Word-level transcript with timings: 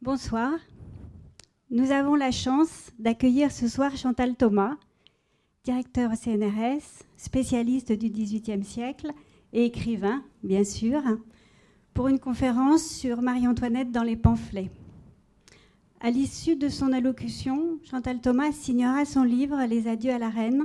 Bonsoir. 0.00 0.52
Nous 1.72 1.90
avons 1.90 2.14
la 2.14 2.30
chance 2.30 2.92
d'accueillir 3.00 3.50
ce 3.50 3.66
soir 3.66 3.96
Chantal 3.96 4.36
Thomas, 4.36 4.76
directeur 5.64 6.12
CNRS, 6.12 7.02
spécialiste 7.16 7.90
du 7.90 8.08
XVIIIe 8.08 8.62
siècle 8.62 9.10
et 9.52 9.64
écrivain, 9.64 10.22
bien 10.44 10.62
sûr, 10.62 11.02
pour 11.94 12.06
une 12.06 12.20
conférence 12.20 12.84
sur 12.84 13.22
Marie-Antoinette 13.22 13.90
dans 13.90 14.04
les 14.04 14.14
pamphlets. 14.14 14.70
À 16.00 16.10
l'issue 16.10 16.54
de 16.54 16.68
son 16.68 16.92
allocution, 16.92 17.80
Chantal 17.82 18.20
Thomas 18.20 18.52
signera 18.52 19.04
son 19.04 19.24
livre 19.24 19.66
Les 19.68 19.88
adieux 19.88 20.12
à 20.12 20.18
la 20.18 20.30
reine 20.30 20.64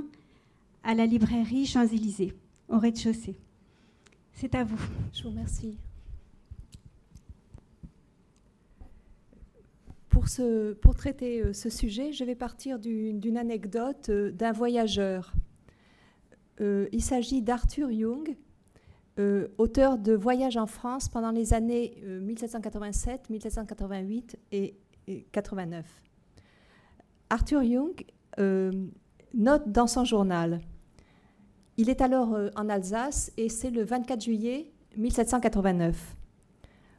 à 0.84 0.94
la 0.94 1.06
librairie 1.06 1.66
Champs-Élysées, 1.66 2.34
au 2.68 2.78
rez-de-chaussée. 2.78 3.34
C'est 4.32 4.54
à 4.54 4.62
vous. 4.62 4.80
Je 5.12 5.24
vous 5.24 5.30
remercie. 5.30 5.76
Pour, 10.14 10.94
traiter 10.94 11.42
euh, 11.42 11.52
ce 11.52 11.68
sujet, 11.68 12.12
je 12.12 12.22
vais 12.22 12.36
partir 12.36 12.78
d'une 12.78 13.36
anecdote 13.36 14.10
euh, 14.10 14.30
d'un 14.30 14.52
voyageur. 14.52 15.32
Euh, 16.60 16.86
il 16.92 17.02
s'agit 17.02 17.42
d'Arthur 17.42 17.90
Young, 17.90 18.36
auteur 19.58 19.98
de 19.98 20.12
Voyage 20.12 20.56
en 20.56 20.66
France 20.66 21.08
pendant 21.08 21.30
les 21.32 21.52
années 21.52 22.00
1787, 22.04 23.28
1788 23.30 24.38
et, 24.52 24.76
89. 25.32 25.84
Arthur 27.30 27.62
Young 27.62 28.04
note 28.38 29.70
dans 29.70 29.86
son 29.86 30.04
journal 30.04 30.60
il 31.76 31.90
est 31.90 32.00
alors 32.00 32.36
en 32.56 32.68
Alsace 32.68 33.32
et 33.36 33.48
c'est 33.48 33.70
le 33.70 33.84
24 33.84 34.20
juillet 34.20 34.72
1789. 34.96 36.16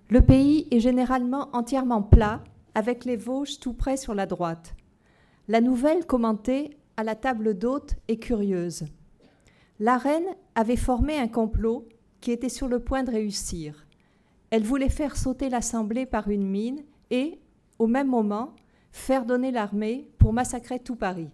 Le 0.10 0.22
pays 0.22 0.68
est 0.72 0.80
généralement 0.80 1.50
entièrement 1.54 2.02
plat 2.02 2.42
avec 2.76 3.06
les 3.06 3.16
Vosges 3.16 3.60
tout 3.60 3.74
près 3.74 3.98
sur 3.98 4.14
la 4.14 4.26
droite. 4.26 4.76
La 5.48 5.62
nouvelle 5.62 6.06
commentée 6.06 6.78
à 6.98 7.04
la 7.04 7.16
table 7.16 7.58
d'hôte 7.58 7.96
est 8.08 8.18
curieuse. 8.18 8.86
La 9.80 9.98
reine 9.98 10.28
avait 10.56 10.76
formé 10.76 11.18
un 11.18 11.28
complot 11.28 11.88
qui 12.22 12.32
était 12.32 12.50
sur 12.50 12.68
le 12.68 12.80
point 12.80 13.04
de 13.04 13.12
réussir. 13.12 13.88
Elle 14.50 14.64
voulait 14.64 14.90
faire 14.90 15.18
sauter 15.18 15.50
l'Assemblée 15.50 16.06
par 16.06 16.30
une 16.30 16.48
mine 16.48 16.84
et, 17.12 17.40
au 17.80 17.88
même 17.88 18.08
moment, 18.08 18.56
faire 18.92 19.26
donner 19.26 19.52
l'armée 19.52 20.10
pour 20.18 20.34
massacrer 20.34 20.80
tout 20.80 20.96
Paris. 20.96 21.30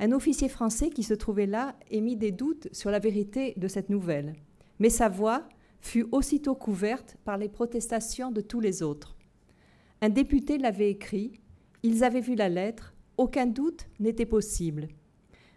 Un 0.00 0.12
officier 0.12 0.48
français 0.48 0.90
qui 0.90 1.02
se 1.02 1.14
trouvait 1.14 1.46
là 1.46 1.74
émit 1.90 2.16
des 2.16 2.30
doutes 2.30 2.68
sur 2.72 2.90
la 2.90 3.00
vérité 3.00 3.54
de 3.56 3.66
cette 3.66 3.90
nouvelle, 3.90 4.34
mais 4.78 4.90
sa 4.90 5.08
voix 5.08 5.42
fut 5.80 6.06
aussitôt 6.12 6.54
couverte 6.54 7.16
par 7.24 7.36
les 7.36 7.48
protestations 7.48 8.30
de 8.30 8.40
tous 8.40 8.60
les 8.60 8.82
autres. 8.82 9.17
Un 10.00 10.10
député 10.10 10.58
l'avait 10.58 10.90
écrit, 10.90 11.40
ils 11.82 12.04
avaient 12.04 12.20
vu 12.20 12.36
la 12.36 12.48
lettre, 12.48 12.94
aucun 13.16 13.46
doute 13.46 13.86
n'était 13.98 14.26
possible. 14.26 14.88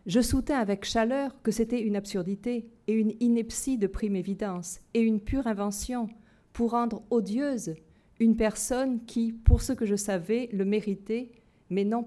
Je 0.08 0.20
soutins 0.20 0.58
avec 0.58 0.84
chaleur 0.84 1.40
que 1.44 1.52
c'était 1.52 1.82
une 1.82 1.96
absurdité 1.96 2.68
et 2.88 2.94
une 2.94 3.14
ineptie 3.20 3.78
de 3.78 3.86
prime 3.86 4.16
évidence 4.16 4.80
et 4.96 5.02
une 5.02 5.20
pure 5.20 5.46
invention 5.46 6.10
pour 6.54 6.72
rendre 6.72 7.04
odieuse 7.12 7.76
une 8.20 8.36
personne 8.36 9.04
qui, 9.06 9.32
pour 9.32 9.62
ce 9.62 9.74
que 9.74 9.86
je 9.86 9.96
savais, 9.96 10.50
le 10.54 10.66
méritait, 10.66 11.32
mais 11.70 11.84
non, 11.84 12.06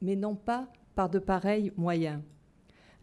mais 0.00 0.16
non 0.16 0.34
pas 0.36 0.68
par 0.94 1.10
de 1.10 1.18
pareils 1.18 1.72
moyens. 1.76 2.20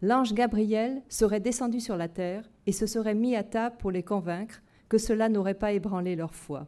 L'ange 0.00 0.34
Gabriel 0.34 1.02
serait 1.08 1.40
descendu 1.40 1.78
sur 1.78 1.96
la 1.96 2.08
terre 2.08 2.50
et 2.66 2.72
se 2.72 2.86
serait 2.86 3.14
mis 3.14 3.36
à 3.36 3.42
table 3.42 3.76
pour 3.78 3.90
les 3.90 4.02
convaincre 4.02 4.62
que 4.88 4.98
cela 4.98 5.28
n'aurait 5.28 5.54
pas 5.54 5.72
ébranlé 5.72 6.16
leur 6.16 6.34
foi 6.34 6.66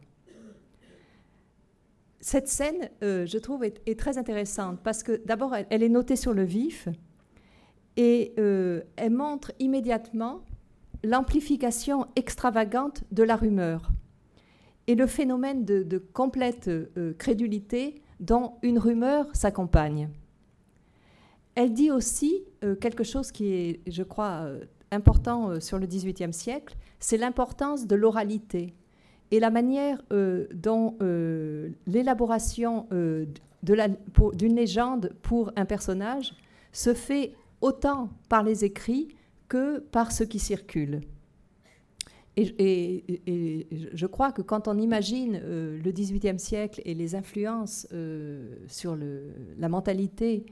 cette 2.25 2.47
scène, 2.47 2.89
euh, 3.03 3.27
je 3.27 3.37
trouve, 3.37 3.63
est, 3.63 3.99
très 3.99 4.17
intéressante 4.17 4.79
parce 4.81 5.03
que 5.03 5.21
d'abord, 5.27 5.53
elle, 5.69 5.83
est 5.83 5.89
notée 5.89 6.15
sur 6.15 6.33
le 6.33 6.41
vif 6.41 6.87
et 7.97 8.33
euh, 8.39 8.81
elle 8.95 9.11
montre 9.11 9.51
immédiatement 9.59 10.41
l'amplification 11.03 12.07
extravagante 12.15 13.03
de 13.11 13.21
la 13.21 13.35
rumeur 13.35 13.91
et 14.87 14.95
le 14.95 15.05
phénomène 15.05 15.65
de, 15.65 15.99
complète 15.99 16.67
euh, 16.67 17.13
crédulité 17.19 18.01
dont 18.19 18.53
une 18.63 18.79
rumeur 18.79 19.27
s'accompagne. 19.35 20.09
Elle 21.53 21.73
dit 21.73 21.91
aussi 21.91 22.43
quelque 22.81 23.03
chose 23.03 23.31
qui 23.31 23.53
est, 23.53 23.81
je 23.85 24.01
crois, 24.01 24.47
important 24.89 25.59
sur 25.61 25.77
le 25.77 25.85
XVIIIe 25.85 26.33
siècle, 26.33 26.75
c'est 26.99 27.17
l'importance 27.17 27.85
de 27.85 27.95
l'oralité 27.95 28.73
et 29.31 29.39
la 29.39 29.49
manière 29.49 30.01
euh, 30.11 30.47
dont 30.53 30.95
euh, 31.01 31.69
l'élaboration 31.87 32.87
euh, 32.91 33.25
d'une 33.63 34.55
légende 34.55 35.13
pour 35.21 35.51
un 35.55 35.65
personnage 35.65 36.33
se 36.71 36.93
fait 36.93 37.33
autant 37.61 38.09
par 38.29 38.43
les 38.43 38.63
écrits 38.63 39.07
que 39.47 39.79
par 39.79 40.11
ce 40.11 40.23
qui 40.23 40.39
circule. 40.39 41.01
Et, 42.37 43.05
je 43.93 44.05
crois 44.07 44.33
que 44.33 44.41
quand 44.41 44.67
on 44.67 44.77
imagine 44.77 45.39
le 45.39 45.91
XVIIIe 45.91 46.37
siècle 46.37 46.81
et 46.83 46.93
les 46.93 47.15
influences 47.15 47.87
sur 48.67 48.97
la 49.57 49.69
mentalité 49.69 50.45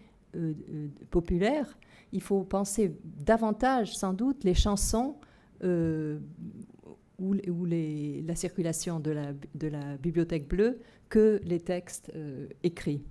populaire, 1.10 1.78
il 2.14 2.22
faut 2.22 2.44
penser 2.44 2.96
davantage, 3.04 3.98
sans 3.98 4.14
doute, 4.14 4.46
les 4.46 4.54
chansons 4.54 5.18
ou, 7.24 7.66
la 7.66 8.36
circulation 8.36 9.00
de 9.00 9.12
la, 9.12 9.98
bibliothèque 9.98 10.48
bleue 10.48 10.80
que 11.10 11.40
les 11.44 11.60
textes 11.60 12.12
euh, 12.16 12.48
écrits. 12.64 13.04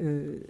Euh, 0.00 0.40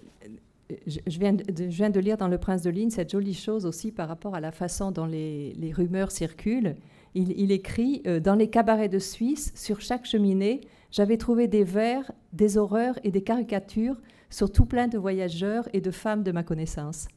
je, 0.87 1.19
viens 1.19 1.33
de, 1.33 2.01
lire 2.01 2.17
dans 2.17 2.29
Le 2.29 2.39
Prince 2.39 2.63
de 2.63 2.71
Ligne 2.71 2.91
cette 2.91 3.11
jolie 3.11 3.35
chose 3.35 3.67
aussi 3.67 3.91
par 3.91 4.09
rapport 4.09 4.35
à 4.35 4.41
la 4.41 4.53
façon 4.53 4.91
dont 4.91 5.07
les, 5.07 5.73
rumeurs 5.75 6.11
circulent. 6.11 6.77
Il, 7.15 7.51
écrit 7.51 8.03
euh, 8.07 8.21
Dans 8.21 8.37
les 8.37 8.49
cabarets 8.49 8.89
de 8.89 9.01
Suisse, 9.01 9.53
sur 9.57 9.81
chaque 9.81 10.07
cheminée, 10.07 10.61
j'avais 10.93 11.17
trouvé 11.17 11.49
des 11.49 11.65
vers, 11.65 12.13
des 12.33 12.57
horreurs 12.57 12.99
et 13.03 13.11
des 13.11 13.23
caricatures 13.23 13.97
sur 14.29 14.53
tout 14.53 14.65
plein 14.65 14.87
de 14.87 14.97
voyageurs 14.97 15.69
et 15.73 15.81
de 15.81 15.91
femmes 15.91 16.23
de 16.23 16.31
ma 16.31 16.45
connaissance. 16.45 17.09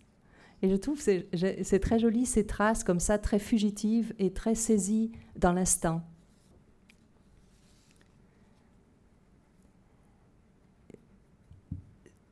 Et 0.63 0.69
je 0.69 0.77
trouve 0.77 0.97
c'est 1.01 1.79
très 1.81 1.99
joli 1.99 2.25
ces 2.25 2.47
traces 2.47 2.85
comme 2.85 3.01
ça, 3.01 3.17
très 3.17 3.37
fugitives 3.37 4.13
et 4.17 4.31
très 4.31 4.55
saisies 4.55 5.11
dans 5.35 5.51
l'instant. 5.51 6.01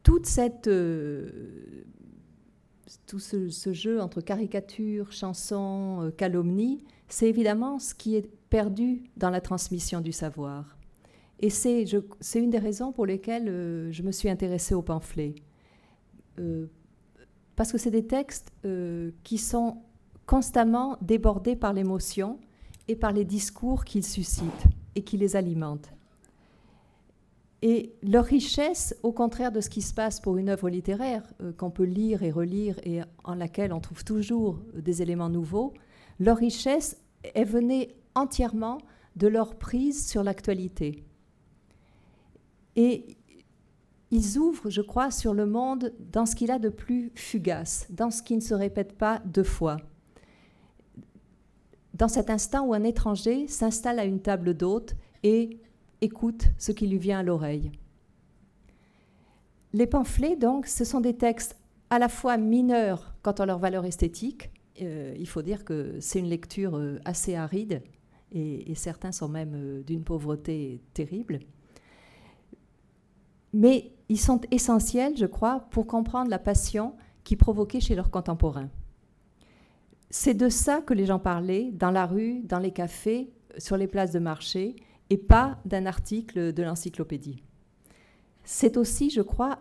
Toute 0.01 0.25
cette, 0.25 0.67
euh, 0.67 1.83
tout 3.05 3.19
ce, 3.19 3.73
jeu 3.73 3.99
entre 3.99 4.21
caricature, 4.21 5.11
chanson, 5.11 5.99
euh, 6.01 6.11
calomnie, 6.11 6.85
c'est 7.09 7.27
évidemment 7.27 7.79
ce 7.79 7.93
qui 7.93 8.15
est 8.15 8.29
perdu 8.49 9.03
dans 9.17 9.29
la 9.29 9.41
transmission 9.41 9.99
du 9.99 10.13
savoir. 10.13 10.77
Et 11.41 11.49
c'est 11.49 11.83
une 12.35 12.49
des 12.49 12.59
raisons 12.59 12.93
pour 12.93 13.05
lesquelles 13.05 13.49
euh, 13.49 13.91
je 13.91 14.03
me 14.03 14.13
suis 14.13 14.29
intéressée 14.29 14.73
au 14.73 14.81
pamphlet 14.81 15.35
parce 17.61 17.71
que 17.71 17.77
c'est 17.77 17.91
des 17.91 18.07
textes 18.07 18.51
euh, 18.65 19.11
qui 19.23 19.37
sont 19.37 19.83
constamment 20.25 20.97
débordés 20.99 21.55
par 21.55 21.73
l'émotion 21.73 22.39
et 22.87 22.95
par 22.95 23.11
les 23.11 23.23
discours 23.23 23.85
qu'ils 23.85 24.03
suscitent 24.03 24.65
et 24.95 25.03
qui 25.03 25.15
les 25.15 25.35
alimentent. 25.35 25.91
Et 27.61 27.93
leur 28.01 28.25
richesse, 28.25 28.95
au 29.03 29.11
contraire 29.11 29.51
de 29.51 29.61
ce 29.61 29.69
qui 29.69 29.83
se 29.83 29.93
passe 29.93 30.19
pour 30.19 30.37
une 30.37 30.49
œuvre 30.49 30.71
littéraire, 30.71 31.21
euh, 31.39 31.53
qu'on 31.53 31.69
peut 31.69 31.83
lire 31.83 32.23
et 32.23 32.31
relire 32.31 32.79
et 32.83 33.01
en 33.23 33.35
laquelle 33.35 33.73
on 33.73 33.79
trouve 33.79 34.03
toujours 34.03 34.59
des 34.73 35.03
éléments 35.03 35.29
nouveaux, 35.29 35.75
leur 36.19 36.37
richesse, 36.37 36.97
est 37.35 37.43
venue 37.43 37.85
entièrement 38.15 38.79
de 39.17 39.27
leur 39.27 39.53
prise 39.53 40.09
sur 40.09 40.23
l'actualité. 40.23 41.03
Et 42.75 43.17
ils 44.11 44.37
ouvrent, 44.37 44.69
je 44.69 44.81
crois, 44.81 45.09
sur 45.09 45.33
le 45.33 45.45
monde 45.45 45.93
dans 46.11 46.25
ce 46.25 46.35
qu'il 46.35 46.51
a 46.51 46.59
de 46.59 46.69
plus 46.69 47.11
fugace, 47.15 47.87
dans 47.89 48.11
ce 48.11 48.21
qui 48.21 48.35
ne 48.35 48.41
se 48.41 48.53
répète 48.53 48.97
pas 48.97 49.21
deux 49.25 49.43
fois. 49.43 49.77
Dans 51.93 52.09
cet 52.09 52.29
instant 52.29 52.65
où 52.65 52.73
un 52.73 52.83
étranger 52.83 53.47
s'installe 53.47 53.99
à 53.99 54.05
une 54.05 54.21
table 54.21 54.53
d'hôte 54.53 54.95
et 55.23 55.59
écoute 56.01 56.47
ce 56.57 56.71
qui 56.71 56.87
lui 56.87 56.97
vient 56.97 57.19
à 57.19 57.23
l'oreille. 57.23 57.71
Les 59.73 59.87
pamphlets, 59.87 60.35
donc, 60.35 60.67
ce 60.67 60.83
sont 60.83 60.99
des 60.99 61.15
textes 61.15 61.57
à 61.89 61.99
la 61.99 62.09
fois 62.09 62.37
mineurs 62.37 63.13
quant 63.21 63.31
à 63.31 63.45
leur 63.45 63.59
valeur 63.59 63.85
esthétique. 63.85 64.49
Euh, 64.81 65.15
il 65.17 65.27
faut 65.27 65.41
dire 65.41 65.63
que 65.63 65.97
c'est 65.99 66.19
une 66.19 66.29
lecture 66.29 66.75
euh, 66.75 66.99
assez 67.05 67.35
aride 67.35 67.81
et, 68.33 68.73
certains 68.75 69.11
sont 69.11 69.27
même 69.27 69.53
euh, 69.55 69.83
d'une 69.83 70.03
pauvreté 70.03 70.81
terrible. 70.93 71.39
Ils 74.11 74.19
sont 74.19 74.41
essentiels, 74.51 75.15
je 75.15 75.25
crois, 75.25 75.61
pour 75.71 75.87
comprendre 75.87 76.29
la 76.29 76.37
passion 76.37 76.95
qui 77.23 77.37
provoquait 77.37 77.79
chez 77.79 77.95
leurs 77.95 78.11
contemporains. 78.11 78.69
C'est 80.09 80.33
de 80.33 80.49
ça 80.49 80.81
que 80.81 80.93
les 80.93 81.05
gens 81.05 81.17
parlaient 81.17 81.71
dans 81.71 81.91
la 81.91 82.05
rue, 82.05 82.41
dans 82.41 82.59
les 82.59 82.71
cafés, 82.71 83.31
sur 83.57 83.77
les 83.77 83.87
places 83.87 84.11
de 84.11 84.19
marché, 84.19 84.75
et 85.09 85.17
pas 85.17 85.59
d'un 85.63 85.85
article 85.85 86.51
de 86.51 86.61
l'encyclopédie. 86.61 87.41
C'est 88.43 88.75
aussi, 88.75 89.09
je 89.11 89.21
crois, 89.21 89.59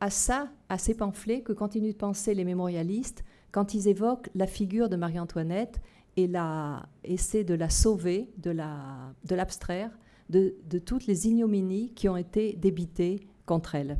à 0.00 0.10
ça, 0.10 0.48
à 0.68 0.78
ces 0.78 0.96
pamphlets, 0.96 1.42
que 1.42 1.52
continuent 1.52 1.92
de 1.92 1.96
penser 1.96 2.34
les 2.34 2.44
mémorialistes 2.44 3.22
quand 3.52 3.72
ils 3.72 3.86
évoquent 3.86 4.30
la 4.34 4.48
figure 4.48 4.88
de 4.88 4.96
Marie-Antoinette 4.96 5.80
et 6.16 6.26
la, 6.26 6.88
essaient 7.04 7.44
de 7.44 7.54
la 7.54 7.70
sauver, 7.70 8.32
de 8.36 8.50
l'abstraire 9.36 9.92
de, 10.28 10.56
de, 10.68 10.78
toutes 10.80 11.06
les 11.06 11.28
ignominies 11.28 11.92
qui 11.94 12.08
ont 12.08 12.16
été 12.16 12.54
débitées 12.54 13.20
contre 13.46 13.74
elle. 13.74 13.98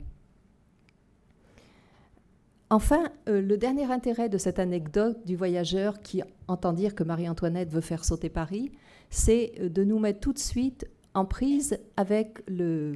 Enfin, 2.73 3.11
euh, 3.29 3.43
le 3.43 3.59
dernier 3.59 3.93
intérêt 3.93 4.31
de 4.31 4.39
cette 4.39 4.59
anecdote 4.59 5.27
du 5.27 5.37
voyageur 5.37 6.00
qui 6.00 6.23
entend 6.49 6.73
dire 6.73 6.94
que 6.94 7.05
Marie-Antoinette 7.05 7.71
veut 7.71 7.83
faire 7.83 8.03
sauter 8.03 8.31
Paris, 8.31 8.73
c'est 9.11 9.53
euh, 9.61 9.69
de 9.69 9.85
nous 9.85 9.99
mettre 9.99 10.21
tout 10.21 10.33
de 10.33 10.39
suite 10.39 10.87
en 11.12 11.27
prise 11.27 11.79
avec 11.99 12.43
le, 12.49 12.94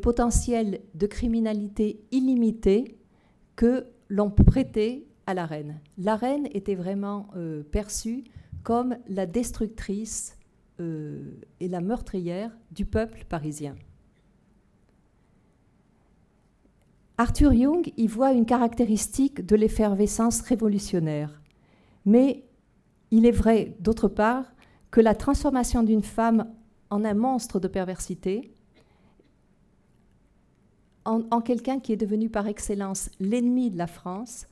potentiel 0.00 0.80
de 0.94 1.06
criminalité 1.06 2.00
illimité 2.12 2.96
que 3.56 3.84
l'on 4.08 4.30
prêtait 4.30 5.04
à 5.26 5.34
la 5.34 5.44
reine. 5.44 5.80
La 5.98 6.16
reine 6.16 6.48
était 6.52 6.74
vraiment 6.74 7.26
euh, 7.36 7.62
perçue 7.62 8.24
comme 8.62 8.96
la 9.06 9.26
destructrice 9.26 10.34
et 10.78 11.68
la 11.68 11.80
meurtrière 11.80 12.56
du 12.70 12.86
peuple 12.86 13.24
parisien. 13.28 13.74
Arthur 17.20 17.52
Jung 17.52 17.92
y 17.96 18.06
voit 18.06 18.32
une 18.32 18.46
caractéristique 18.46 19.44
de 19.44 19.56
l'effervescence 19.56 20.40
révolutionnaire. 20.40 21.42
Mais 22.06 22.44
il 23.10 23.26
est 23.26 23.32
vrai, 23.32 23.76
d'autre 23.80 24.06
part, 24.06 24.44
que 24.92 25.00
la 25.00 25.16
transformation 25.16 25.82
d'une 25.82 26.02
femme 26.02 26.46
en 26.90 27.04
un 27.04 27.14
monstre 27.14 27.58
de 27.58 27.66
perversité, 27.66 28.54
en, 31.04 31.40
quelqu'un 31.40 31.80
qui 31.80 31.92
est 31.92 31.96
devenu 31.96 32.28
par 32.28 32.46
excellence 32.46 33.10
l'ennemi 33.18 33.70
de 33.70 33.78
la 33.78 33.86
France, 33.86 34.46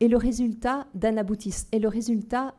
est 0.00 0.08
le 0.08 0.18
résultat 0.18 0.86
d'un 0.94 1.16
aboutissement, 1.16 1.68
est 1.72 1.78
le 1.78 1.88
résultat 1.88 2.54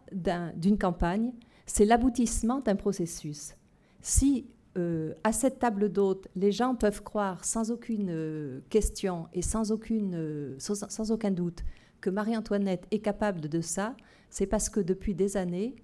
d'une 0.56 0.77
campagne, 0.77 1.31
c'est 1.65 1.86
l'aboutissement 1.86 2.59
d'un 2.59 2.75
processus. 2.75 3.53
Si 4.01 4.47
euh, 4.77 5.13
à 5.24 5.31
cette 5.31 5.60
table 5.60 5.92
d'hôte, 5.92 6.27
les 6.36 6.51
gens 6.51 6.75
peuvent 6.75 7.04
croire 7.04 7.44
sans 7.44 7.71
aucune 7.71 8.10
euh, 8.12 8.60
question 8.69 9.27
et 9.33 9.39
euh, 9.39 10.56
sans, 10.60 11.12
aucun 11.12 11.31
doute 11.31 11.63
que 12.01 12.10
Marie-Antoinette 12.10 12.86
est 12.92 13.00
capable 13.00 13.50
de 13.50 13.62
ça, 13.62 13.95
c'est 14.30 14.45
parce 14.45 14.69
que 14.69 14.80
depuis 14.80 15.16
des 15.16 15.38
années, 15.38 15.75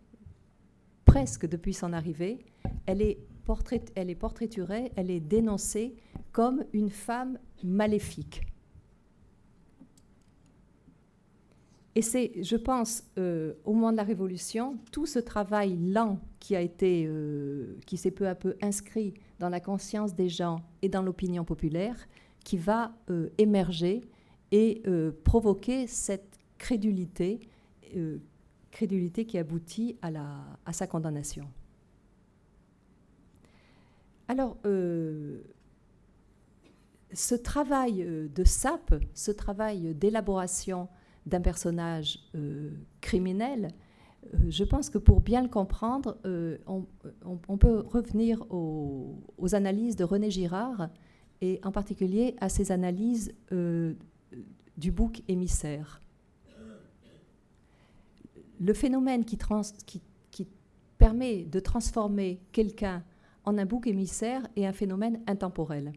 presque 1.03 1.47
depuis 1.47 1.73
son 1.73 1.93
arrivée, 1.93 2.45
elle 2.85 3.01
est, 3.01 3.17
portrait, 3.43 3.83
elle 3.95 4.09
est 4.09 4.15
portraiturée, 4.15 4.91
elle 4.95 5.09
est 5.09 5.19
dénoncée 5.19 5.95
comme 6.31 6.63
une 6.71 6.91
femme 6.91 7.39
maléfique. 7.63 8.43
Et 11.97 12.01
c'est, 12.01 12.43
je 12.43 12.57
pense, 12.57 13.03
euh, 13.17 13.53
au 13.63 13.73
moment 13.73 13.93
de 13.93 13.97
la 13.97 14.03
Révolution, 14.03 14.77
tout 14.91 15.05
ce 15.05 15.17
travail 15.17 15.77
lent 15.77 16.19
qui 16.41 16.53
a 16.53 16.59
été, 16.59 17.05
euh, 17.07 17.77
qui 17.85 17.95
s'est 17.95 18.11
peu 18.11 18.27
à 18.27 18.35
peu 18.35 18.57
inscrit 18.61 19.13
dans 19.39 19.47
la 19.47 19.61
conscience 19.61 20.13
des 20.13 20.27
gens 20.27 20.61
et 20.81 20.89
dans 20.89 21.01
l'opinion 21.01 21.45
populaire, 21.45 21.95
qui 22.43 22.57
va 22.57 22.93
euh, 23.09 23.29
émerger 23.37 24.01
et 24.51 24.83
provoquer 25.25 25.87
cette 25.87 26.39
crédulité, 26.57 27.41
crédulité 28.71 29.25
qui 29.25 29.37
aboutit 29.37 29.97
à, 30.01 30.11
à 30.65 30.71
sa 30.71 30.87
condamnation. 30.87 31.45
Alors, 34.29 34.55
ce 37.11 37.35
travail 37.35 38.29
de 38.33 38.43
sape, 38.45 38.95
ce 39.13 39.31
travail 39.31 39.93
d'élaboration 39.93 40.87
d'un 41.25 41.41
personnage 41.41 42.19
euh, 42.35 42.71
criminel, 43.01 43.69
euh, 44.33 44.37
je 44.49 44.63
pense 44.63 44.89
que 44.89 44.97
pour 44.97 45.21
bien 45.21 45.41
le 45.41 45.49
comprendre, 45.49 46.17
euh, 46.25 46.57
on, 47.25 47.57
peut 47.57 47.83
revenir 47.87 48.45
aux, 48.51 49.15
analyses 49.53 49.95
de 49.95 50.03
René 50.03 50.29
Girard 50.29 50.89
et 51.41 51.59
en 51.63 51.71
particulier 51.71 52.35
à 52.39 52.49
ses 52.49 52.71
analyses 52.71 53.33
du 53.51 54.91
bouc 54.91 55.21
émissaire. 55.27 56.01
Le 58.59 58.73
phénomène 58.73 59.25
qui, 59.25 59.37
qui 60.31 60.47
permet 60.97 61.43
de 61.43 61.59
transformer 61.59 62.39
quelqu'un 62.51 63.03
en 63.43 63.57
un 63.57 63.65
bouc 63.65 63.85
émissaire 63.85 64.47
est 64.55 64.65
un 64.65 64.73
phénomène 64.73 65.21
intemporel 65.27 65.91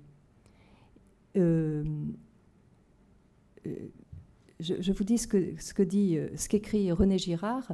je, 4.61 4.93
vous 4.93 5.05
dis 5.05 5.19
ce 5.19 5.27
que, 5.27 5.83
dit, 5.83 6.19
euh, 6.19 6.29
ce 6.37 6.49
qu'écrit 6.49 6.91
René 6.93 7.19
Girard. 7.19 7.73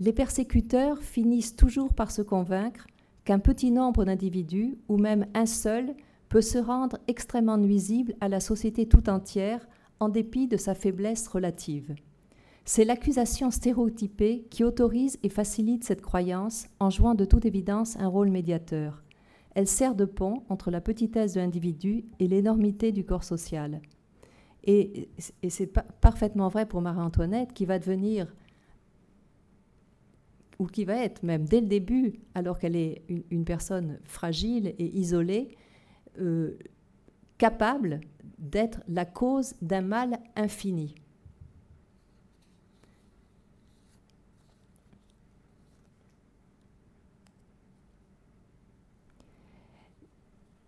Les 0.00 0.12
persécuteurs 0.12 1.02
finissent 1.02 1.56
toujours 1.56 1.94
par 1.94 2.10
se 2.10 2.22
convaincre 2.22 2.86
qu'un 3.24 3.38
petit 3.38 3.70
nombre 3.70 4.04
d'individus, 4.04 4.76
ou 4.88 4.98
même 4.98 5.26
un 5.34 5.46
seul, 5.46 5.94
peut 6.28 6.42
se 6.42 6.58
rendre 6.58 6.98
extrêmement 7.06 7.58
nuisible 7.58 8.14
à 8.20 8.28
la 8.28 8.40
société 8.40 8.86
tout 8.86 9.08
entière 9.08 9.66
en 10.00 10.08
dépit 10.08 10.48
de 10.48 10.56
sa 10.56 10.74
faiblesse 10.74 11.26
relative. 11.28 11.94
C'est 12.64 12.84
l'accusation 12.84 13.50
stéréotypée 13.50 14.46
qui 14.50 14.64
autorise 14.64 15.18
et 15.22 15.28
facilite 15.28 15.84
cette 15.84 16.02
croyance 16.02 16.66
en 16.80 16.90
jouant 16.90 17.14
de 17.14 17.24
toute 17.24 17.46
évidence 17.46 17.96
un 17.98 18.08
rôle 18.08 18.30
médiateur. 18.30 19.04
Elle 19.54 19.68
sert 19.68 19.94
de 19.94 20.04
pont 20.04 20.42
entre 20.48 20.70
la 20.70 20.80
petitesse 20.80 21.34
de 21.34 21.40
l'individu 21.40 22.04
et 22.18 22.26
l'énormité 22.26 22.90
du 22.92 23.04
corps 23.04 23.24
social. 23.24 23.80
Et, 24.66 25.08
c'est 25.48 25.72
parfaitement 26.00 26.48
vrai 26.48 26.66
pour 26.66 26.80
Marie-Antoinette 26.80 27.52
qui 27.52 27.66
va 27.66 27.78
devenir, 27.78 28.34
ou 30.58 30.66
qui 30.66 30.84
va 30.84 30.96
être 30.96 31.22
même 31.22 31.46
dès 31.46 31.60
le 31.60 31.68
début, 31.68 32.14
alors 32.34 32.58
qu'elle 32.58 32.76
est 32.76 33.02
une, 33.30 33.44
personne 33.44 33.98
fragile 34.04 34.74
et 34.78 34.98
isolée, 34.98 35.56
euh, 36.18 36.58
capable 37.38 38.00
d'être 38.38 38.80
la 38.88 39.04
cause 39.04 39.54
d'un 39.62 39.82
mal 39.82 40.18
infini. 40.34 40.94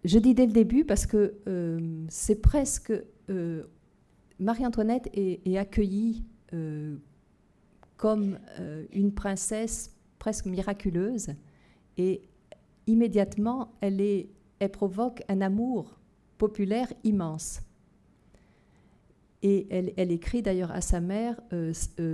Je 0.04 0.18
dis 0.18 0.34
dès 0.34 0.46
le 0.46 0.52
début 0.52 0.84
parce 0.84 1.04
que 1.04 1.34
euh, 1.48 2.06
c'est 2.08 2.40
presque 2.40 2.92
euh, 3.28 3.64
Marie-Antoinette 4.38 5.08
est, 5.14 5.58
accueillie 5.58 6.24
euh, 6.52 6.96
comme 7.96 8.38
euh, 8.60 8.86
une 8.92 9.12
princesse 9.12 9.96
presque 10.18 10.46
miraculeuse 10.46 11.30
et 11.96 12.22
immédiatement 12.86 13.72
elle, 13.80 14.26
provoque 14.72 15.22
un 15.28 15.40
amour 15.40 15.98
populaire 16.38 16.92
immense. 17.04 17.60
Et 19.42 19.68
elle, 19.70 20.10
écrit 20.10 20.42
d'ailleurs 20.42 20.72
à 20.72 20.80
sa 20.80 21.00
mère, 21.00 21.40
euh, 21.52 21.72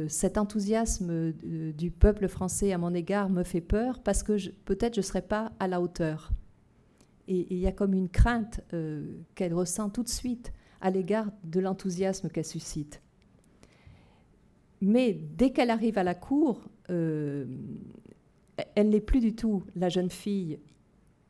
cet 0.09 0.37
enthousiasme 0.37 1.33
du 1.33 1.91
peuple 1.91 2.29
français 2.29 2.73
à 2.73 2.79
mon 2.79 2.93
égard 2.93 3.31
me 3.31 3.45
fait 3.45 3.63
peur 3.63 4.03
parce 4.03 4.23
que 4.23 4.51
peut-être 4.67 4.95
je 4.95 5.01
ne 5.01 5.05
serai 5.05 5.23
pas 5.23 5.53
à 5.59 5.67
la 5.67 5.81
hauteur. 5.81 6.31
Et 7.27 7.47
il 7.51 7.59
y 7.59 7.67
a 7.67 7.73
comme 7.73 7.95
une 7.95 8.11
crainte 8.11 8.61
qu'elle 9.35 9.55
ressent 9.55 9.89
tout 9.89 10.03
de 10.03 10.09
suite 10.09 10.53
à 10.85 10.91
l'égard 10.91 11.27
de 11.43 11.61
l'enthousiasme 11.61 12.29
qu'elle 12.29 12.45
suscite. 12.45 13.01
Mais 14.83 15.15
dès 15.15 15.51
qu'elle 15.51 15.71
arrive 15.71 15.97
à 15.97 16.05
la 16.05 16.15
cour, 16.15 16.61
euh, 16.91 17.47
elle 18.75 18.91
n'est 18.91 19.01
plus 19.01 19.21
du 19.21 19.35
tout 19.35 19.65
la 19.75 19.89
jeune 19.89 20.11
fille 20.11 20.61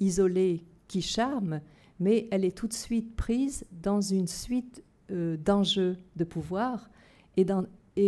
isolée 0.00 0.64
qui 0.88 1.02
charme, 1.02 1.60
mais 2.00 2.26
elle 2.32 2.44
est 2.44 2.56
tout 2.56 2.66
de 2.66 2.72
suite 2.72 3.14
prise 3.14 3.64
dans 3.70 4.00
une 4.00 4.26
suite 4.26 4.82
euh, 5.12 5.36
d'enjeux 5.36 5.98
de 6.16 6.24
pouvoir 6.24 6.90
et, 7.36 7.46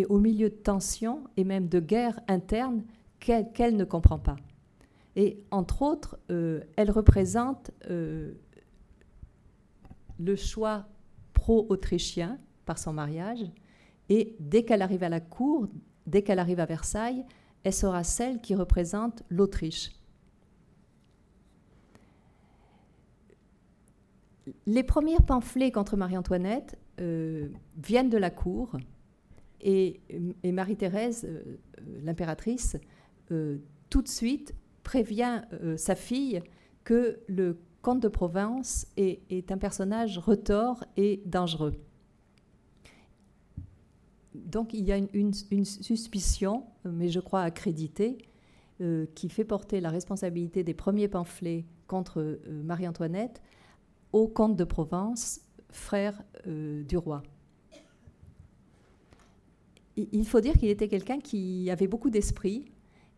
au 0.06 0.18
milieu 0.18 0.50
de 0.50 0.54
tensions 0.54 1.22
et 1.36 1.44
même 1.44 1.68
de 1.68 1.78
guerres 1.78 2.18
internes 2.26 2.82
qu'elle 3.20 3.76
ne 3.76 3.84
comprend 3.84 4.18
pas. 4.18 4.36
Et 5.14 5.44
entre 5.52 5.82
autres, 5.82 6.18
euh, 6.32 6.60
elle 6.74 6.90
représente 6.90 7.70
le 7.88 8.34
choix 10.34 10.86
autrichien 11.48 12.38
par 12.64 12.78
son 12.78 12.92
mariage. 12.92 13.44
Et 14.08 14.36
dès 14.40 14.64
qu'elle 14.64 14.82
arrive 14.82 15.02
à 15.02 15.08
la 15.08 15.20
cour, 15.20 15.68
dès 16.06 16.22
qu'elle 16.22 16.38
arrive 16.38 16.60
à 16.60 16.66
Versailles, 16.66 17.24
elle 17.64 17.72
sera 17.72 18.04
celle 18.04 18.40
qui 18.40 18.54
représente 18.54 19.22
l'Autriche. 19.28 19.90
Les 24.66 24.84
premiers 24.84 25.18
pamphlets 25.26 25.72
contre 25.72 25.96
Marie-Antoinette 25.96 26.78
euh, 27.00 27.48
viennent 27.76 28.10
de 28.10 28.18
la 28.18 28.30
cour 28.30 28.76
et, 29.60 30.00
Marie-Thérèse, 30.44 31.26
euh, 31.28 31.58
l'impératrice, 32.04 32.76
euh, 33.32 33.58
tout 33.90 34.02
de 34.02 34.08
suite 34.08 34.54
prévient 34.84 35.42
sa 35.76 35.96
fille 35.96 36.40
que 36.84 37.18
le 37.26 37.58
comte 37.86 38.02
de 38.02 38.08
Provence 38.08 38.88
est, 38.96 39.52
un 39.52 39.58
personnage 39.58 40.18
retors 40.18 40.82
et 40.96 41.22
dangereux. 41.24 41.74
Donc 44.34 44.74
il 44.74 44.84
y 44.84 44.90
a 44.90 44.96
une, 44.96 45.32
suspicion, 45.32 46.64
mais 46.84 47.10
je 47.10 47.20
crois 47.20 47.42
accréditée, 47.42 48.18
euh, 48.80 49.06
qui 49.14 49.28
fait 49.28 49.44
porter 49.44 49.80
la 49.80 49.90
responsabilité 49.90 50.64
des 50.64 50.74
premiers 50.74 51.06
pamphlets 51.06 51.64
contre 51.86 52.18
euh, 52.22 52.62
Marie-Antoinette 52.64 53.40
au 54.12 54.26
comte 54.26 54.56
de 54.56 54.64
Provence, 54.64 55.42
frère 55.70 56.20
euh, 56.48 56.82
du 56.82 56.96
roi. 56.96 57.22
Il 59.96 60.26
faut 60.26 60.40
dire 60.40 60.54
qu'il 60.54 60.70
était 60.70 60.88
quelqu'un 60.88 61.20
qui 61.20 61.70
avait 61.70 61.86
beaucoup 61.86 62.10
d'esprit 62.10 62.64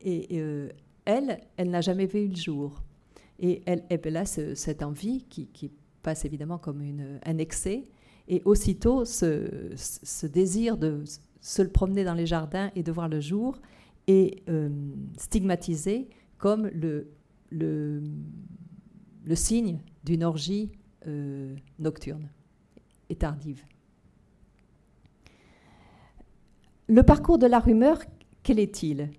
et, 0.00 0.28
euh, 0.40 0.70
elle, 1.04 1.40
elle 1.56 1.70
n'a 1.70 1.80
jamais 1.80 2.06
vu 2.06 2.28
le 2.28 2.36
jour. 2.36 2.82
Et 3.38 3.62
elle, 3.66 3.84
elle 3.90 4.16
a 4.16 4.24
cette 4.24 4.82
envie 4.82 5.24
qui, 5.24 5.72
passe 6.02 6.24
évidemment 6.24 6.58
comme 6.58 6.82
une, 6.82 7.20
un 7.24 7.38
excès, 7.38 7.84
et 8.28 8.42
aussitôt 8.44 9.04
ce, 9.04 10.26
désir 10.26 10.76
de 10.76 11.04
se 11.40 11.62
promener 11.62 12.04
dans 12.04 12.14
les 12.14 12.26
jardins 12.26 12.70
et 12.74 12.82
de 12.82 12.90
voir 12.90 13.08
le 13.08 13.20
jour 13.20 13.60
est 14.06 14.48
euh, 14.48 14.68
stigmatisé 15.16 16.08
comme 16.38 16.68
le 16.72 17.06
signe 19.34 19.80
d'une 20.04 20.24
orgie 20.24 20.70
euh, 21.08 21.56
nocturne 21.80 22.28
et 23.08 23.16
tardive. 23.16 23.64
Le 26.88 27.02
parcours 27.02 27.38
de 27.38 27.46
la 27.46 27.58
rumeur, 27.58 27.98
quel 28.42 28.58
est-il? 28.58 29.10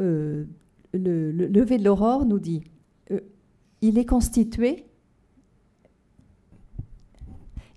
Euh, 0.00 0.44
le, 0.92 1.30
lever 1.30 1.78
de 1.78 1.84
l'aurore 1.84 2.24
nous 2.24 2.38
dit 2.38 2.62
euh, 3.10 3.20
il 3.80 3.98
est 3.98 4.04
constitué 4.04 4.84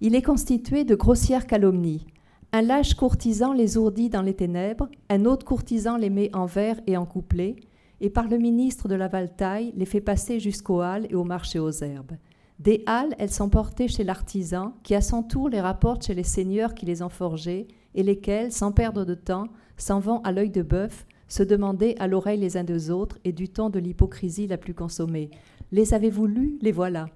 il 0.02 0.16
est 0.16 0.22
constitué 0.22 0.86
de 0.86 0.96
grossières 0.96 1.46
calomnies. 1.46 2.08
Un 2.54 2.62
lâche 2.62 2.94
courtisan 2.94 3.52
les 3.52 3.78
ourdit 3.78 4.10
dans 4.10 4.22
les 4.22 4.34
ténèbres, 4.34 4.88
un 5.10 5.26
autre 5.26 5.46
courtisan 5.46 5.98
les 5.98 6.10
met 6.10 6.34
en 6.34 6.46
vers 6.46 6.80
et 6.88 6.96
en 6.96 7.06
couplets, 7.06 7.58
et 8.00 8.10
par 8.10 8.30
le 8.30 8.38
ministre 8.38 8.88
de 8.88 8.96
la 8.96 9.10
Valtaille 9.10 9.74
les 9.76 9.86
fait 9.86 10.00
passer 10.00 10.40
jusqu'aux 10.40 10.80
halles 10.80 11.08
et 11.10 11.16
au 11.16 11.26
marché 11.26 11.60
aux 11.60 11.72
herbes. 11.72 12.14
Des 12.60 12.84
halles, 12.86 13.14
elles 13.20 13.32
sont 13.32 13.50
portées 13.50 13.90
chez 13.90 14.06
l'artisan, 14.06 14.74
qui 14.84 14.96
à 14.96 15.02
son 15.02 15.22
tour 15.22 15.50
les 15.50 15.62
rapporte 15.62 16.06
chez 16.06 16.16
les 16.16 16.24
seigneurs 16.24 16.76
qui 16.76 16.86
les 16.86 17.02
ont 17.02 17.10
forgées, 17.10 17.68
et 17.96 18.04
lesquels, 18.04 18.52
sans 18.52 18.72
perdre 18.72 19.06
de 19.06 19.16
temps, 19.16 19.48
s'en 19.78 20.00
vont 20.00 20.22
à 20.22 20.32
l'œil 20.32 20.50
de 20.50 20.62
bœuf, 20.62 21.06
se 21.28 21.44
demander 21.44 21.96
à 22.00 22.08
l'oreille 22.08 22.40
les 22.40 22.58
uns 22.58 22.64
des 22.64 22.90
autres, 22.90 23.18
et 23.24 23.32
du 23.32 23.50
ton 23.50 23.70
de 23.70 23.80
l'hypocrisie 23.80 24.48
la 24.48 24.58
plus 24.58 24.74
consommée. 24.74 25.30
Les 25.72 25.94
avez-vous 25.94 26.26
lus? 26.26 26.58
Les 26.62 26.72
voilà. 26.72 27.08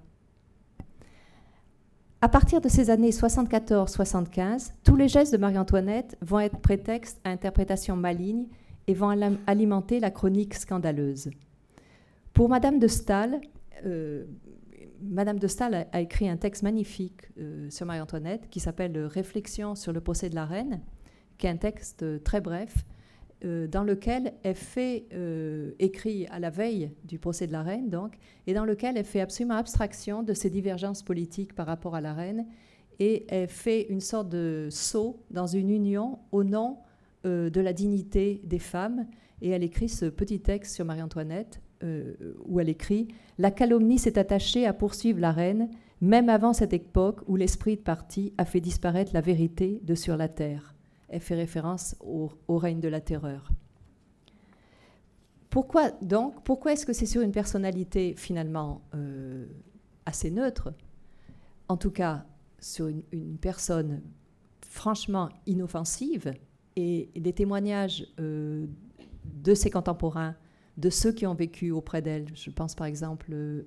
À 2.20 2.28
partir 2.28 2.60
de 2.60 2.68
ces 2.68 2.88
années 2.88 3.10
74-75, 3.10 4.72
tous 4.82 4.96
les 4.96 5.08
gestes 5.08 5.32
de 5.32 5.36
Marie-Antoinette 5.38 6.16
vont 6.22 6.40
être 6.40 6.58
prétexte 6.58 7.20
à 7.24 7.30
interprétation 7.30 7.96
maligne 7.96 8.46
et 8.86 8.94
vont 8.94 9.10
alimenter 9.46 10.00
la 10.00 10.10
chronique 10.10 10.54
scandaleuse. 10.54 11.30
Pour 12.32 12.48
Madame 12.48 12.78
de 12.78 12.88
Staël, 12.88 13.40
euh, 13.84 14.24
Madame 15.06 15.38
de 15.38 15.46
Staël 15.46 15.86
a, 15.92 16.00
écrit 16.00 16.28
un 16.28 16.36
texte 16.36 16.62
magnifique 16.62 17.22
euh, 17.38 17.68
sur 17.68 17.84
Marie-Antoinette 17.84 18.48
qui 18.48 18.58
s'appelle 18.58 18.96
Réflexion 18.98 19.74
sur 19.74 19.92
le 19.92 20.00
procès 20.00 20.30
de 20.30 20.34
la 20.34 20.46
reine, 20.46 20.80
qui 21.36 21.46
est 21.46 21.50
un 21.50 21.56
texte 21.56 22.02
euh, 22.02 22.18
très 22.18 22.40
bref 22.40 22.86
euh, 23.44 23.66
dans 23.66 23.84
lequel 23.84 24.32
elle 24.42 24.54
fait, 24.54 25.06
écrit 25.78 26.26
à 26.28 26.38
la 26.38 26.48
veille 26.48 26.90
du 27.04 27.18
procès 27.18 27.46
de 27.46 27.52
la 27.52 27.62
reine, 27.62 27.90
donc, 27.90 28.16
et 28.46 28.54
dans 28.54 28.64
lequel 28.64 28.96
elle 28.96 29.04
fait 29.04 29.20
absolument 29.20 29.56
abstraction 29.56 30.22
de 30.22 30.32
ses 30.32 30.48
divergences 30.48 31.02
politiques 31.02 31.54
par 31.54 31.66
rapport 31.66 31.94
à 31.94 32.00
la 32.00 32.14
reine, 32.14 32.46
et 32.98 33.26
elle 33.28 33.48
fait 33.48 33.82
une 33.90 34.00
sorte 34.00 34.30
de 34.30 34.68
saut 34.70 35.20
dans 35.30 35.46
une 35.46 35.68
union 35.68 36.20
au 36.32 36.44
nom 36.44 36.78
de 37.24 37.60
la 37.60 37.72
dignité 37.72 38.40
des 38.44 38.58
femmes, 38.58 39.06
et 39.42 39.50
elle 39.50 39.64
écrit 39.64 39.88
ce 39.88 40.06
petit 40.06 40.40
texte 40.40 40.74
sur 40.74 40.84
Marie-Antoinette 40.84 41.60
euh, 41.84 42.14
où 42.46 42.60
elle 42.60 42.68
écrit 42.68 43.08
La 43.38 43.50
calomnie 43.50 43.98
s'est 43.98 44.18
attachée 44.18 44.66
à 44.66 44.72
poursuivre 44.72 45.20
la 45.20 45.32
reine, 45.32 45.68
même 46.00 46.28
avant 46.28 46.52
cette 46.52 46.72
époque 46.72 47.20
où 47.26 47.36
l'esprit 47.36 47.76
de 47.76 47.82
parti 47.82 48.32
a 48.38 48.44
fait 48.44 48.60
disparaître 48.60 49.12
la 49.12 49.20
vérité 49.20 49.80
de 49.82 49.94
sur 49.94 50.16
la 50.16 50.28
terre. 50.28 50.74
Elle 51.08 51.20
fait 51.20 51.34
référence 51.34 51.96
au, 52.00 52.30
règne 52.48 52.80
de 52.80 52.88
la 52.88 53.00
terreur. 53.00 53.50
Pourquoi 55.50 55.90
donc 56.02 56.42
Pourquoi 56.42 56.72
est-ce 56.72 56.86
que 56.86 56.92
c'est 56.92 57.06
sur 57.06 57.22
une 57.22 57.32
personnalité 57.32 58.14
finalement 58.16 58.80
euh, 58.94 59.46
assez 60.06 60.30
neutre? 60.30 60.72
En 61.68 61.76
tout 61.76 61.90
cas, 61.90 62.24
sur 62.58 62.88
une, 62.88 63.36
personne 63.40 64.00
franchement 64.62 65.28
inoffensive 65.46 66.32
et 66.76 67.10
les 67.14 67.32
témoignages 67.32 68.06
euh, 68.18 68.66
de 69.24 69.54
ses 69.54 69.70
contemporains 69.70 70.34
de 70.76 70.90
ceux 70.90 71.12
qui 71.12 71.26
ont 71.26 71.34
vécu 71.34 71.70
auprès 71.70 72.02
d'elle. 72.02 72.26
Je 72.34 72.50
pense 72.50 72.74
par 72.74 72.86
exemple 72.86 73.32
euh, 73.32 73.62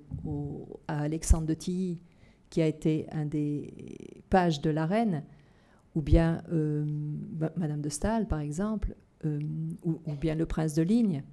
à 0.88 1.00
Alexandre 1.00 1.46
de 1.46 1.54
Tilly, 1.54 2.00
qui 2.50 2.62
a 2.62 2.66
été 2.66 3.06
un 3.12 3.26
des 3.26 4.22
pages 4.30 4.60
de 4.60 4.70
la 4.70 4.86
reine, 4.86 5.24
ou 5.94 6.02
bien 6.02 6.42
euh, 6.52 6.84
Madame 7.56 7.80
de 7.80 7.88
Staël, 7.88 8.26
par 8.26 8.40
exemple, 8.40 8.94
euh, 9.24 9.40
ou, 9.84 10.14
bien 10.20 10.34
le 10.34 10.46
prince 10.46 10.74
de 10.74 10.82
Ligne. 10.82 11.24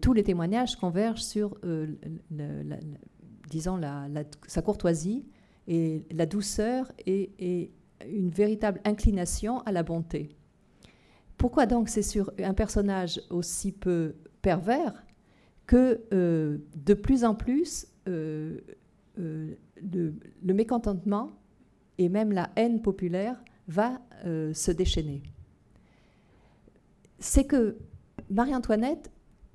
tous 0.00 0.12
les 0.12 0.24
témoignages 0.24 0.76
convergent 0.76 1.22
sur, 1.22 1.58
disons, 3.50 3.80
sa 4.46 4.62
courtoisie 4.62 5.26
et 5.68 6.04
la 6.10 6.26
douceur 6.26 6.90
et 7.06 7.70
une 8.10 8.30
véritable 8.30 8.80
inclination 8.84 9.60
à 9.60 9.72
la 9.72 9.82
bonté. 9.82 10.36
Pourquoi 11.36 11.66
donc 11.66 11.88
c'est 11.88 12.02
sur 12.02 12.32
un 12.38 12.54
personnage 12.54 13.20
aussi 13.30 13.72
peu 13.72 14.14
pervers 14.46 15.04
que 15.66 16.04
euh, 16.12 16.58
de 16.76 16.94
plus 16.94 17.24
en 17.24 17.34
plus 17.34 17.88
euh, 18.06 18.60
euh, 19.18 19.56
le, 19.82 20.54
mécontentement 20.54 21.32
et 21.98 22.08
même 22.08 22.30
la 22.30 22.50
haine 22.54 22.80
populaire 22.80 23.42
va 23.66 24.00
se 24.24 24.70
déchaîner. 24.70 25.22
C'est 27.18 27.44
que 27.44 27.76
Marie-Antoinette, 28.30 29.10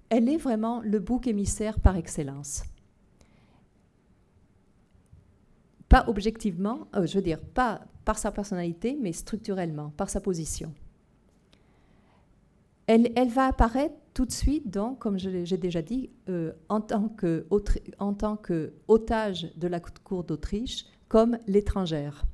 elle 0.10 0.28
est 0.28 0.38
vraiment 0.38 0.82
le 0.82 1.00
bouc 1.00 1.28
émissaire 1.28 1.80
par 1.80 1.96
excellence. 1.96 2.64
Pas 5.88 6.04
objectivement, 6.08 6.88
je 6.94 7.16
veux 7.16 7.24
dire, 7.24 7.40
pas 7.40 7.82
par 8.04 8.18
sa 8.18 8.32
personnalité, 8.32 8.98
mais 9.02 9.14
structurellement, 9.14 9.92
par 9.92 10.10
sa 10.10 10.20
position. 10.20 10.74
Elle, 12.92 13.30
va 13.30 13.46
apparaître 13.46 13.96
tout 14.14 14.26
de 14.26 14.34
suite, 14.34 14.70
donc, 14.70 15.00
comme 15.00 15.18
j'ai 15.18 15.58
déjà 15.58 15.82
dit, 15.82 16.10
euh, 16.28 16.52
en 16.68 16.82
tant 16.82 17.08
qu'otage 18.36 19.50
de 19.56 19.68
la 19.68 19.80
cour 19.80 20.26
d'Autriche, 20.26 20.86
comme 21.08 21.38
l'étrangère. 21.48 22.26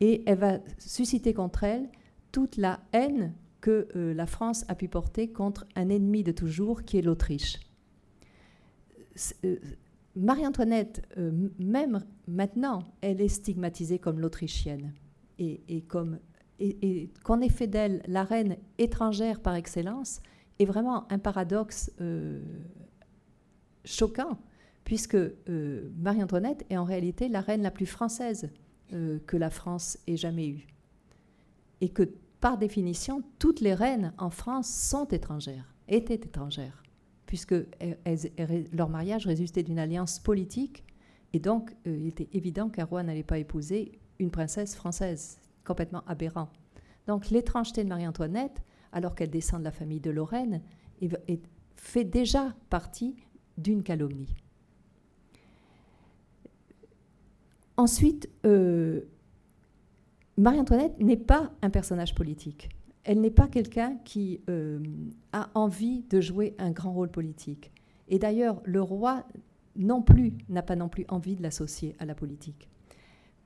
Et 0.00 0.22
elle 0.24 0.38
va 0.38 0.58
susciter 0.78 1.34
contre 1.34 1.64
elle 1.64 1.90
toute 2.32 2.56
la 2.56 2.80
haine 2.92 3.34
que 3.60 3.88
euh, 3.94 4.14
la 4.14 4.24
France 4.24 4.64
a 4.68 4.74
pu 4.74 4.88
porter 4.88 5.28
contre 5.32 5.66
un 5.76 5.90
ennemi 5.90 6.22
de 6.22 6.32
toujours 6.32 6.84
qui 6.84 6.96
est 6.96 7.02
l'Autriche. 7.02 7.60
Euh, 9.44 9.56
Marie-Antoinette, 10.16 11.06
même 11.58 12.04
maintenant, 12.26 12.84
elle 13.02 13.20
est 13.20 13.28
stigmatisée 13.28 13.98
comme 13.98 14.18
l'Autrichienne 14.18 14.94
et, 15.38 15.60
et, 15.68 15.82
comme 15.82 16.18
et, 16.60 17.10
qu'on 17.24 17.40
ait 17.40 17.48
fait 17.48 17.66
d'elle 17.66 18.02
la 18.06 18.24
reine 18.24 18.56
étrangère 18.78 19.40
par 19.40 19.54
excellence 19.54 20.20
est 20.58 20.64
vraiment 20.64 21.10
un 21.12 21.18
paradoxe 21.18 21.92
euh, 22.00 22.42
choquant, 23.84 24.38
puisque 24.84 25.14
euh, 25.14 25.90
Marie-Antoinette 25.98 26.64
est 26.70 26.76
en 26.76 26.84
réalité 26.84 27.28
la 27.28 27.40
reine 27.40 27.62
la 27.62 27.70
plus 27.70 27.86
française 27.86 28.50
euh, 28.92 29.18
que 29.26 29.36
la 29.36 29.50
France 29.50 29.98
ait 30.06 30.16
jamais 30.16 30.48
eue. 30.48 30.66
Et 31.80 31.90
que, 31.90 32.02
par 32.40 32.58
définition, 32.58 33.22
toutes 33.38 33.60
les 33.60 33.74
reines 33.74 34.12
en 34.18 34.30
France 34.30 34.68
sont 34.68 35.06
étrangères, 35.06 35.74
étaient 35.86 36.14
étrangères, 36.14 36.82
puisque 37.26 37.54
leur 38.72 38.88
mariage 38.88 39.26
résultait 39.26 39.62
d'une 39.62 39.78
alliance 39.78 40.18
politique, 40.18 40.84
et 41.32 41.38
donc 41.38 41.74
il 41.84 42.06
était 42.06 42.28
évident 42.32 42.68
qu'un 42.68 42.84
roi 42.84 43.02
n'allait 43.02 43.22
pas 43.22 43.38
épouser 43.38 44.00
une 44.18 44.30
princesse 44.30 44.74
française, 44.74 45.38
complètement 45.68 46.02
aberrant. 46.06 46.48
Donc 47.06 47.30
l'étrangeté 47.30 47.84
de 47.84 47.88
Marie-Antoinette 47.88 48.62
alors 48.92 49.14
qu'elle 49.14 49.30
descend 49.30 49.60
de 49.60 49.64
la 49.64 49.70
famille 49.70 50.00
de 50.00 50.10
Lorraine, 50.10 50.62
fait 51.76 52.04
déjà 52.04 52.54
partie 52.70 53.16
d'une 53.56 53.82
calomnie. 53.82 54.34
Ensuite, 57.76 58.28
euh, 58.44 59.02
Marie-Antoinette 60.36 60.98
n'est 61.00 61.16
pas 61.16 61.52
un 61.62 61.70
personnage 61.70 62.14
politique. 62.14 62.70
Elle 63.04 63.20
n'est 63.20 63.30
pas 63.30 63.46
quelqu'un 63.46 63.96
qui 64.04 64.40
euh, 64.50 64.80
a 65.32 65.48
envie 65.54 66.02
de 66.10 66.20
jouer 66.20 66.54
un 66.58 66.72
grand 66.72 66.92
rôle 66.92 67.10
politique. 67.10 67.72
Et 68.08 68.18
d'ailleurs, 68.18 68.60
le 68.64 68.82
roi 68.82 69.24
non 69.76 70.02
plus 70.02 70.32
n'a 70.48 70.62
pas 70.62 70.76
non 70.76 70.88
plus 70.88 71.04
envie 71.08 71.36
de 71.36 71.42
l'associer 71.42 71.94
à 72.00 72.04
la 72.04 72.14
politique. 72.14 72.68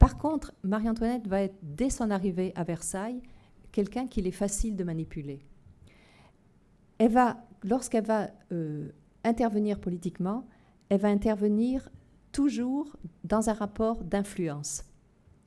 Par 0.02 0.18
contre, 0.18 0.52
Marie-Antoinette 0.64 1.28
va 1.28 1.42
être, 1.42 1.54
dès 1.62 1.88
son 1.88 2.10
arrivée 2.10 2.52
à 2.56 2.64
Versailles, 2.64 3.22
quelqu'un 3.70 4.08
qu'il 4.08 4.26
est 4.26 4.32
facile 4.32 4.74
de 4.74 4.82
manipuler. 4.82 5.46
Elle 6.98 7.12
va, 7.12 7.46
lorsqu'elle 7.62 8.04
va 8.04 8.32
euh, 8.50 8.90
intervenir 9.22 9.78
politiquement, 9.78 10.48
elle 10.88 10.98
va 10.98 11.06
intervenir 11.06 11.88
toujours 12.32 12.96
dans 13.22 13.48
un 13.48 13.52
rapport 13.52 14.02
d'influence. 14.02 14.82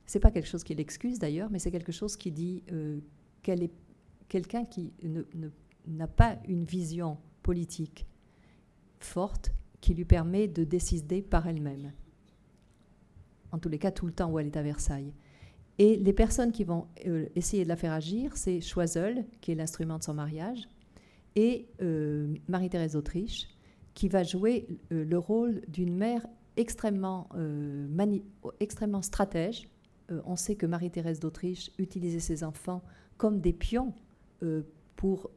Ce 0.06 0.16
n'est 0.16 0.22
pas 0.22 0.30
quelque 0.30 0.48
chose 0.48 0.64
qui 0.64 0.74
l'excuse 0.74 1.18
d'ailleurs, 1.18 1.50
mais 1.50 1.58
c'est 1.58 1.70
quelque 1.70 1.92
chose 1.92 2.16
qui 2.16 2.32
dit 2.32 2.62
euh, 2.72 3.00
qu'elle 3.42 3.62
est 3.62 3.74
quelqu'un 4.30 4.64
qui 4.64 4.94
n'a 5.86 6.08
pas 6.08 6.38
une 6.48 6.64
vision 6.64 7.18
politique 7.42 8.06
forte 9.00 9.52
qui 9.82 9.92
lui 9.92 10.06
permet 10.06 10.48
de 10.48 10.64
décider 10.64 11.20
par 11.20 11.46
elle-même. 11.46 11.92
En 13.52 13.58
tous 13.58 13.68
les 13.68 13.78
cas, 13.78 13.90
tout 13.90 14.06
le 14.06 14.12
temps 14.12 14.30
où 14.30 14.38
elle 14.38 14.46
est 14.46 14.56
à 14.56 14.62
Versailles. 14.62 15.12
Et 15.78 15.96
les 15.96 16.12
personnes 16.12 16.52
qui 16.52 16.64
vont 16.64 16.86
euh, 17.06 17.26
essayer 17.34 17.64
de 17.64 17.68
la 17.68 17.76
faire 17.76 17.92
agir, 17.92 18.36
c'est 18.36 18.60
Choiseul, 18.60 19.24
qui 19.40 19.52
est 19.52 19.54
l'instrument 19.54 19.98
de 19.98 20.04
son 20.04 20.14
mariage, 20.14 20.68
et 21.34 21.68
euh, 21.82 22.34
Marie-Thérèse 22.48 22.92
d'Autriche, 22.92 23.48
qui 23.92 24.08
va 24.08 24.22
jouer 24.22 24.66
euh, 24.92 25.04
le 25.04 25.18
rôle 25.18 25.60
d'une 25.68 25.94
mère 25.94 26.26
extrêmement, 26.56 27.28
extrêmement 28.60 29.02
stratège. 29.02 29.68
on 30.08 30.36
sait 30.36 30.54
que 30.54 30.64
Marie-Thérèse 30.64 31.20
d'Autriche 31.20 31.70
utilisait 31.76 32.18
ses 32.18 32.44
enfants 32.44 32.80
comme 33.18 33.42
des 33.42 33.52
pions 33.52 33.92
pour 34.96 35.30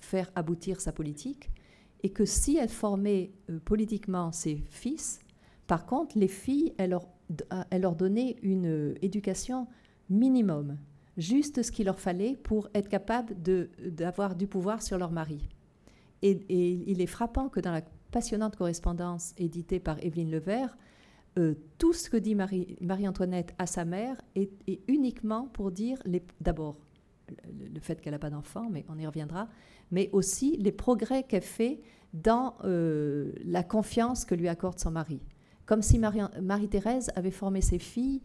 faire 0.00 0.32
aboutir 0.34 0.80
sa 0.80 0.90
politique, 0.90 1.52
et 2.02 2.10
que 2.10 2.24
si 2.24 2.56
elle 2.56 2.68
formait 2.68 3.30
politiquement 3.64 4.32
ses 4.32 4.56
fils, 4.70 5.20
par 5.68 5.86
contre, 5.86 6.18
les 6.18 6.26
filles, 6.26 6.74
elle 6.78 6.90
leur 6.90 7.06
elle 7.70 7.82
leur 7.82 7.96
donnait 7.96 8.36
une 8.42 8.66
euh, 8.66 8.94
éducation 9.02 9.66
minimum, 10.10 10.76
juste 11.16 11.62
ce 11.62 11.72
qu'il 11.72 11.86
leur 11.86 11.98
fallait 11.98 12.36
pour 12.36 12.68
être 12.74 12.88
capable 12.88 13.34
d'avoir 13.42 14.36
du 14.36 14.46
pouvoir 14.46 14.82
sur 14.82 14.98
leur 14.98 15.10
mari. 15.10 15.48
Et, 16.22 16.40
il 16.86 17.00
est 17.00 17.06
frappant 17.06 17.48
que 17.48 17.60
dans 17.60 17.72
la 17.72 17.82
passionnante 18.10 18.56
correspondance 18.56 19.34
éditée 19.36 19.80
par 19.80 20.02
Evelyne 20.04 20.30
Levert, 20.30 20.76
euh, 21.38 21.54
tout 21.78 21.92
ce 21.92 22.08
que 22.08 22.16
dit 22.16 22.34
Marie-Antoinette 22.34 23.54
à 23.58 23.66
sa 23.66 23.84
mère 23.84 24.20
est, 24.34 24.50
uniquement 24.88 25.48
pour 25.52 25.70
dire 25.70 25.98
d'abord 26.40 26.78
le, 27.28 27.80
fait 27.80 28.00
qu'elle 28.00 28.12
n'a 28.12 28.18
pas 28.18 28.30
d'enfant, 28.30 28.68
mais 28.70 28.84
on 28.88 28.98
y 28.98 29.06
reviendra, 29.06 29.48
mais 29.90 30.08
aussi 30.12 30.56
les 30.56 30.72
progrès 30.72 31.24
qu'elle 31.24 31.42
fait 31.42 31.80
dans 32.14 32.54
euh, 32.64 33.32
la 33.44 33.62
confiance 33.62 34.24
que 34.24 34.34
lui 34.34 34.48
accorde 34.48 34.78
son 34.78 34.92
mari 34.92 35.20
comme 35.66 35.82
si 35.82 35.98
Marie-Thérèse 35.98 37.10
avait 37.16 37.30
formé 37.30 37.60
ses 37.60 37.78
filles 37.78 38.22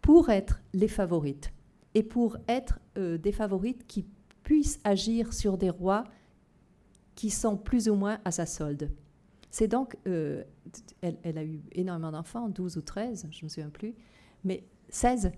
pour 0.00 0.30
être 0.30 0.62
les 0.72 0.88
favorites 0.88 1.52
et 1.94 2.02
pour 2.02 2.36
être 2.48 2.78
euh, 2.96 3.18
des 3.18 3.32
favorites 3.32 3.86
qui 3.86 4.06
puissent 4.44 4.78
agir 4.84 5.32
sur 5.32 5.58
des 5.58 5.70
rois 5.70 6.04
qui 7.16 7.30
sont 7.30 7.56
plus 7.56 7.88
ou 7.88 7.94
moins 7.94 8.20
à 8.24 8.30
sa 8.30 8.46
solde. 8.46 8.90
C'est 9.50 9.68
donc, 9.68 9.96
euh, 10.06 10.44
elle, 11.00 11.38
a 11.38 11.44
eu 11.44 11.62
énormément 11.72 12.12
d'enfants, 12.12 12.48
12 12.48 12.76
ou 12.76 12.82
13, 12.82 13.26
je 13.30 13.38
ne 13.38 13.44
me 13.44 13.48
souviens 13.48 13.70
plus, 13.70 13.94
mais 14.44 14.64
16, 14.90 15.32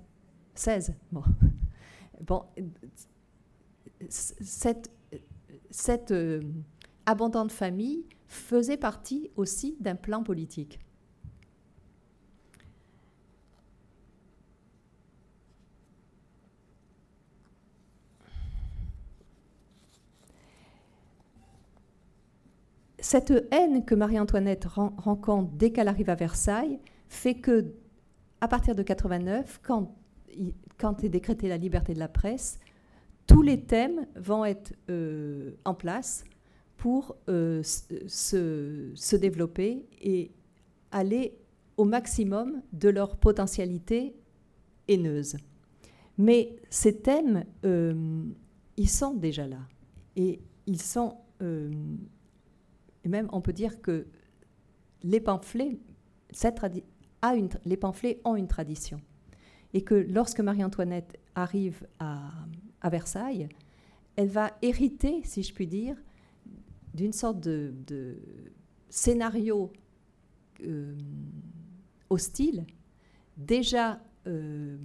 16, 0.55 0.94
bon. 2.21 2.42
cette, 4.09 4.90
cette 5.71 6.11
euh, 6.11 6.42
abondante 7.07 7.53
famille 7.53 8.05
faisait 8.27 8.77
partie 8.77 9.31
aussi 9.37 9.77
d'un 9.81 9.94
plan 9.94 10.23
politique. 10.23 10.81
Cette 23.09 23.33
haine 23.53 23.87
que 23.87 23.94
Marie-Antoinette 23.94 24.66
rencontre 24.66 25.51
dès 25.55 25.73
qu'elle 25.73 25.88
arrive 25.88 26.11
à 26.11 26.14
Versailles 26.14 26.79
fait 27.09 27.37
que, 27.37 27.73
à 28.42 28.49
partir 28.49 28.75
de 28.75 28.83
89, 28.83 29.62
quand, 29.62 29.94
est 31.03 31.09
décrétée 31.09 31.49
la 31.49 31.57
liberté 31.57 31.94
de 31.94 32.01
la 32.01 32.09
presse, 32.09 32.59
tous 33.27 33.40
les 33.40 33.62
thèmes 33.62 34.07
vont 34.14 34.44
être 34.44 34.75
euh, 34.90 35.53
en 35.64 35.73
place 35.73 36.23
pour 36.77 37.16
euh, 37.31 37.62
se, 37.62 38.92
se, 38.94 39.16
développer 39.16 39.87
et 40.03 40.31
aller 40.92 41.38
au 41.79 41.87
maximum 41.87 42.61
de 42.75 42.90
leur 42.90 43.16
potentialité 43.16 44.16
haineuse. 44.87 45.38
Mais 46.18 46.57
ces 46.68 47.01
thèmes, 47.01 47.47
euh, 47.64 48.23
ils 48.77 48.90
sont 48.90 49.14
déjà 49.14 49.47
là. 49.47 49.61
Et 50.16 50.42
ils 50.66 50.83
sont 50.83 51.16
même, 53.09 53.29
on 53.33 53.40
peut 53.40 53.53
dire 53.53 53.81
que 53.81 54.07
les 55.03 55.21
pamphlets, 55.21 55.81
ont 58.25 58.37
une 58.37 58.49
tradition. 58.49 59.01
Et 59.75 59.83
que 59.83 59.94
lorsque 59.94 60.40
Marie-Antoinette 60.40 61.18
arrive 61.35 61.87
à, 61.99 62.31
Versailles, 62.85 63.49
elle 64.16 64.29
va 64.29 64.53
hériter, 64.62 65.23
si 65.25 65.42
je 65.42 65.53
puis 65.53 65.66
dire, 65.66 65.97
d'une 66.94 67.12
sorte 67.12 67.40
de, 67.40 68.18
scénario 68.88 69.73
euh, 70.64 70.97
hostile 72.09 72.64
déjà 73.37 74.01
euh, 74.27 74.77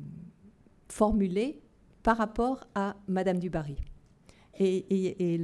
formulé 0.89 1.61
par 2.03 2.17
rapport 2.17 2.65
à 2.75 2.95
Madame 3.07 3.39
du 3.39 3.49
Barry. 3.49 3.77
Et, 4.59 5.39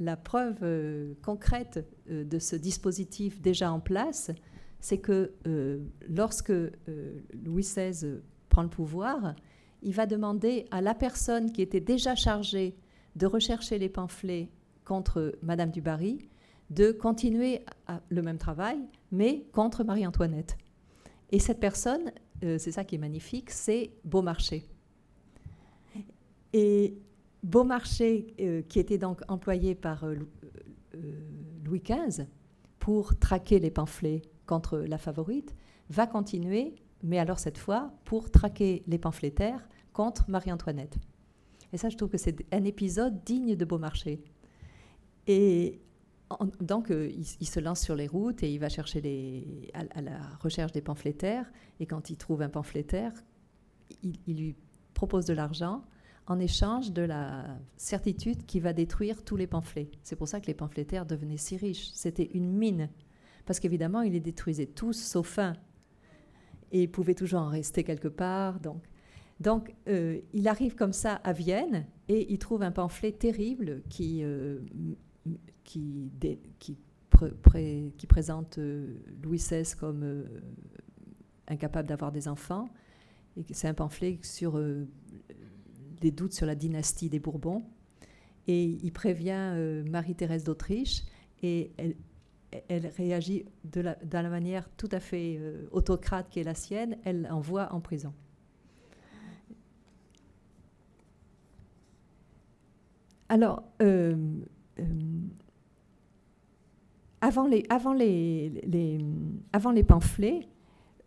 la 0.00 0.16
preuve 0.16 0.58
euh, 0.62 1.14
concrète 1.22 1.86
de 2.08 2.38
ce 2.38 2.56
dispositif 2.56 3.40
déjà 3.40 3.72
en 3.72 3.80
place, 3.80 4.30
c'est 4.80 4.98
que 4.98 5.32
euh, 5.46 5.78
lorsque 6.08 6.52
Louis 7.44 7.62
XVI 7.62 8.20
prend 8.48 8.62
le 8.62 8.68
pouvoir, 8.68 9.34
il 9.82 9.92
va 9.92 10.06
demander 10.06 10.66
à 10.70 10.80
la 10.80 10.94
personne 10.94 11.52
qui 11.52 11.62
était 11.62 11.80
déjà 11.80 12.14
chargée 12.14 12.76
de 13.16 13.26
rechercher 13.26 13.78
les 13.78 13.88
pamphlets 13.88 14.50
contre 14.84 15.36
Madame 15.42 15.70
du 15.70 15.80
Barry 15.80 16.28
de 16.70 16.90
continuer 16.90 17.64
le 18.08 18.22
même 18.22 18.38
travail, 18.38 18.78
mais 19.12 19.44
contre 19.52 19.84
Marie-Antoinette. 19.84 20.56
Et 21.30 21.38
cette 21.38 21.60
personne, 21.60 22.12
euh, 22.44 22.58
c'est 22.58 22.72
ça 22.72 22.84
qui 22.84 22.96
est 22.96 22.98
magnifique, 22.98 23.50
c'est 23.50 23.90
Beaumarchais. 24.04 24.64
Et 26.52 26.98
Beaumarchais, 27.42 28.26
euh, 28.40 28.62
qui 28.62 28.78
était 28.78 28.98
donc 28.98 29.20
employé 29.28 29.74
par 29.74 30.04
euh, 30.04 30.16
Louis 31.66 31.82
XV 31.82 32.26
pour 32.78 33.18
traquer 33.18 33.58
les 33.58 33.70
pamphlets 33.70 34.22
contre 34.46 34.78
la 34.78 34.98
favorite, 34.98 35.54
va 35.90 36.06
continuer, 36.06 36.74
mais 37.02 37.18
alors 37.18 37.38
cette 37.38 37.58
fois 37.58 37.92
pour 38.04 38.30
traquer 38.30 38.82
les 38.86 38.98
pamphlétaires 38.98 39.68
contre 39.92 40.30
Marie-Antoinette. 40.30 40.98
Et 41.72 41.78
ça, 41.78 41.88
je 41.88 41.96
trouve 41.96 42.10
que 42.10 42.18
c'est 42.18 42.46
un 42.52 42.64
épisode 42.64 43.24
digne 43.24 43.56
de 43.56 43.64
Beaumarchais. 43.64 44.20
Et 45.26 45.80
donc, 46.60 46.90
euh, 46.90 47.10
il, 47.10 47.46
se 47.46 47.60
lance 47.60 47.80
sur 47.80 47.94
les 47.94 48.06
routes 48.06 48.42
et 48.42 48.52
il 48.52 48.58
va 48.58 48.68
chercher 48.68 49.70
à, 49.74 50.00
la 50.00 50.18
recherche 50.40 50.72
des 50.72 50.80
pamphlétaires. 50.80 51.50
Et 51.80 51.86
quand 51.86 52.10
il 52.10 52.16
trouve 52.16 52.42
un 52.42 52.48
pamphlétaire, 52.48 53.12
il, 54.02 54.36
lui 54.36 54.56
propose 54.94 55.24
de 55.26 55.34
l'argent 55.34 55.84
en 56.26 56.38
échange 56.40 56.92
de 56.92 57.02
la 57.02 57.46
certitude 57.76 58.44
qu'il 58.46 58.62
va 58.62 58.72
détruire 58.72 59.22
tous 59.22 59.36
les 59.36 59.46
pamphlets. 59.46 59.90
C'est 60.02 60.16
pour 60.16 60.28
ça 60.28 60.40
que 60.40 60.46
les 60.46 60.54
pamphlétaires 60.54 61.06
devenaient 61.06 61.36
si 61.36 61.56
riches. 61.56 61.90
C'était 61.92 62.30
une 62.34 62.52
mine. 62.52 62.88
Parce 63.44 63.60
qu'évidemment, 63.60 64.02
il 64.02 64.12
les 64.12 64.20
détruisait 64.20 64.66
tous 64.66 64.94
sauf 64.94 65.38
un. 65.38 65.54
Et 66.72 66.82
il 66.82 66.90
pouvait 66.90 67.14
toujours 67.14 67.40
en 67.40 67.48
rester 67.48 67.84
quelque 67.84 68.08
part. 68.08 68.58
Donc, 68.58 68.82
donc 69.38 69.74
euh, 69.88 70.20
il 70.32 70.48
arrive 70.48 70.74
comme 70.74 70.92
ça 70.92 71.14
à 71.14 71.32
Vienne 71.32 71.86
et 72.08 72.32
il 72.32 72.38
trouve 72.38 72.62
un 72.62 72.72
pamphlet 72.72 73.12
terrible 73.12 73.82
qui 73.88 74.24
euh, 74.24 74.58
qui, 75.62 76.10
qui, 76.58 76.76
qui 77.96 78.06
présente 78.06 78.58
euh, 78.58 78.96
Louis 79.22 79.38
XVI 79.38 79.74
comme 79.78 80.24
incapable 81.46 81.88
d'avoir 81.88 82.10
des 82.10 82.26
enfants. 82.28 82.68
Et 83.36 83.44
c'est 83.52 83.68
un 83.68 83.74
pamphlet 83.74 84.18
sur 84.22 84.58
des 86.00 86.10
doutes 86.10 86.32
sur 86.32 86.46
la 86.46 86.54
dynastie 86.54 87.08
des 87.08 87.18
Bourbons. 87.18 87.62
Et 88.48 88.64
il 88.64 88.92
prévient 88.92 89.82
Marie-Thérèse 89.88 90.44
d'Autriche 90.44 91.02
et 91.42 91.72
elle, 92.68 92.86
réagit 92.96 93.44
de 93.64 93.80
la, 93.80 93.96
manière 94.28 94.68
tout 94.76 94.88
à 94.92 95.00
fait 95.00 95.40
autocrate 95.72 96.28
qui 96.30 96.38
est 96.38 96.44
la 96.44 96.54
sienne, 96.54 96.96
elle 97.04 97.22
l'envoie 97.22 97.72
en 97.72 97.80
prison. 97.80 98.14
Alors, 103.28 103.64
les, 107.92 109.00
avant 109.52 109.72
les 109.72 109.82
pamphlets, 109.82 110.48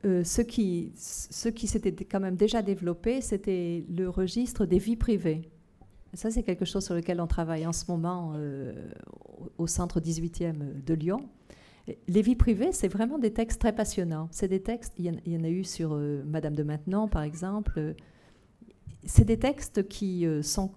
euh, 0.06 0.24
ce 0.24 0.42
qui, 0.42 0.94
s'était 0.96 2.06
quand 2.06 2.22
même 2.22 2.38
déjà 2.38 2.62
développé, 2.62 3.20
c'était 3.22 3.84
le 3.90 4.10
registre 4.10 4.66
des 4.66 4.80
vies 4.80 4.96
privées. 4.96 5.50
Ça, 6.14 6.32
c'est 6.32 6.44
quelque 6.44 6.66
chose 6.66 6.86
sur 6.86 6.96
lequel 6.96 7.20
on 7.20 7.28
travaille 7.28 7.68
en 7.68 7.74
ce 7.74 7.86
moment 7.90 8.34
euh, 8.36 8.74
au 9.58 9.68
centre 9.68 10.00
18e 10.00 10.84
de 10.84 10.94
Lyon. 10.94 11.20
Les 12.08 12.22
vies 12.22 12.36
privées, 12.36 12.72
c'est 12.72 12.88
vraiment 12.88 13.20
des 13.20 13.34
textes 13.34 13.60
très 13.60 13.74
passionnants. 13.74 14.30
C'est 14.32 14.48
des 14.48 14.62
textes, 14.62 14.94
il 14.98 15.06
y, 15.26 15.38
en, 15.38 15.44
a 15.44 15.50
eu 15.50 15.64
sur 15.64 15.94
euh, 15.94 16.24
Madame 16.26 16.56
de 16.56 16.64
Maintenon, 16.64 17.08
par 17.08 17.24
exemple. 17.24 17.96
C'est 19.04 19.26
des 19.26 19.38
textes 19.38 19.88
qui 19.88 20.26
sont 20.42 20.72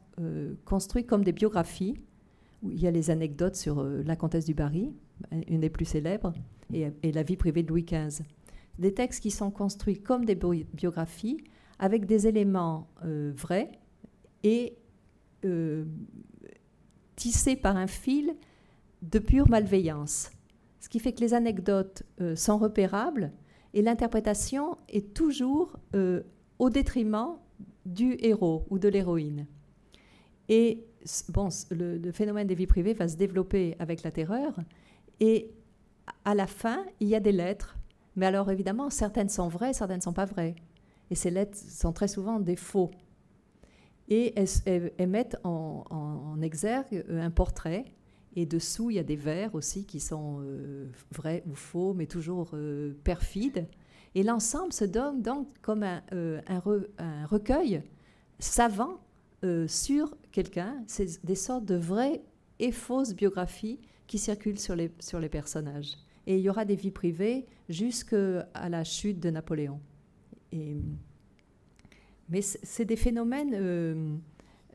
construits 0.64 1.04
comme 1.04 1.24
des 1.24 1.32
biographies, 1.32 1.96
où 2.62 2.70
il 2.70 2.80
y 2.80 2.86
a 2.86 2.90
les 2.90 3.10
anecdotes 3.10 3.56
sur 3.56 3.82
la 3.82 4.14
comtesse 4.14 4.44
du 4.44 4.54
Barry, 4.54 4.92
une 5.48 5.60
des 5.60 5.70
plus 5.70 5.84
célèbres, 5.84 6.32
et, 6.72 7.12
la 7.12 7.22
vie 7.24 7.36
privée 7.36 7.64
de 7.64 7.68
Louis 7.68 7.82
XV. 7.82 8.22
Des 8.78 8.94
textes 8.94 9.22
qui 9.22 9.30
sont 9.30 9.50
construits 9.50 10.00
comme 10.00 10.24
des 10.24 10.34
biographies, 10.34 11.44
avec 11.78 12.06
des 12.06 12.28
éléments 12.28 12.88
euh, 13.04 13.32
vrais 13.34 13.72
et 14.44 14.76
euh, 15.44 15.84
tissés 17.16 17.56
par 17.56 17.76
un 17.76 17.88
fil 17.88 18.36
de 19.02 19.18
pure 19.18 19.48
malveillance. 19.48 20.30
Ce 20.78 20.88
qui 20.88 21.00
fait 21.00 21.12
que 21.12 21.20
les 21.20 21.34
anecdotes 21.34 22.04
euh, 22.20 22.36
sont 22.36 22.56
repérables 22.56 23.32
et 23.74 23.82
l'interprétation 23.82 24.76
est 24.88 25.12
toujours 25.14 25.76
au 26.58 26.70
détriment 26.70 27.38
du 27.86 28.16
héros 28.20 28.64
ou 28.70 28.78
de 28.78 28.88
l'héroïne. 28.88 29.46
Et 30.48 30.84
bon, 31.30 31.48
le, 31.70 32.12
phénomène 32.12 32.46
des 32.46 32.54
vies 32.54 32.66
privées 32.66 32.92
va 32.92 33.08
se 33.08 33.16
développer 33.16 33.74
avec 33.78 34.02
la 34.02 34.10
terreur, 34.10 34.54
et 35.20 35.50
à 36.24 36.34
la 36.34 36.46
fin, 36.46 36.84
il 37.00 37.08
y 37.08 37.14
a 37.14 37.20
des 37.20 37.32
lettres. 37.32 37.76
Mais 38.16 38.26
alors 38.26 38.50
évidemment, 38.50 38.90
certaines 38.90 39.28
sont 39.28 39.48
vraies, 39.48 39.72
certaines 39.72 39.98
ne 39.98 40.02
sont 40.02 40.12
pas 40.12 40.24
vraies. 40.24 40.54
Et 41.10 41.14
ces 41.14 41.30
lettres 41.30 41.58
sont 41.58 41.92
très 41.92 42.08
souvent 42.08 42.40
des 42.40 42.56
faux. 42.56 42.90
Et 44.08 44.34
elles, 44.36 45.08
mettent 45.08 45.36
en, 45.44 46.40
exergue 46.42 47.04
euh, 47.08 47.22
un 47.22 47.30
portrait. 47.30 47.84
Et 48.34 48.46
dessous, 48.46 48.90
il 48.90 48.96
y 48.96 48.98
a 48.98 49.04
des 49.04 49.16
vers 49.16 49.54
aussi 49.54 49.84
qui 49.84 50.00
sont 50.00 50.40
euh, 50.40 50.90
vrais 51.10 51.42
ou 51.46 51.54
faux, 51.54 51.94
mais 51.94 52.06
toujours 52.06 52.50
euh, 52.54 52.94
perfides. 53.04 53.66
Et 54.14 54.22
l'ensemble 54.22 54.72
se 54.72 54.84
donne 54.84 55.22
donc 55.22 55.48
comme 55.62 55.82
un, 55.82 56.02
recueil 57.26 57.82
savant 58.38 59.00
sur 59.66 60.14
quelqu'un. 60.30 60.82
C'est 60.86 61.24
des 61.24 61.34
sortes 61.34 61.64
de 61.64 61.74
vraies 61.74 62.22
et 62.58 62.72
fausses 62.72 63.14
biographies 63.14 63.80
qui 64.06 64.18
circulent 64.18 64.58
sur 64.58 64.76
les 64.76 65.28
personnages. 65.30 65.96
Et 66.26 66.36
il 66.36 66.42
y 66.42 66.48
aura 66.48 66.64
des 66.64 66.76
vies 66.76 66.90
privées 66.90 67.46
jusqu'à 67.68 68.46
la 68.68 68.84
chute 68.84 69.20
de 69.20 69.30
Napoléon. 69.30 69.80
Mais 72.28 72.40
c'est 72.42 72.84
des 72.84 72.96
phénomènes, 72.96 73.54
euh, 73.54 74.16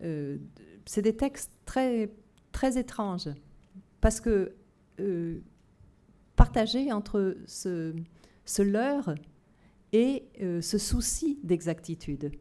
euh, 0.03 0.37
c'est 0.85 1.01
des 1.01 1.15
textes 1.15 1.51
très, 1.65 2.11
très 2.51 2.77
étranges, 2.77 3.29
parce 4.01 4.19
que 4.19 4.53
euh, 4.99 5.39
partagés 6.35 6.91
entre 6.91 7.37
ce, 7.45 7.95
ce 8.45 8.61
leurre 8.61 9.15
et 9.93 10.25
ce 10.61 10.77
souci 10.77 11.39
d'exactitude. 11.43 12.31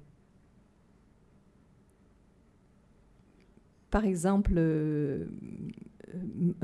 Par 3.90 4.05
exemple, 4.05 4.53
euh, 4.57 5.27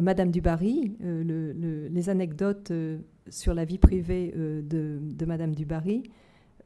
Madame 0.01 0.31
du 0.31 0.41
Barry, 0.41 0.97
euh, 1.03 1.89
les 1.91 2.09
anecdotes 2.09 2.71
euh, 2.71 2.99
sur 3.29 3.55
la 3.55 3.65
vie 3.65 3.79
privée 3.79 4.33
de, 4.37 5.01
Madame 5.27 5.55
du 5.55 5.65
Barry 5.65 6.03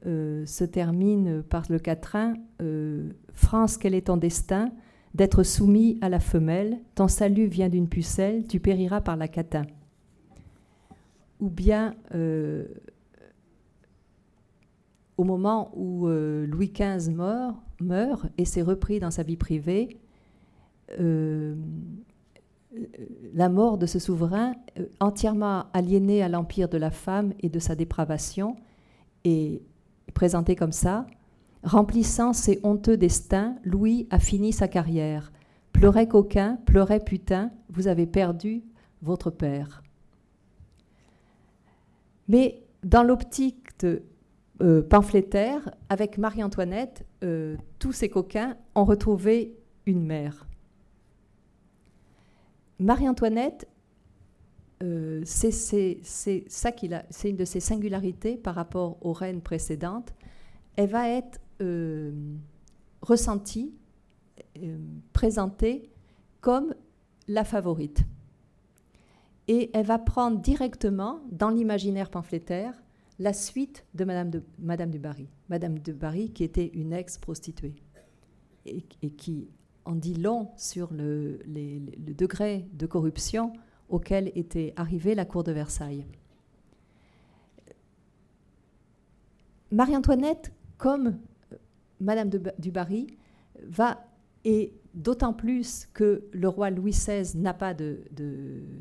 se 0.05 0.65
terminent 0.65 1.43
par 1.43 1.65
le 1.69 1.79
quatrain 1.79 2.35
France, 3.33 3.77
quel 3.77 3.95
est 3.95 4.07
ton 4.07 4.17
destin? 4.17 4.71
D'être 5.15 5.43
soumis 5.43 5.99
à 6.01 6.09
la 6.09 6.21
femelle, 6.21 6.79
ton 6.95 7.09
salut 7.09 7.47
vient 7.47 7.69
d'une 7.69 7.89
pucelle, 7.89 8.47
tu 8.47 8.61
périras 8.61 9.01
par 9.01 9.17
la 9.17 9.29
catin. 9.29 9.67
Ou 11.41 11.49
bien, 11.49 11.95
au 15.17 15.25
moment 15.25 15.73
où 15.75 16.07
Louis 16.09 16.73
XV 16.73 17.15
meurt 17.81 18.27
et 18.39 18.45
s'est 18.45 18.63
repris 18.63 19.01
dans 19.01 19.11
sa 19.11 19.23
vie 19.23 19.37
privée, 19.37 19.99
la 23.35 23.49
mort 23.49 23.79
de 23.79 23.87
ce 23.87 23.99
souverain, 23.99 24.53
euh, 24.79 24.87
entièrement 25.01 25.67
aliéné 25.73 26.23
à 26.23 26.29
l'empire 26.29 26.69
de 26.69 26.79
la 26.79 26.91
femme 26.91 27.33
et 27.41 27.49
de 27.49 27.59
sa 27.59 27.75
dépravation, 27.75 28.57
est 29.25 29.63
présenté 30.15 30.57
comme 30.57 30.73
ça. 30.73 31.07
Remplissant 31.63 32.33
ses 32.33 32.61
honteux 32.63 32.97
destins, 32.97 33.57
Louis 33.65 34.07
a 34.11 34.19
fini 34.19 34.53
sa 34.53 34.69
carrière. 34.69 35.33
Pleurait 35.73 36.09
coquin, 36.09 36.59
pleurait 36.65 37.05
putain, 37.05 37.51
vous 37.71 37.89
avez 37.89 38.07
perdu 38.07 38.63
votre 39.03 39.31
père. 39.31 39.83
Mais 42.29 42.63
dans 42.83 43.03
l'optique 43.03 43.85
euh, 44.63 44.83
pamphlétaire, 44.83 45.71
avec 45.89 46.19
Marie-Antoinette, 46.19 47.05
euh, 47.25 47.57
tous 47.79 47.93
ces 47.93 48.09
coquins 48.09 48.57
ont 48.75 48.85
retrouvé 48.85 49.55
une 49.87 50.05
mère. 50.05 50.47
Marie-Antoinette, 52.79 53.67
euh, 54.83 55.23
c'est 55.25 56.01
une 57.25 57.37
de 57.37 57.45
ses 57.45 57.61
singularités 57.61 58.37
par 58.37 58.55
rapport 58.55 58.99
aux 59.01 59.13
reines 59.13 59.41
précédentes. 59.41 60.13
Elle 60.77 60.91
va 60.91 61.09
être 61.09 61.41
euh, 61.63 62.13
ressentie, 63.01 63.75
euh, 64.63 64.77
présentée 65.15 65.91
comme 66.43 66.75
la 67.29 67.45
favorite. 67.45 68.05
Et 69.49 69.71
elle 69.73 69.87
va 69.87 69.99
prendre 69.99 70.39
directement 70.39 71.21
dans 71.31 71.51
l'imaginaire 71.51 72.11
pamphlétaire 72.11 72.75
la 73.19 73.33
suite 73.33 73.87
de 73.95 74.05
Madame, 74.05 74.31
de 74.31 74.99
Barry. 74.99 75.29
Madame 75.49 75.79
de 75.79 75.93
Barry 75.93 76.31
qui 76.31 76.45
était 76.45 76.71
une 76.75 76.93
ex-prostituée 76.93 77.77
et 78.67 78.83
qui 78.83 79.49
en 79.87 79.95
dit 79.95 80.15
long 80.15 80.51
sur 80.57 80.93
le, 80.93 81.41
degré 81.97 82.69
de 82.73 82.87
corruption 82.87 83.53
auquel 83.89 84.33
était 84.35 84.75
arrivée 84.77 85.15
la 85.15 85.25
cour 85.25 85.45
de 85.45 85.53
Versailles. 85.53 86.05
Marie-Antoinette, 89.71 90.53
comme 90.77 91.19
euh, 91.53 91.57
Madame 92.01 92.29
du 92.29 92.71
Barry, 92.71 93.07
va, 93.63 94.05
et 94.45 94.75
d'autant 94.95 95.33
plus 95.33 95.87
que 95.95 96.25
le 96.33 96.49
roi 96.49 96.71
Louis 96.71 96.93
XVI 96.93 97.37
n'a 97.37 97.55
pas 97.55 97.75
de, 97.75 98.05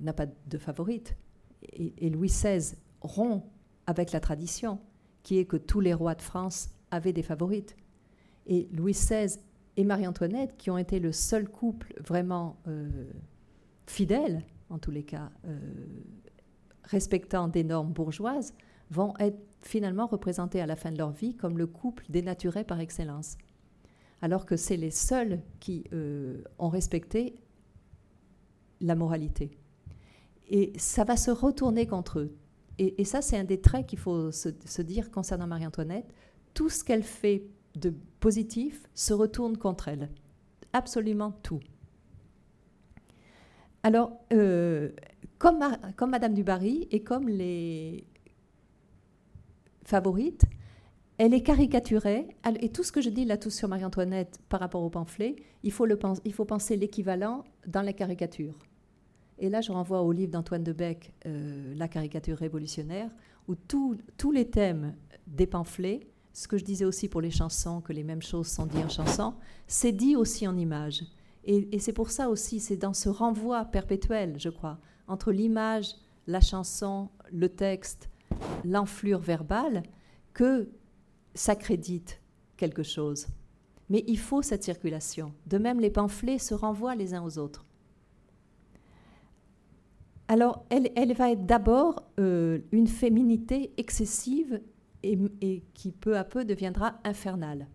n'a 0.01 0.13
pas 0.13 0.25
de 0.25 0.57
favorite, 0.57 1.15
et, 1.73 2.09
Louis 2.09 2.29
XVI 2.29 2.75
rompt 3.01 3.43
avec 3.87 4.11
la 4.11 4.19
tradition, 4.19 4.79
qui 5.23 5.37
est 5.37 5.45
que 5.45 5.57
tous 5.57 5.79
les 5.79 5.93
rois 5.93 6.15
de 6.15 6.21
France 6.21 6.69
avaient 6.91 7.13
des 7.13 7.23
favorites. 7.23 7.75
Et 8.47 8.69
Louis 8.71 8.93
XVI 8.93 9.37
et 9.77 9.83
Marie-Antoinette, 9.83 10.55
qui 10.57 10.69
ont 10.69 10.77
été 10.77 10.99
le 10.99 11.11
seul 11.11 11.49
couple 11.49 11.93
vraiment 12.05 12.57
euh, 12.67 12.89
fidèle, 13.85 14.43
en 14.69 14.79
tous 14.79 14.91
les 14.91 15.03
cas, 15.03 15.31
euh, 15.45 15.59
respectant 16.83 17.47
des 17.47 17.63
normes 17.63 17.91
bourgeoises, 17.91 18.53
vont 18.89 19.13
être 19.19 19.37
finalement 19.61 20.05
représentés 20.05 20.61
à 20.61 20.65
la 20.65 20.75
fin 20.75 20.91
de 20.91 20.97
leur 20.97 21.11
vie 21.11 21.35
comme 21.35 21.57
le 21.57 21.67
couple 21.67 22.05
dénaturé 22.09 22.63
par 22.63 22.79
excellence. 22.79 23.37
Alors 24.21 24.45
que 24.45 24.55
c'est 24.55 24.77
les 24.77 24.91
seuls 24.91 25.41
qui 25.59 25.83
euh, 25.91 26.43
ont 26.59 26.69
respecté 26.69 27.35
la 28.81 28.95
moralité. 28.95 29.57
Et 30.47 30.73
ça 30.77 31.03
va 31.03 31.17
se 31.17 31.31
retourner 31.31 31.87
contre 31.87 32.19
eux. 32.19 32.37
Et, 32.77 33.05
ça, 33.05 33.21
c'est 33.21 33.37
un 33.37 33.45
des 33.45 33.61
traits 33.61 33.87
qu'il 33.87 33.99
faut 33.99 34.31
se, 34.31 34.81
dire 34.81 35.09
concernant 35.09 35.47
Marie-Antoinette. 35.47 36.13
Tout 36.53 36.69
ce 36.69 36.83
qu'elle 36.83 37.03
fait 37.03 37.47
de 37.77 37.93
positif 38.19 38.87
se 38.93 39.13
retourne 39.13 39.57
contre 39.57 39.87
elle. 39.87 40.09
Absolument 40.73 41.31
tout. 41.43 41.61
Alors, 43.83 44.19
euh, 44.33 44.89
comme, 45.37 45.59
Madame 46.09 46.33
du 46.33 46.43
Barry 46.43 46.87
et 46.91 47.03
comme 47.03 47.29
les, 47.29 48.07
favorite, 49.85 50.43
elle 51.17 51.33
est 51.33 51.43
caricaturée. 51.43 52.27
Et 52.59 52.69
tout 52.69 52.83
ce 52.83 52.91
que 52.91 52.99
je 52.99 53.09
dis 53.09 53.25
là, 53.25 53.37
tout 53.37 53.49
sur 53.49 53.69
Marie-Antoinette 53.69 54.39
par 54.49 54.59
rapport 54.59 54.83
au 54.83 54.89
pamphlet, 54.89 55.35
il 55.63 55.71
faut, 55.71 55.85
le, 55.85 55.97
il 56.25 56.33
faut 56.33 56.45
penser 56.45 56.75
l'équivalent 56.75 57.45
dans 57.67 57.81
la 57.81 57.93
caricature. 57.93 58.57
Et 59.37 59.49
là, 59.49 59.61
je 59.61 59.71
renvoie 59.71 60.01
au 60.01 60.11
livre 60.11 60.31
d'Antoine 60.31 60.63
de 60.63 60.73
Beck, 60.73 61.13
euh, 61.25 61.73
La 61.75 61.87
caricature 61.87 62.37
révolutionnaire, 62.37 63.09
où 63.47 63.55
tous 63.55 64.31
les 64.31 64.49
thèmes 64.49 64.95
des 65.27 65.45
pamphlets, 65.45 66.07
ce 66.35 66.49
que 66.49 66.57
je 66.57 66.65
disais 66.65 66.83
aussi 66.83 67.07
pour 67.07 67.21
les 67.21 67.31
chansons, 67.31 67.79
que 67.79 67.93
les 67.93 68.03
mêmes 68.03 68.21
choses 68.21 68.47
sont 68.47 68.65
dites 68.65 68.83
en 68.83 68.89
chanson, 68.89 69.35
c'est 69.67 69.93
dit 69.93 70.17
aussi 70.17 70.45
en 70.45 70.57
images. 70.57 71.05
Et, 71.45 71.79
c'est 71.79 71.93
pour 71.93 72.11
ça 72.11 72.29
aussi, 72.29 72.59
c'est 72.59 72.75
dans 72.75 72.93
ce 72.93 73.07
renvoi 73.07 73.63
perpétuel, 73.63 74.35
je 74.37 74.49
crois, 74.49 74.77
entre 75.07 75.31
l'image, 75.31 75.95
la 76.27 76.41
chanson, 76.41 77.09
le 77.31 77.47
texte, 77.47 78.09
l'enflure 78.65 79.19
verbale 79.19 79.83
que 80.33 80.67
ça 81.35 81.55
crédite 81.55 82.19
quelque 82.57 82.83
chose. 82.83 83.27
Mais 83.89 84.03
il 84.05 84.19
faut 84.19 84.41
cette 84.41 84.63
circulation. 84.63 85.31
De 85.47 85.57
même, 85.57 85.79
les 85.79 85.91
pamphlets 85.91 86.39
se 86.39 86.53
renvoient 86.53 86.95
les 86.95 87.13
uns 87.13 87.23
aux 87.23 87.37
autres. 87.37 87.65
Alors, 90.27 90.65
elle, 90.69 91.13
va 91.13 91.31
être 91.31 91.45
d'abord 91.45 92.03
euh, 92.19 92.59
une 92.73 92.87
féminité 92.87 93.71
excessive 93.77 94.59
et, 95.13 95.17
et, 95.41 95.63
qui 95.73 95.91
peu 95.91 96.17
à 96.17 96.23
peu 96.23 96.45
deviendra 96.45 96.99
infernale. 97.03 97.67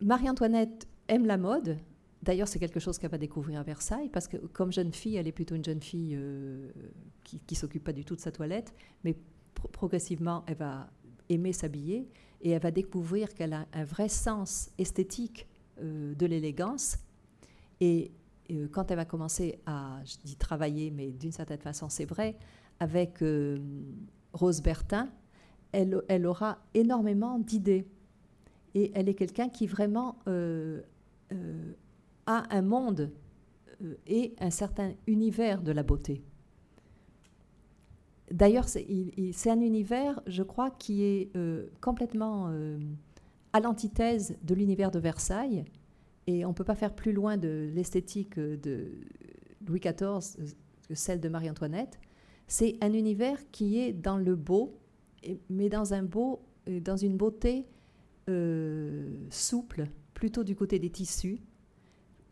Marie-Antoinette 0.00 0.86
aime 1.08 1.26
la 1.26 1.38
mode, 1.38 1.78
D'ailleurs, 2.24 2.48
c'est 2.48 2.58
quelque 2.58 2.80
chose 2.80 2.96
qu'elle 2.96 3.10
va 3.10 3.18
découvrir 3.18 3.60
à 3.60 3.62
Versailles, 3.62 4.08
parce 4.08 4.28
que 4.28 4.38
comme 4.38 4.72
jeune 4.72 4.94
fille, 4.94 5.16
elle 5.16 5.28
est 5.28 5.32
plutôt 5.32 5.56
une 5.56 5.64
jeune 5.64 5.82
fille 5.82 6.16
euh, 6.16 6.70
qui 7.22 7.38
ne 7.50 7.54
s'occupe 7.54 7.84
pas 7.84 7.92
du 7.92 8.02
tout 8.02 8.16
de 8.16 8.20
sa 8.20 8.32
toilette, 8.32 8.72
mais 9.04 9.14
progressivement, 9.72 10.42
elle 10.46 10.56
va 10.56 10.88
aimer 11.28 11.52
s'habiller 11.52 12.08
et 12.40 12.50
elle 12.50 12.62
va 12.62 12.70
découvrir 12.70 13.32
qu'elle 13.34 13.52
a 13.52 13.66
un 13.74 13.84
vrai 13.84 14.08
sens 14.08 14.70
esthétique 14.78 15.46
euh, 15.82 16.14
de 16.14 16.24
l'élégance. 16.24 16.96
Et 17.80 18.10
euh, 18.50 18.68
quand 18.70 18.90
elle 18.90 18.96
va 18.96 19.04
commencer 19.04 19.58
à, 19.66 20.00
je 20.06 20.16
dis 20.24 20.36
travailler, 20.36 20.90
mais 20.90 21.10
d'une 21.10 21.32
certaine 21.32 21.60
façon, 21.60 21.90
c'est 21.90 22.06
vrai, 22.06 22.36
avec 22.80 23.22
Rose 24.32 24.62
Bertin, 24.62 25.08
elle, 25.72 26.26
aura 26.26 26.58
énormément 26.74 27.38
d'idées. 27.38 27.86
Et 28.74 28.90
elle 28.94 29.08
est 29.08 29.14
quelqu'un 29.14 29.48
qui 29.48 29.66
vraiment 29.66 30.16
a 32.26 32.54
un 32.54 32.62
monde 32.62 33.10
euh, 33.82 33.94
et 34.06 34.34
un 34.38 34.50
certain 34.50 34.92
univers 35.06 35.62
de 35.62 35.72
la 35.72 35.82
beauté. 35.82 36.22
D'ailleurs, 38.30 38.68
c'est 38.68 38.86
un 39.50 39.60
univers, 39.60 40.20
je 40.26 40.42
crois, 40.42 40.70
qui 40.70 41.04
est 41.04 41.30
euh, 41.36 41.66
complètement 41.80 42.48
euh, 42.48 42.78
à 43.52 43.60
l'antithèse 43.60 44.36
de 44.42 44.54
l'univers 44.54 44.90
de 44.90 44.98
Versailles. 44.98 45.64
Et 46.26 46.44
on 46.44 46.48
ne 46.48 46.54
peut 46.54 46.64
pas 46.64 46.74
faire 46.74 46.94
plus 46.94 47.12
loin 47.12 47.36
de 47.36 47.70
l'esthétique 47.74 48.38
de 48.38 48.92
Louis 49.66 49.80
XIV 49.80 50.54
que 50.88 50.94
celle 50.94 51.20
de 51.20 51.28
Marie-Antoinette. 51.28 51.98
C'est 52.46 52.76
un 52.80 52.92
univers 52.92 53.38
qui 53.50 53.78
est 53.78 53.92
dans 53.92 54.18
le 54.18 54.36
beau, 54.36 54.78
mais 55.48 55.68
dans, 55.68 55.94
un 55.94 56.02
beau, 56.02 56.42
dans 56.66 56.96
une 56.96 57.16
beauté 57.16 57.66
souple, 59.30 59.86
plutôt 60.14 60.44
du 60.44 60.54
côté 60.54 60.78
des 60.78 60.90
tissus, 60.90 61.40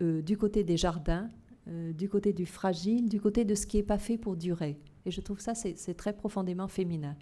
euh, 0.01 0.21
du 0.21 0.37
côté 0.37 0.63
des 0.63 0.77
jardins, 0.77 1.29
euh, 1.67 1.93
du 1.93 2.09
côté 2.09 2.33
du 2.33 2.45
fragile, 2.45 3.07
du 3.09 3.21
côté 3.21 3.45
de 3.45 3.53
ce 3.55 3.67
qui 3.67 3.77
n'est 3.77 3.83
pas 3.83 3.99
fait 3.99 4.17
pour 4.17 4.35
durer. 4.35 4.79
Et 5.05 5.11
je 5.11 5.21
trouve 5.21 5.39
ça, 5.39 5.53
c'est 5.53 5.93
très 5.93 6.13
profondément 6.13 6.67
féminin. 6.67 7.15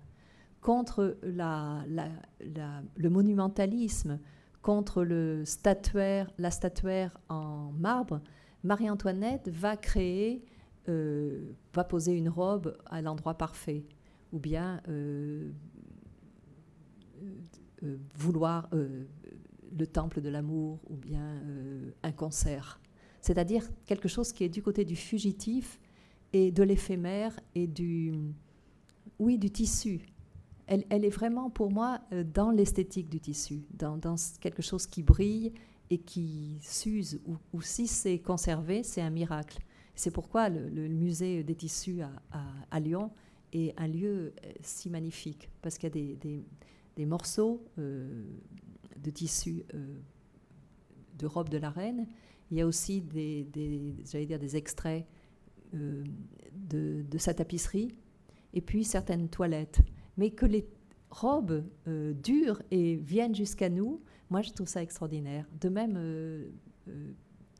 Contre 0.62 1.18
le 1.24 3.10
monumentalisme, 3.10 4.20
contre 4.62 5.04
le 5.04 5.44
statuaire, 5.46 6.32
la 6.38 6.52
statuaire 6.52 7.18
en 7.30 7.72
marbre, 7.72 8.22
Marie-Antoinette 8.64 9.50
va 9.50 9.76
créer, 9.76 10.46
euh, 10.90 11.54
va 11.74 11.84
poser 11.84 12.14
une 12.14 12.30
robe 12.30 12.78
à 12.86 13.02
l'endroit 13.02 13.36
parfait, 13.36 13.86
ou 14.32 14.40
bien 14.40 14.82
vouloir 18.16 18.70
le 19.78 19.88
temple 19.88 20.22
de 20.22 20.30
l'amour 20.30 20.80
ou 20.90 20.96
bien 20.96 21.42
euh, 21.46 21.92
un 22.04 22.12
concert. 22.12 22.80
C'est-à-dire 23.22 23.70
quelque 23.86 24.08
chose 24.08 24.34
qui 24.34 24.44
est 24.44 24.50
du 24.50 24.62
côté 24.62 24.86
du 24.86 24.96
fugitif 24.96 25.80
et 26.34 26.52
de 26.52 26.64
l'éphémère 26.64 27.40
et 27.56 27.68
du, 27.68 28.14
oui, 29.20 29.38
du 29.38 29.52
tissu. 29.52 30.02
Elle, 30.68 30.86
est 30.90 31.10
vraiment 31.10 31.50
pour 31.50 31.70
moi 31.70 32.00
euh, 32.14 32.24
dans 32.24 32.50
l'esthétique 32.50 33.10
du 33.10 33.20
tissu, 33.20 33.66
dans, 33.74 33.98
dans, 33.98 34.16
quelque 34.40 34.62
chose 34.62 34.88
qui 34.88 35.04
brille 35.04 35.52
et 35.90 35.98
qui 35.98 36.58
s'use, 36.62 37.20
ou, 37.26 37.36
ou 37.52 37.62
si 37.62 37.88
c'est 37.88 38.20
conservé, 38.20 38.82
c'est 38.84 39.02
un 39.02 39.10
miracle. 39.10 39.60
C'est 39.96 40.12
pourquoi 40.12 40.50
le, 40.50 40.88
musée 40.88 41.44
des 41.44 41.56
tissus 41.56 42.02
à, 42.72 42.80
Lyon 42.80 43.12
est 43.54 43.74
un 43.80 43.88
lieu 43.88 44.34
euh, 44.46 44.52
si 44.62 44.90
magnifique, 44.90 45.50
parce 45.62 45.78
qu'il 45.78 45.90
y 45.90 46.12
a 46.12 46.16
des, 46.16 46.46
des, 46.96 47.06
morceaux 47.06 47.66
de 49.02 49.10
tissus 49.10 49.64
euh, 49.74 50.00
de 51.18 51.26
robe 51.26 51.50
de 51.50 51.58
la 51.58 51.70
reine. 51.70 52.08
Il 52.50 52.58
y 52.58 52.62
a 52.62 52.68
aussi 52.68 53.02
des, 53.02 53.48
j'allais 54.06 54.26
dire, 54.26 54.40
des 54.40 54.56
extraits 54.56 55.06
euh, 55.74 56.04
de, 56.54 57.18
sa 57.18 57.34
tapisserie, 57.34 57.96
et 58.54 58.62
puis 58.62 58.84
certaines 58.84 59.30
toilettes. 59.30 59.80
Mais 60.18 60.32
que 60.32 60.46
les 60.46 60.68
robes 61.10 61.64
euh, 61.88 62.14
durent 62.14 62.62
et 62.72 62.96
viennent 62.96 63.36
jusqu'à 63.36 63.70
nous, 63.70 64.02
moi 64.30 64.42
je 64.42 64.52
trouve 64.52 64.68
ça 64.68 64.82
extraordinaire. 64.82 65.46
De 65.60 65.70
même, 65.70 65.98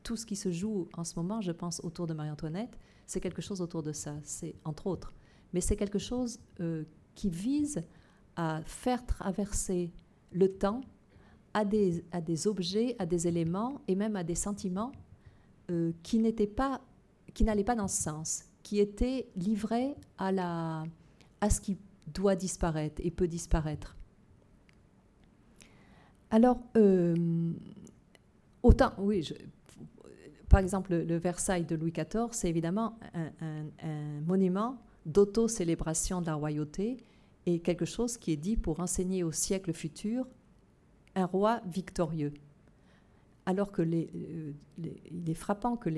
tout 0.02 0.16
ce 0.16 0.26
qui 0.26 0.36
se 0.36 0.50
joue 0.50 0.88
en 0.94 1.04
ce 1.04 1.14
moment, 1.16 1.40
je 1.40 1.52
pense, 1.52 1.80
autour 1.84 2.06
de 2.06 2.14
Marie-Antoinette, 2.14 2.78
c'est 3.06 3.20
quelque 3.20 3.42
chose 3.42 3.60
autour 3.60 3.82
de 3.82 3.92
ça, 3.92 4.14
c'est 4.22 4.54
entre 4.64 4.86
autres. 4.86 5.12
Mais 5.52 5.60
c'est 5.60 5.76
quelque 5.76 5.98
chose 5.98 6.38
qui 7.14 7.28
vise 7.28 7.82
à 8.36 8.62
faire 8.64 9.04
traverser 9.04 9.92
le 10.32 10.48
temps 10.48 10.80
à 11.54 11.64
des, 11.64 12.02
objets, 12.46 12.96
à 12.98 13.06
des 13.06 13.28
éléments 13.28 13.82
et 13.86 13.94
même 13.94 14.16
à 14.16 14.24
des 14.24 14.34
sentiments 14.34 14.92
euh, 15.70 15.92
qui 16.02 16.18
pas, 16.46 16.80
n'allaient 17.40 17.64
pas 17.64 17.74
dans 17.74 17.88
ce 17.88 18.02
sens, 18.02 18.44
qui 18.62 18.80
étaient 18.80 19.28
livrés 19.36 19.94
à, 20.18 20.32
la, 20.32 20.84
à 21.40 21.50
ce 21.50 21.60
qui 21.60 21.76
doit 22.06 22.36
disparaître 22.36 23.02
et 23.04 23.10
peut 23.10 23.28
disparaître. 23.28 23.96
Alors, 26.30 26.58
euh, 26.76 27.52
autant, 28.62 28.92
oui, 28.98 29.28
par 30.52 30.60
exemple, 30.60 30.94
le, 30.94 31.16
Versailles 31.16 31.64
de 31.64 31.74
Louis 31.74 31.92
XIV, 31.92 32.28
c'est 32.32 32.50
évidemment 32.50 32.98
un, 33.14 34.20
monument 34.26 34.76
d'auto-célébration 35.06 36.20
de 36.20 36.26
la 36.26 36.34
royauté 36.34 36.98
et 37.46 37.60
quelque 37.60 37.86
chose 37.86 38.18
qui 38.18 38.32
est 38.32 38.36
dit 38.36 38.58
pour 38.58 38.80
enseigner 38.80 39.24
au 39.24 39.32
siècle 39.32 39.72
futur 39.72 40.28
un 41.14 41.24
roi 41.24 41.62
victorieux. 41.64 42.34
alors 43.46 43.72
que 43.72 43.80
euh, 43.80 44.52
il 44.76 45.30
est 45.30 45.34
frappant 45.34 45.76
que 45.76 45.88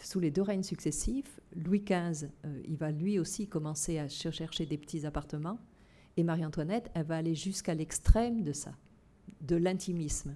sous 0.00 0.20
les 0.20 0.30
deux 0.30 0.42
règnes 0.42 0.62
successifs, 0.62 1.38
Louis 1.54 1.80
XV, 1.80 2.30
euh, 2.46 2.62
il 2.66 2.76
va 2.78 2.90
lui 2.90 3.18
aussi 3.18 3.46
commencer 3.46 3.98
à 3.98 4.08
chercher 4.08 4.64
des 4.64 4.78
petits 4.78 5.04
appartements, 5.04 5.58
et 6.16 6.24
Marie-Antoinette, 6.24 6.90
elle 6.94 7.04
va 7.04 7.18
aller 7.18 7.34
jusqu'à 7.34 7.74
l'extrême 7.74 8.42
de 8.42 8.52
ça, 8.52 8.72
de 9.42 9.56
l'intimisme. 9.56 10.34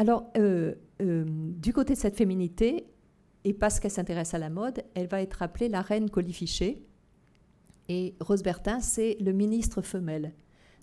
Alors, 0.00 0.32
euh, 0.38 0.76
du 0.98 1.74
côté 1.74 1.92
de 1.92 1.98
cette 1.98 2.16
féminité, 2.16 2.86
et 3.44 3.52
parce 3.52 3.78
qu'elle 3.78 3.90
s'intéresse 3.90 4.32
à 4.32 4.38
la 4.38 4.48
mode, 4.48 4.82
elle 4.94 5.08
va 5.08 5.20
être 5.20 5.42
appelée 5.42 5.68
la 5.68 5.82
reine 5.82 6.08
colifichée, 6.08 6.86
et 7.90 8.14
Rose 8.18 8.42
Bertin, 8.42 8.80
c'est 8.80 9.18
le 9.20 9.34
ministre 9.34 9.82
femelle. 9.82 10.32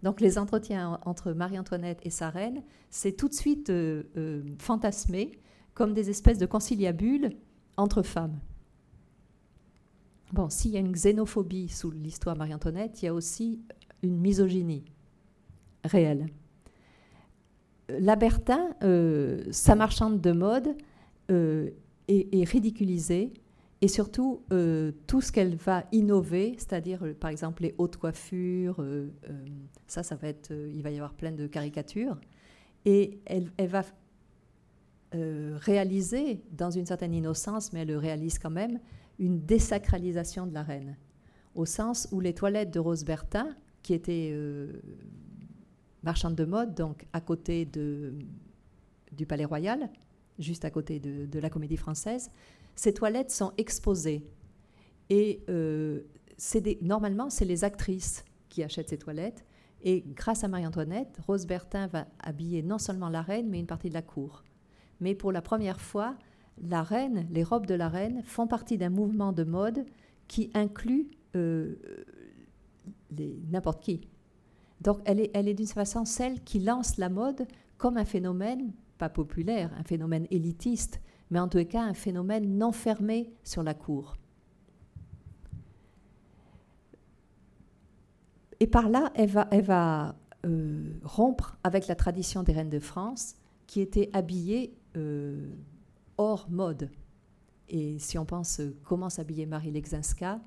Donc 0.03 0.21
les 0.21 0.37
entretiens 0.37 0.99
entre 1.03 1.31
Marie-Antoinette 1.31 1.99
et 2.03 2.11
sa 2.11 2.29
reine, 2.29 2.61
c'est 2.91 3.13
tout 3.13 3.27
de 3.27 3.33
suite 3.33 3.71
euh, 3.71 4.03
euh, 4.17 4.43
fantasmé 4.59 5.31
comme 5.73 5.95
des 5.95 6.11
espèces 6.11 6.37
de 6.37 6.45
conciliabules 6.45 7.31
entre 7.75 8.03
femmes. 8.03 8.39
Bon, 10.31 10.51
s'il 10.51 10.69
y 10.69 10.77
a 10.77 10.79
une 10.79 10.91
xénophobie 10.91 11.69
sous 11.69 11.89
l'histoire 11.89 12.35
Marie-Antoinette, 12.35 13.01
il 13.01 13.05
y 13.05 13.07
a 13.07 13.15
aussi 13.15 13.63
une 14.03 14.19
misogynie 14.19 14.85
réelle. 15.83 16.27
La 17.89 18.15
Bertin, 18.15 18.75
euh, 18.83 19.43
sa 19.51 19.75
marchande 19.75 20.21
de 20.21 20.31
mode, 20.31 20.75
est, 22.07 22.49
ridiculisée 22.49 23.33
et 23.81 23.87
surtout 23.87 24.41
euh, 24.51 24.91
tout 25.05 25.21
ce 25.21 25.31
qu'elle 25.31 25.55
va 25.55 25.85
innover, 25.91 26.55
c'est-à-dire 26.57 27.03
euh, 27.03 27.13
par 27.13 27.29
exemple 27.29 27.63
les 27.63 27.75
hautes 27.77 27.97
coiffures, 27.97 28.77
euh, 28.79 29.09
ça, 29.85 30.03
ça 30.03 30.15
va 30.15 30.29
être, 30.29 30.51
il 30.51 30.81
va 30.81 30.89
y 30.89 30.95
avoir 30.95 31.13
plein 31.13 31.31
de 31.31 31.45
caricatures, 31.47 32.19
et 32.85 33.19
elle, 33.25 33.51
elle 33.57 33.69
va 33.69 33.83
réaliser, 35.13 36.41
dans 36.51 36.69
une 36.69 36.85
certaine 36.85 37.13
innocence, 37.13 37.71
mais 37.71 37.81
elle 37.81 37.87
le 37.87 37.97
réalise 37.97 38.39
quand 38.39 38.49
même, 38.49 38.79
une 39.19 39.39
désacralisation 39.39 40.45
de 40.45 40.53
la 40.53 40.63
reine, 40.63 40.97
au 41.55 41.65
sens 41.65 42.07
où 42.11 42.19
les 42.19 42.33
toilettes 42.33 42.71
de 42.71 42.79
Rose 42.79 43.03
Bertin, 43.03 43.55
qui 43.83 43.93
était 43.93 44.35
marchande 46.03 46.35
de 46.35 46.45
mode, 46.45 46.75
donc 46.75 47.05
à 47.13 47.21
côté 47.21 47.65
de, 47.65 48.13
du 49.11 49.25
Palais 49.25 49.45
Royal, 49.45 49.89
juste 50.39 50.65
à 50.65 50.69
côté 50.69 50.99
de, 50.99 51.39
la 51.39 51.49
Comédie 51.49 51.77
Française, 51.77 52.31
ces 52.75 52.93
toilettes 52.93 53.31
sont 53.31 53.53
exposées. 53.57 54.25
Et 55.09 55.43
euh, 55.49 56.01
normalement, 56.81 57.29
c'est 57.29 57.45
les 57.45 57.63
actrices 57.63 58.23
qui 58.49 58.63
achètent 58.63 58.89
ces 58.89 58.97
toilettes. 58.97 59.45
Et 59.83 60.03
grâce 60.15 60.43
à 60.43 60.47
Marie-Antoinette, 60.47 61.19
Rose 61.25 61.45
Bertin 61.45 61.87
va 61.87 62.07
habiller 62.19 62.61
non 62.61 62.77
seulement 62.77 63.09
la 63.09 63.21
reine, 63.21 63.47
mais 63.49 63.59
une 63.59 63.67
partie 63.67 63.89
de 63.89 63.93
la 63.93 64.01
cour. 64.01 64.43
Mais 64.99 65.15
pour 65.15 65.31
la 65.31 65.41
première 65.41 65.79
fois, 65.79 66.15
la 66.61 66.83
reine, 66.83 67.27
les 67.31 67.43
robes 67.43 67.67
de 67.67 67.75
la 67.75 67.87
reine 67.87 68.21
font 68.23 68.47
partie 68.47 68.77
d'un 68.77 68.89
mouvement 68.89 69.31
de 69.31 69.43
mode 69.43 69.85
qui 70.27 70.49
inclut 70.53 71.09
euh, 71.35 71.75
n'importe 73.51 73.83
qui. 73.83 74.01
Donc 74.81 74.99
elle 75.05 75.19
est, 75.19 75.31
elle 75.33 75.47
est 75.47 75.53
d'une 75.53 75.67
façon 75.67 76.05
celle 76.05 76.43
qui 76.43 76.59
lance 76.59 76.97
la 76.97 77.09
mode 77.09 77.47
comme 77.77 77.97
un 77.97 78.05
phénomène, 78.05 78.71
pas 78.97 79.09
populaire, 79.09 79.71
un 79.77 79.83
phénomène 79.83 80.27
élitiste, 80.31 81.01
mais 81.29 81.39
en 81.39 81.47
tout 81.47 81.63
cas 81.65 81.83
un 81.83 81.93
phénomène 81.93 82.57
non 82.57 82.71
fermé 82.71 83.31
sur 83.43 83.63
la 83.63 83.73
cour. 83.73 84.15
Et 88.59 88.67
par 88.67 88.89
là, 88.89 89.11
elle 89.15 89.29
va, 89.29 89.47
elle 89.51 89.63
va 89.63 90.15
euh, 90.45 90.93
rompre 91.03 91.57
avec 91.63 91.87
la 91.87 91.95
tradition 91.95 92.43
des 92.43 92.53
reines 92.53 92.69
de 92.69 92.79
France 92.79 93.35
qui 93.67 93.81
étaient 93.81 94.09
habillées 94.13 94.75
euh, 94.95 95.51
hors 96.17 96.49
mode. 96.49 96.89
Et 97.69 97.99
si 97.99 98.17
on 98.17 98.25
pense 98.25 98.59
euh, 98.59 98.75
comment 98.83 99.09
s'habillait 99.09 99.45
Marie 99.45 99.71
Lexinska, 99.71 100.39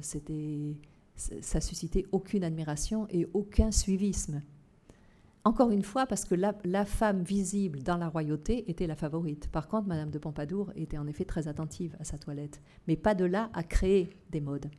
c'était, 0.00 0.76
ça 1.16 1.60
suscitait 1.60 2.06
aucune 2.12 2.44
admiration 2.44 3.06
et 3.10 3.26
aucun 3.32 3.70
suivisme. 3.70 4.42
Encore 5.44 5.70
une 5.70 5.82
fois, 5.82 6.06
parce 6.06 6.24
que 6.24 6.36
la, 6.36 6.84
femme 6.84 7.22
visible 7.22 7.82
dans 7.82 7.96
la 7.96 8.08
royauté 8.08 8.70
était 8.70 8.86
la 8.86 8.94
favorite. 8.94 9.48
Par 9.48 9.66
contre, 9.66 9.88
Madame 9.88 10.10
de 10.10 10.18
Pompadour 10.18 10.72
était 10.76 10.98
en 10.98 11.06
effet 11.08 11.24
très 11.24 11.48
attentive 11.48 11.96
à 11.98 12.04
sa 12.04 12.16
toilette, 12.16 12.60
mais 12.86 12.96
pas 12.96 13.14
de 13.14 13.24
là 13.24 13.50
à 13.52 13.64
créer 13.64 14.10
des 14.30 14.40
modes. 14.40 14.70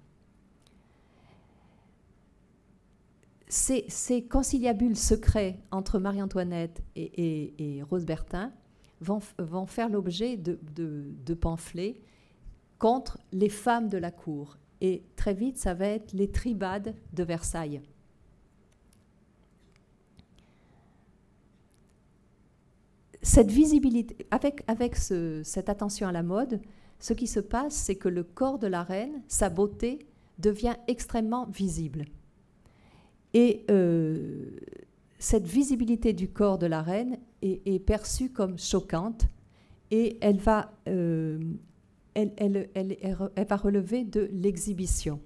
Ces, 3.49 4.25
conciliabules 4.29 4.95
secrets 4.95 5.59
entre 5.69 5.99
Marie-Antoinette 5.99 6.81
et, 6.95 7.83
Rose 7.89 8.05
Bertin 8.05 8.51
vont, 9.01 9.19
faire 9.67 9.89
l'objet 9.89 10.37
de 10.37 11.33
pamphlets 11.33 12.01
contre 12.79 13.17
les 13.31 13.49
femmes 13.49 13.89
de 13.89 13.97
la 13.97 14.11
cour. 14.11 14.57
Et 14.83 15.01
très 15.15 15.33
vite, 15.33 15.57
ça 15.57 15.73
va 15.73 15.87
être 15.87 16.13
les 16.13 16.29
tribades 16.29 16.93
de 17.13 17.23
Versailles. 17.23 17.81
cette 23.23 23.49
visibilité, 23.49 24.27
avec, 24.31 24.95
cette 24.97 25.69
attention 25.69 26.07
à 26.07 26.11
la 26.11 26.23
mode, 26.23 26.59
ce 26.99 27.13
qui 27.13 27.25
se 27.25 27.39
passe, 27.39 27.73
c'est 27.73 27.95
que 27.95 28.09
le 28.09 28.23
corps 28.23 28.59
de 28.59 28.67
la 28.67 28.83
reine, 28.83 29.23
sa 29.27 29.49
beauté, 29.49 30.05
devient 30.37 30.75
extrêmement 30.87 31.45
visible. 31.45 32.05
Et 33.33 33.65
euh, 33.71 34.51
cette 35.19 35.47
visibilité 35.47 36.13
du 36.13 36.27
corps 36.27 36.57
de 36.57 36.67
la 36.67 36.81
reine 36.81 37.17
est, 37.41 37.79
perçue 37.79 38.29
comme 38.29 38.59
choquante 38.59 39.25
et 39.89 40.17
elle 40.21 40.37
va, 40.37 40.71
euh, 40.87 41.39
elle, 42.15 43.47
va 43.47 43.55
relever 43.55 44.03
de 44.03 44.29
l'exhibition. 44.31 45.19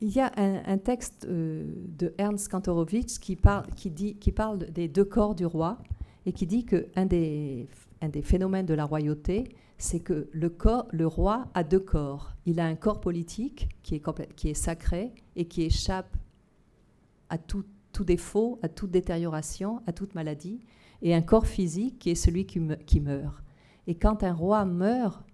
Il 0.00 0.10
y 0.10 0.20
a 0.20 0.32
un, 0.36 0.78
texte 0.78 1.26
euh, 1.28 1.64
de 1.96 2.12
Ernst 2.18 2.48
Kantorowicz 2.48 3.18
qui, 3.20 3.36
parle, 3.36 3.66
qui, 3.76 3.90
dit, 3.90 4.16
qui 4.16 4.32
parle 4.32 4.58
des 4.58 4.88
deux 4.88 5.04
corps 5.04 5.36
du 5.36 5.46
roi 5.46 5.78
et 6.26 6.32
qui 6.32 6.46
dit 6.46 6.64
qu'un 6.64 7.06
des, 7.06 7.68
un 8.00 8.08
des 8.08 8.22
phénomènes 8.22 8.66
de 8.66 8.74
la 8.74 8.84
royauté, 8.84 9.44
c'est 9.78 10.00
que 10.00 10.28
le, 10.32 10.48
corps, 10.48 10.86
le 10.90 11.06
roi 11.06 11.48
a 11.54 11.62
deux 11.62 11.80
corps. 11.80 12.32
Il 12.46 12.58
a 12.58 12.66
un 12.66 12.74
corps 12.74 13.00
politique 13.00 13.68
qui 13.82 13.94
est, 13.94 14.54
sacré 14.54 15.12
et 15.36 15.44
qui 15.44 15.62
échappe 15.62 16.16
à 17.28 17.38
tout, 17.38 17.64
défaut, 18.00 18.58
à 18.62 18.68
toute 18.68 18.90
détérioration, 18.90 19.80
à 19.86 19.92
toute 19.92 20.14
maladie, 20.16 20.60
et 21.00 21.14
un 21.14 21.22
corps 21.22 21.46
physique 21.46 22.00
qui 22.00 22.10
est 22.10 22.16
celui 22.16 22.44
qui 22.44 23.00
meurt. 23.00 23.42
Et 23.86 23.94
quand 23.94 24.22
un 24.22 24.32
roi 24.32 24.64
meurt, 24.64 25.24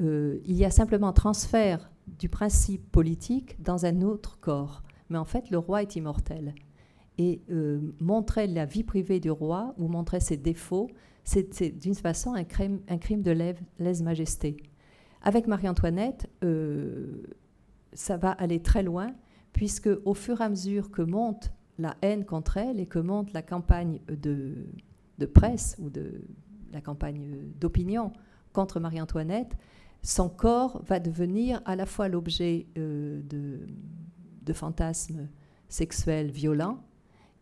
euh, 0.00 0.38
il 0.44 0.56
y 0.56 0.64
a 0.64 0.70
simplement 0.70 1.12
transfert 1.12 1.90
du 2.06 2.28
principe 2.28 2.90
politique 2.90 3.62
dans 3.62 3.86
un 3.86 4.02
autre 4.02 4.38
corps. 4.40 4.82
Mais 5.10 5.18
en 5.18 5.24
fait, 5.24 5.50
le 5.50 5.58
roi 5.58 5.82
est 5.82 5.96
immortel 5.96 6.54
et 7.18 7.42
euh, 7.50 7.80
montrer 8.00 8.46
la 8.46 8.64
vie 8.64 8.84
privée 8.84 9.20
du 9.20 9.30
roi 9.30 9.74
ou 9.76 9.88
montrer 9.88 10.20
ses 10.20 10.36
défauts, 10.36 10.88
c'est 11.24 11.70
d'une 11.78 11.94
façon 11.94 12.32
un 12.34 12.44
crime, 12.44 12.80
de 12.88 13.54
lèse-majesté. 13.78 14.56
Avec 15.20 15.46
Marie-Antoinette, 15.46 16.30
euh, 16.42 17.22
ça 17.92 18.16
va 18.16 18.30
aller 18.30 18.62
très 18.62 18.82
loin, 18.82 19.12
puisque 19.52 19.90
au 20.04 20.14
fur 20.14 20.40
et 20.40 20.44
à 20.44 20.48
mesure 20.48 20.90
que 20.90 21.02
monte 21.02 21.50
la 21.78 21.96
haine 22.02 22.24
contre 22.24 22.56
elle 22.56 22.80
et 22.80 22.86
que 22.86 22.98
monte 22.98 23.32
la 23.32 23.42
campagne 23.42 24.00
de, 24.08 24.54
de 25.18 25.26
presse 25.26 25.76
ou 25.80 25.90
de 25.90 26.22
la 26.72 26.80
campagne 26.80 27.52
d'opinion 27.58 28.12
contre 28.52 28.80
Marie-Antoinette, 28.80 29.56
son 30.02 30.28
corps 30.28 30.80
va 30.84 31.00
devenir 31.00 31.60
à 31.64 31.76
la 31.76 31.86
fois 31.86 32.08
l'objet 32.08 32.66
euh, 32.76 33.20
de, 33.22 34.52
fantasmes 34.52 35.28
sexuels 35.68 36.30
violents, 36.30 36.82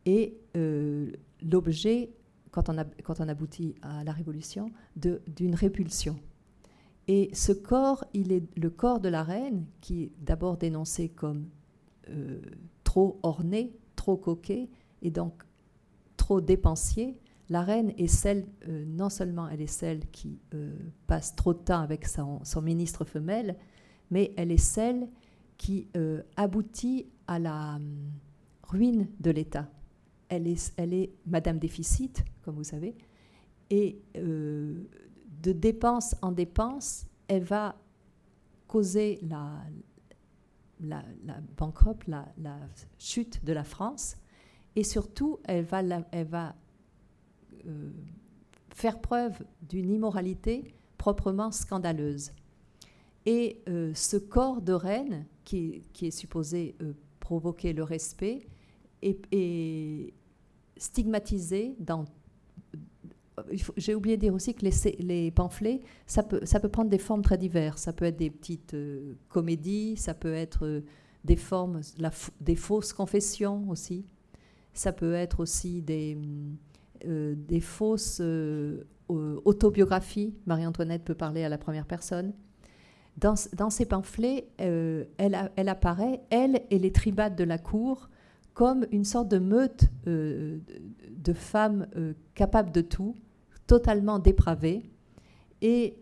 et 0.07 0.37
euh, 0.57 1.12
l'objet, 1.41 2.11
quand, 2.51 2.68
on 2.68 3.29
aboutit 3.29 3.77
à 3.81 4.03
la 4.03 4.11
Révolution, 4.12 4.72
d'une 4.97 5.55
répulsion. 5.55 6.18
Et 7.07 7.31
ce 7.33 7.53
corps, 7.53 8.05
il 8.12 8.33
est 8.33 8.43
le 8.59 8.70
corps 8.70 8.99
de 8.99 9.09
la 9.09 9.22
reine, 9.22 9.66
qui 9.81 10.05
est 10.05 10.12
d'abord 10.18 10.57
dénoncé 10.57 11.09
comme 11.09 11.49
euh, 12.09 12.41
trop 12.83 13.20
orné, 13.22 13.77
trop 13.95 14.16
coquet, 14.16 14.68
et 15.03 15.11
donc 15.11 15.45
trop 16.16 16.41
dépensier. 16.41 17.16
La 17.49 17.62
reine 17.62 17.92
est 17.97 18.09
celle, 18.09 18.47
euh, 18.68 18.84
non 18.86 19.09
seulement 19.09 19.49
elle 19.49 19.61
est 19.61 19.66
celle 19.66 20.07
qui 20.11 20.40
passe 21.07 21.36
trop 21.36 21.55
de 21.55 21.59
temps 21.59 21.80
avec 21.80 22.07
son, 22.07 22.40
ministre 22.62 23.05
femelle, 23.05 23.57
mais 24.11 24.32
elle 24.36 24.51
est 24.51 24.57
celle 24.57 25.09
qui 25.57 25.88
aboutit 26.36 27.07
à 27.26 27.38
la 27.38 27.76
hum, 27.76 28.11
ruine 28.64 29.09
de 29.20 29.30
l'État. 29.30 29.68
Elle 30.28 30.47
est, 30.49 30.72
elle 30.76 30.92
est 30.92 31.12
Madame 31.26 31.59
Déficit, 31.59 32.24
comme 32.42 32.57
vous 32.57 32.64
savez, 32.64 32.97
et 33.70 34.01
euh, 34.16 34.84
de 35.42 35.53
dépense 35.53 36.16
en 36.22 36.32
dépense, 36.32 37.07
elle 37.28 37.44
va 37.44 37.76
causer 38.66 39.18
la, 39.22 39.62
la, 40.80 41.05
la 41.24 41.40
banqueroute, 41.57 42.07
la, 42.07 42.26
chute 42.99 43.44
de 43.44 43.53
la 43.53 43.64
France, 43.64 44.16
et 44.74 44.84
surtout, 44.84 45.38
elle 45.44 45.64
va, 45.64 45.82
elle 46.12 46.26
va 46.26 46.55
faire 48.71 49.01
preuve 49.01 49.45
d'une 49.62 49.91
immoralité 49.91 50.75
proprement 50.99 51.51
scandaleuse. 51.51 52.33
Et 53.25 53.62
ce 53.95 54.17
corps 54.17 54.62
de 54.62 54.73
reine, 54.73 55.27
qui, 55.45 55.83
est 56.03 56.11
supposé 56.11 56.77
provoquer 57.21 57.73
le 57.73 57.83
respect, 57.83 58.47
est, 59.03 60.12
stigmatisé 60.77 61.75
dans 61.79 62.05
j'ai 63.77 63.95
oublié 63.95 64.17
de 64.17 64.23
dire 64.23 64.35
aussi 64.35 64.55
que 64.55 64.64
les, 64.64 64.97
les, 64.99 65.31
pamphlets, 65.31 65.83
ça 66.07 66.23
peut, 66.23 66.41
ça 66.45 66.59
peut 66.59 66.71
prendre 66.71 66.89
des 66.89 66.99
formes 66.99 67.21
très 67.21 67.37
diverses. 67.37 67.83
Ça 67.83 67.93
peut 67.93 68.07
être 68.07 68.17
des 68.17 68.31
petites 68.31 68.75
comédies, 69.29 69.99
ça 69.99 70.14
peut 70.14 70.33
être 70.33 70.83
des 71.27 71.37
formes, 71.37 71.81
des 72.41 72.57
fausses 72.57 72.93
confessions 72.93 73.69
aussi. 73.69 74.07
Ça 74.73 74.93
peut 74.93 75.14
être 75.14 75.41
aussi 75.41 75.83
des, 75.83 76.17
euh, 76.17 76.53
des 77.07 77.61
fausses 77.61 78.21
euh, 78.21 78.85
autobiographies. 79.09 80.35
Marie-Antoinette 80.47 81.05
peut 81.05 81.15
parler 81.15 81.45
à 81.45 81.49
la 81.49 81.59
première 81.59 81.87
personne. 81.87 82.33
Dans, 83.17 83.35
dans 83.57 83.71
ces 83.71 83.87
pamphlets, 83.87 84.49
euh, 84.61 85.05
elle, 85.17 85.69
apparaît, 85.69 86.23
elle 86.31 86.63
et 86.71 86.79
les 86.79 86.93
tribades 86.93 87.37
de 87.37 87.45
la 87.45 87.59
cour, 87.59 88.11
comme 88.53 88.87
une 88.91 89.05
sorte 89.05 89.29
de 89.29 89.39
meute 89.39 89.85
de, 90.07 90.61
femmes 91.35 91.87
capables 92.35 92.73
de 92.73 92.81
tout, 92.81 93.17
totalement 93.67 94.19
dépravées, 94.19 94.91
et 95.61 95.99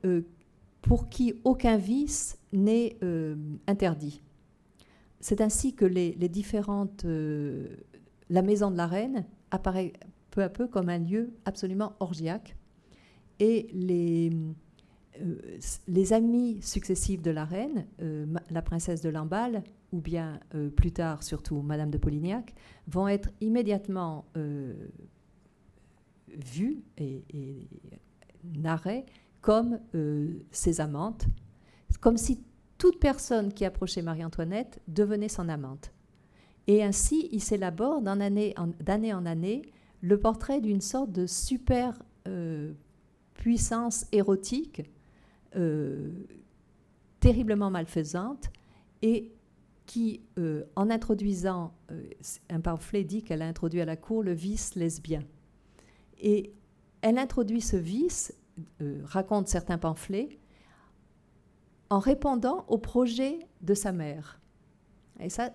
pour 0.83 1.09
qui 1.09 1.35
aucun 1.45 1.77
vice 1.77 2.39
n'est 2.53 2.97
interdit. 3.67 4.23
C'est 5.25 5.41
ainsi 5.41 5.73
que 5.73 5.87
les, 5.87 6.13
différentes. 6.29 7.07
Euh, 7.07 7.79
la 8.29 8.43
maison 8.43 8.71
de 8.71 8.77
la 8.77 8.87
reine 8.87 9.25
apparaît 9.51 9.95
peu 10.35 10.43
à 10.43 10.49
peu 10.49 10.67
comme 10.67 10.89
un 10.89 10.99
lieu 10.99 11.33
absolument 11.45 11.93
orgiaque. 12.01 12.57
Et 13.39 13.69
les, 13.73 14.33
euh, 15.21 15.37
les 15.87 16.13
amis 16.13 16.61
successifs 16.61 17.23
de 17.23 17.31
la 17.31 17.45
reine, 17.45 17.87
euh, 18.03 18.27
la 18.51 18.63
princesse 18.63 19.01
de 19.01 19.11
Lamballe, 19.11 19.63
ou 19.93 20.01
bien 20.01 20.41
plus 20.75 20.91
tard 20.91 21.23
surtout 21.23 21.63
Madame 21.63 21.89
de 21.89 21.99
Polignac, 21.99 22.53
vont 22.89 23.07
être 23.07 23.31
immédiatement 23.41 24.25
vus 26.37 26.83
et, 26.99 27.23
et 27.33 27.69
narrés 28.57 29.07
comme 29.41 29.79
ses 30.51 30.81
amantes, 30.81 31.27
comme 32.01 32.17
si 32.17 32.43
toute 32.77 32.99
personne 32.99 33.53
qui 33.53 33.65
approchait 33.65 34.03
Marie-Antoinette 34.03 34.81
devenait 34.89 35.29
son 35.29 35.49
amante. 35.49 35.93
Et 36.67 36.83
ainsi, 36.83 37.29
il 37.33 37.43
s'élabore 37.43 38.01
d'année 38.01 38.55
en, 38.57 38.71
en, 38.71 39.27
année 39.27 39.63
le 40.05 40.21
portrait 40.21 40.61
d'une 40.61 40.83
sorte 40.83 41.13
de 41.13 41.27
super 41.27 42.03
euh, 42.29 42.75
puissance 43.33 44.05
érotique 44.13 44.83
euh, 45.57 46.13
terriblement 47.21 47.71
malfaisante 47.71 48.51
et 49.01 49.33
qui, 49.87 50.21
euh, 50.39 50.65
en 50.77 50.91
introduisant, 50.91 51.73
un 52.51 52.61
pamphlet 52.61 53.03
dit 53.03 53.23
qu'elle 53.23 53.41
a 53.41 53.47
introduit 53.47 53.81
à 53.81 53.87
la 53.87 53.97
cour 53.97 54.23
le 54.23 54.33
vice 54.33 54.75
lesbien. 54.75 55.23
Et 56.21 56.53
elle 57.01 57.17
introduit 57.17 57.63
ce 57.63 57.77
vice, 57.77 58.35
raconte 59.05 59.49
certains 59.49 59.79
pamphlets, 59.79 60.39
en 61.89 61.99
répondant 61.99 62.67
au 62.69 62.77
projet 62.79 63.39
de 63.63 63.75
sa 63.75 63.93
mère. 63.93 64.41
Et 65.21 65.29
ça, 65.29 65.53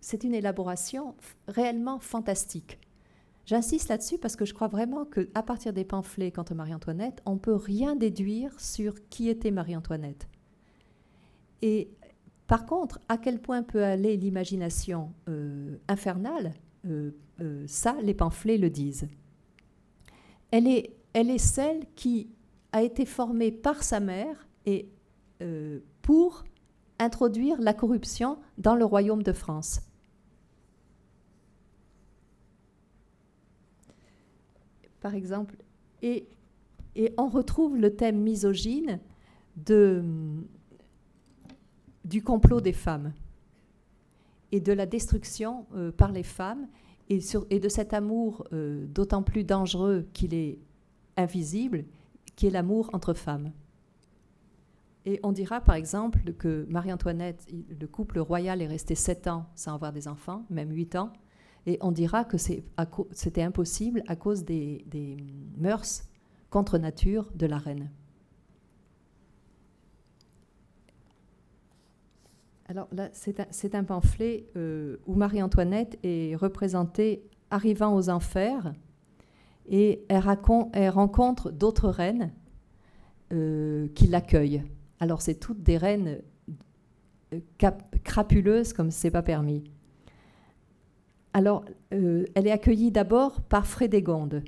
c'est 0.00 0.24
une 0.24 0.34
élaboration 0.34 1.14
réellement 1.48 1.98
fantastique. 1.98 2.78
J'insiste 3.46 3.88
là-dessus 3.88 4.18
parce 4.18 4.34
que 4.34 4.44
je 4.44 4.52
crois 4.52 4.68
vraiment 4.68 5.04
qu'à 5.04 5.42
partir 5.42 5.72
des 5.72 5.84
pamphlets 5.84 6.32
contre 6.32 6.54
Marie-Antoinette, 6.54 7.22
on 7.26 7.34
ne 7.34 7.38
peut 7.38 7.54
rien 7.54 7.94
déduire 7.94 8.58
sur 8.60 8.94
qui 9.08 9.28
était 9.28 9.52
Marie-Antoinette. 9.52 10.28
Et 11.62 11.90
par 12.48 12.66
contre, 12.66 13.00
à 13.08 13.16
quel 13.16 13.40
point 13.40 13.62
peut 13.62 13.84
aller 13.84 14.16
l'imagination 14.16 15.12
euh, 15.28 15.76
infernale, 15.88 16.54
euh, 16.86 17.12
ça, 17.66 17.96
les 18.02 18.14
pamphlets 18.14 18.58
le 18.58 18.70
disent. 18.70 19.08
Elle 20.50 20.66
est, 20.66 20.96
elle 21.12 21.30
est 21.30 21.38
celle 21.38 21.86
qui 21.94 22.30
a 22.72 22.82
été 22.82 23.04
formée 23.06 23.50
par 23.50 23.82
sa 23.82 24.00
mère 24.00 24.48
et 24.64 24.88
euh, 25.42 25.80
pour 26.02 26.44
introduire 26.98 27.60
la 27.60 27.74
corruption 27.74 28.38
dans 28.58 28.74
le 28.74 28.84
royaume 28.84 29.22
de 29.22 29.32
France. 29.32 29.80
Par 35.06 35.14
exemple, 35.14 35.54
et, 36.02 36.26
on 37.16 37.28
retrouve 37.28 37.76
le 37.76 37.94
thème 37.94 38.20
misogyne 38.20 38.98
du 42.04 42.24
complot 42.24 42.60
des 42.60 42.72
femmes 42.72 43.12
et 44.50 44.58
de 44.58 44.72
la 44.72 44.84
destruction 44.84 45.66
euh, 45.76 45.92
par 45.92 46.10
les 46.10 46.24
femmes 46.24 46.66
et, 47.08 47.20
de 47.20 47.68
cet 47.68 47.94
amour 47.94 48.48
euh, 48.52 48.84
d'autant 48.88 49.22
plus 49.22 49.44
dangereux 49.44 50.08
qu'il 50.12 50.34
est 50.34 50.58
invisible, 51.16 51.84
qui 52.34 52.48
est 52.48 52.50
l'amour 52.50 52.90
entre 52.92 53.14
femmes. 53.14 53.52
Et 55.04 55.20
on 55.22 55.30
dira 55.30 55.60
par 55.60 55.76
exemple 55.76 56.32
que 56.32 56.66
Marie-Antoinette, 56.68 57.46
le 57.80 57.86
couple 57.86 58.18
royal 58.18 58.60
est 58.60 58.66
resté 58.66 58.96
sept 58.96 59.28
ans 59.28 59.46
sans 59.54 59.72
avoir 59.72 59.92
des 59.92 60.08
enfants, 60.08 60.44
même 60.50 60.72
huit 60.72 60.96
ans, 60.96 61.12
et 61.66 61.78
on 61.80 61.90
dira 61.90 62.24
que 62.24 62.36
c'était 62.38 63.42
impossible 63.42 64.02
à 64.06 64.16
cause 64.16 64.44
des, 64.44 65.16
mœurs 65.58 66.04
contre 66.50 66.78
nature 66.78 67.30
de 67.34 67.46
la 67.46 67.58
reine. 67.58 67.90
Alors 72.68 72.88
là, 72.92 73.08
c'est 73.12 73.74
un, 73.74 73.84
pamphlet 73.84 74.46
euh, 74.56 74.96
où 75.06 75.14
Marie-Antoinette 75.14 75.98
est 76.02 76.34
représentée 76.34 77.22
arrivant 77.50 77.94
aux 77.94 78.08
enfers 78.08 78.72
et 79.68 80.04
elle, 80.08 80.88
rencontre 80.90 81.50
d'autres 81.50 81.88
reines 81.88 82.32
euh, 83.32 83.88
qui 83.94 84.06
l'accueillent. 84.08 84.64
Alors 84.98 85.22
c'est 85.22 85.36
toutes 85.36 85.62
des 85.62 85.76
reines 85.76 86.20
euh, 87.32 87.40
crapuleuses 88.04 88.72
comme 88.72 88.90
c'est 88.90 89.10
pas 89.10 89.22
permis. 89.22 89.64
Alors 91.36 91.66
euh, 91.92 92.24
elle 92.34 92.46
est 92.46 92.50
accueillie 92.50 92.90
d'abord 92.90 93.42
par 93.42 93.66
Frédégonde, 93.66 94.42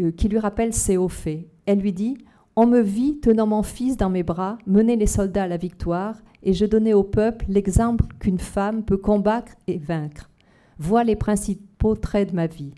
euh, 0.00 0.10
qui 0.10 0.28
lui 0.28 0.40
rappelle 0.40 0.72
ses 0.72 0.96
hauts 0.96 1.06
faits. 1.06 1.46
Elle 1.66 1.78
lui 1.78 1.92
dit 1.92 2.18
On 2.56 2.66
me 2.66 2.80
vit 2.80 3.20
tenant 3.20 3.46
mon 3.46 3.62
fils 3.62 3.96
dans 3.96 4.10
mes 4.10 4.24
bras, 4.24 4.58
mener 4.66 4.96
les 4.96 5.06
soldats 5.06 5.44
à 5.44 5.46
la 5.46 5.56
victoire, 5.56 6.16
et 6.42 6.52
je 6.52 6.66
donnais 6.66 6.94
au 6.94 7.04
peuple 7.04 7.44
l'exemple 7.48 8.04
qu'une 8.18 8.40
femme 8.40 8.82
peut 8.82 8.96
combattre 8.96 9.52
et 9.68 9.78
vaincre. 9.78 10.32
Vois 10.80 11.04
les 11.04 11.14
principaux 11.14 11.94
traits 11.94 12.30
de 12.30 12.34
ma 12.34 12.48
vie. 12.48 12.74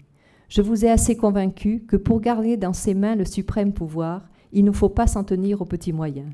Je 0.51 0.61
vous 0.61 0.85
ai 0.85 0.91
assez 0.91 1.17
convaincu 1.17 1.87
que 1.89 1.97
pour 1.97 2.21
garder 2.21 2.59
dans 2.59 2.75
ses 2.75 2.93
mains 2.93 3.17
le 3.17 3.25
suprême 3.25 3.73
pouvoir, 3.73 4.29
il 4.53 4.67
ne 4.67 4.73
faut 4.73 4.91
pas 4.91 5.07
s'en 5.07 5.25
tenir 5.25 5.63
aux 5.63 5.65
petits 5.65 5.95
moyens. 5.95 6.31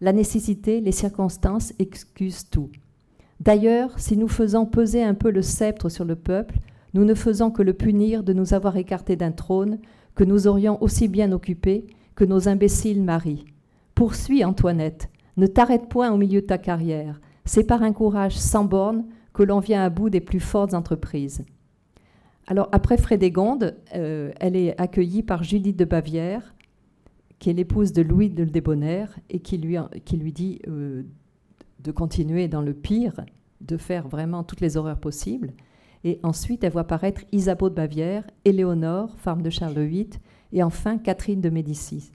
La 0.00 0.12
nécessité, 0.12 0.80
les 0.80 0.92
circonstances 0.92 1.72
excusent 1.80 2.48
tout. 2.48 2.70
D'ailleurs, 3.40 3.98
si 3.98 4.16
nous 4.16 4.28
faisons 4.28 4.66
peser 4.66 5.02
un 5.02 5.14
peu 5.14 5.30
le 5.30 5.42
sceptre 5.42 5.88
sur 5.88 6.04
le 6.04 6.14
peuple, 6.14 6.58
nous 6.92 7.04
ne 7.04 7.14
faisons 7.14 7.50
que 7.50 7.62
le 7.62 7.72
punir 7.72 8.22
de 8.22 8.32
nous 8.32 8.52
avoir 8.52 8.76
écartés 8.76 9.16
d'un 9.16 9.32
trône 9.32 9.78
que 10.14 10.24
nous 10.24 10.46
aurions 10.46 10.82
aussi 10.82 11.08
bien 11.08 11.32
occupé 11.32 11.86
que 12.14 12.24
nos 12.24 12.48
imbéciles 12.48 13.02
maris. 13.02 13.44
Poursuis, 13.94 14.44
Antoinette, 14.44 15.08
ne 15.36 15.46
t'arrête 15.46 15.88
point 15.88 16.12
au 16.12 16.16
milieu 16.16 16.42
de 16.42 16.46
ta 16.46 16.58
carrière. 16.58 17.20
C'est 17.44 17.64
par 17.64 17.82
un 17.82 17.92
courage 17.92 18.36
sans 18.36 18.64
borne 18.64 19.06
que 19.32 19.42
l'on 19.42 19.60
vient 19.60 19.82
à 19.82 19.88
bout 19.88 20.10
des 20.10 20.20
plus 20.20 20.40
fortes 20.40 20.74
entreprises. 20.74 21.44
Alors, 22.46 22.68
après 22.72 22.98
Frédégonde, 22.98 23.76
euh, 23.94 24.32
elle 24.40 24.56
est 24.56 24.78
accueillie 24.80 25.22
par 25.22 25.44
Judith 25.44 25.76
de 25.78 25.84
Bavière, 25.84 26.54
qui 27.38 27.48
est 27.48 27.54
l'épouse 27.54 27.92
de 27.92 28.02
Louis 28.02 28.28
de 28.28 28.44
Débonnaire 28.44 29.16
et 29.30 29.38
qui 29.38 29.56
lui, 29.56 29.78
dit 30.32 30.60
euh, 30.68 31.04
de 31.82 31.92
continuer 31.92 32.48
dans 32.48 32.62
le 32.62 32.74
pire, 32.74 33.24
de 33.60 33.76
faire 33.76 34.08
vraiment 34.08 34.44
toutes 34.44 34.60
les 34.60 34.76
horreurs 34.76 35.00
possibles. 35.00 35.52
Et 36.04 36.18
ensuite, 36.22 36.64
elle 36.64 36.72
voit 36.72 36.82
apparaître 36.82 37.22
Isabeau 37.32 37.68
de 37.68 37.74
Bavière, 37.74 38.24
Éléonore, 38.44 39.16
femme 39.18 39.42
de 39.42 39.50
Charles 39.50 39.78
VIII, 39.78 40.10
et 40.52 40.62
enfin 40.62 40.98
Catherine 40.98 41.40
de 41.40 41.50
Médicis. 41.50 42.12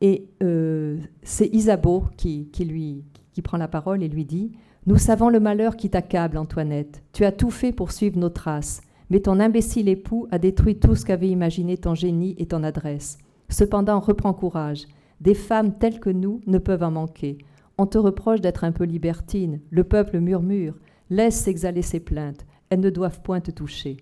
Et 0.00 0.28
euh, 0.42 0.98
c'est 1.22 1.46
Isabeau 1.54 2.04
qui, 2.16 2.48
qui, 2.52 2.64
lui, 2.64 3.04
qui 3.32 3.42
prend 3.42 3.56
la 3.56 3.68
parole 3.68 4.02
et 4.02 4.08
lui 4.08 4.24
dit 4.24 4.52
Nous 4.86 4.96
savons 4.96 5.28
le 5.28 5.40
malheur 5.40 5.76
qui 5.76 5.90
t'accable, 5.90 6.36
Antoinette. 6.36 7.02
Tu 7.12 7.24
as 7.24 7.32
tout 7.32 7.50
fait 7.50 7.72
pour 7.72 7.92
suivre 7.92 8.18
nos 8.18 8.28
traces. 8.28 8.80
Mais 9.10 9.20
ton 9.20 9.38
imbécile 9.38 9.88
époux 9.88 10.26
a 10.30 10.38
détruit 10.38 10.78
tout 10.78 10.94
ce 10.94 11.04
qu'avait 11.04 11.28
imaginé 11.28 11.76
ton 11.76 11.94
génie 11.94 12.34
et 12.38 12.46
ton 12.46 12.62
adresse. 12.62 13.18
Cependant, 13.48 14.00
reprends 14.00 14.32
courage. 14.32 14.86
Des 15.20 15.34
femmes 15.34 15.78
telles 15.78 16.00
que 16.00 16.10
nous 16.10 16.40
ne 16.46 16.58
peuvent 16.58 16.82
en 16.82 16.90
manquer. 16.90 17.38
On 17.78 17.86
te 17.86 17.98
reproche 17.98 18.40
d'être 18.40 18.64
un 18.64 18.72
peu 18.72 18.84
libertine. 18.84 19.60
Le 19.70 19.84
peuple 19.84 20.20
murmure. 20.20 20.78
Laisse 21.10 21.36
s'exhaler 21.36 21.82
ses 21.82 22.00
plaintes. 22.00 22.46
Elles 22.70 22.80
ne 22.80 22.90
doivent 22.90 23.22
point 23.22 23.40
te 23.40 23.50
toucher. 23.50 23.96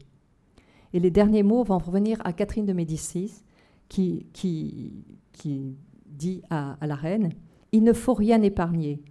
Et 0.93 1.01
les 1.01 1.11
derniers 1.11 1.43
mots 1.43 1.65
vont 1.65 1.79
revenir 1.79 2.21
à 2.25 2.33
Catherine 2.33 2.67
de 2.67 2.73
Médicis, 2.73 3.45
qui, 3.89 4.27
dit 6.07 6.43
à, 6.51 6.77
la 6.83 6.95
reine 6.95 7.31
Il 7.73 7.83
ne 7.83 7.93
faut 7.93 8.15
rien 8.15 8.43
épargner, 8.43 9.03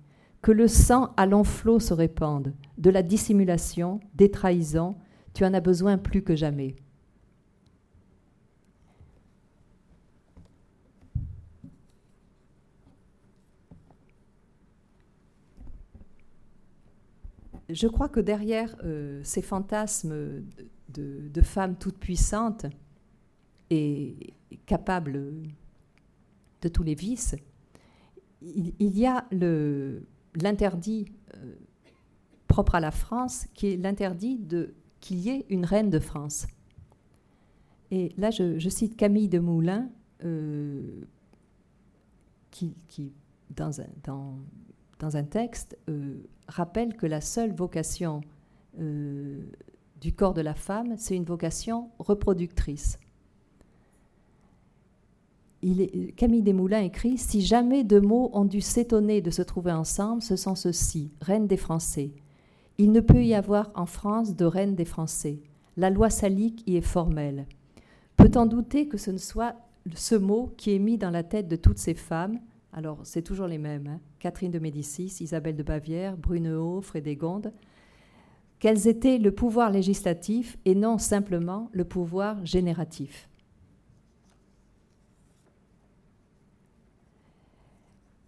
que 0.41 0.52
le 0.52 0.68
sang 0.68 1.10
à 1.18 1.26
long 1.26 1.43
flot 1.43 1.80
se 1.80 1.93
répande, 1.93 2.54
de 2.78 2.89
la 2.89 3.04
dissimulation, 3.04 3.99
des 4.16 4.32
trahisons, 4.32 4.95
tu 5.34 5.45
en 5.45 5.54
as 5.54 5.62
besoin 5.62 5.97
plus 5.97 6.24
que 6.24 6.36
jamais. 6.36 6.76
Je 17.74 17.88
crois 17.88 18.09
que 18.09 18.19
derrière 18.19 18.76
euh, 18.84 19.22
ces 19.24 19.41
fantasmes 19.41 20.43
de, 20.89 21.41
femmes 21.41 21.76
toutes 21.78 21.97
puissantes 21.97 22.65
et 23.69 24.34
capables 24.65 25.43
de 26.61 26.67
tous 26.67 26.84
les 26.84 26.95
vices, 26.95 27.36
il, 28.41 28.97
y 28.97 29.05
a 29.05 29.28
l'interdit 30.36 31.05
euh, 31.36 31.55
propre 32.47 32.76
à 32.76 32.80
la 32.80 32.91
France 32.91 33.47
qui 33.53 33.67
est 33.67 33.78
l'interdit 33.78 34.39
qu'il 34.99 35.19
y 35.19 35.30
ait 35.30 35.45
une 35.49 35.65
reine 35.65 35.89
de 35.89 35.99
France. 35.99 36.47
Et 37.91 38.13
là, 38.17 38.32
je, 38.32 38.69
cite 38.69 38.95
Camille 38.95 39.28
de 39.28 39.39
Moulin, 39.39 39.89
euh, 40.24 41.01
qui, 42.49 42.74
dans, 43.49 43.82
un, 43.82 43.88
dans, 44.03 44.38
dans 45.02 45.18
un 45.18 45.24
texte, 45.24 45.78
euh, 45.89 46.24
rappelle 46.47 46.95
que 46.95 47.08
la 47.08 47.22
seule 47.22 47.54
vocation 47.54 48.22
euh, 48.80 49.41
du 49.99 50.14
corps 50.14 50.34
de 50.34 50.41
la 50.41 50.54
femme, 50.54 50.93
c'est 50.97 51.16
une 51.16 51.26
vocation 51.26 51.89
reproductrice. 51.99 52.99
Camille 56.16 56.41
Desmoulins 56.41 56.82
écrit 56.82 57.18
Si 57.18 57.41
jamais 57.41 57.84
deux 57.84 58.02
mots 58.02 58.30
ont 58.34 58.45
dû 58.45 58.62
s'étonner 58.62 59.22
de 59.22 59.30
se 59.30 59.41
trouver 59.41 59.72
ensemble, 59.72 60.22
ce 60.22 60.36
sont 60.36 60.56
ceux-ci 60.56 61.12
reine 61.22 61.47
des 61.47 61.58
Français. 61.58 62.12
Il 62.78 62.91
ne 62.91 62.99
peut 62.99 63.24
y 63.24 63.36
avoir 63.36 63.72
en 63.76 63.86
France 63.86 64.36
de 64.36 64.45
reine 64.45 64.76
des 64.76 64.86
Français. 64.86 65.39
La 65.78 65.89
loi 65.89 66.10
salique 66.10 66.64
y 66.68 66.78
est 66.78 66.82
formelle. 66.82 67.45
Peut-on 68.18 68.45
douter 68.45 68.88
que 68.88 68.97
ce 68.97 69.12
ne 69.12 69.18
soit 69.18 69.56
ce 69.93 70.16
mot 70.16 70.54
qui 70.58 70.74
est 70.76 70.80
mis 70.80 70.97
dans 70.97 71.10
la 71.10 71.24
tête 71.24 71.47
de 71.47 71.56
toutes 71.56 71.80
ces 71.80 71.93
femmes? 71.95 72.39
Alors, 72.74 72.99
c'est 73.03 73.22
toujours 73.22 73.47
les 73.47 73.57
mêmes. 73.57 73.88
Hein. 73.88 73.99
Catherine 74.19 74.51
de 74.51 74.59
Médicis, 74.59 75.17
Isabelle 75.19 75.57
de 75.57 75.63
Bavière, 75.63 76.15
Brunehaut, 76.15 76.82
Frédégonde. 76.82 77.51
Quels 78.59 78.88
étaient 78.88 79.17
le 79.17 79.32
pouvoir 79.32 79.72
législatif 79.72 80.57
et 80.65 80.76
non 80.76 80.97
simplement 80.97 81.69
le 81.74 81.84
pouvoir 81.84 82.45
génératif? 82.45 83.28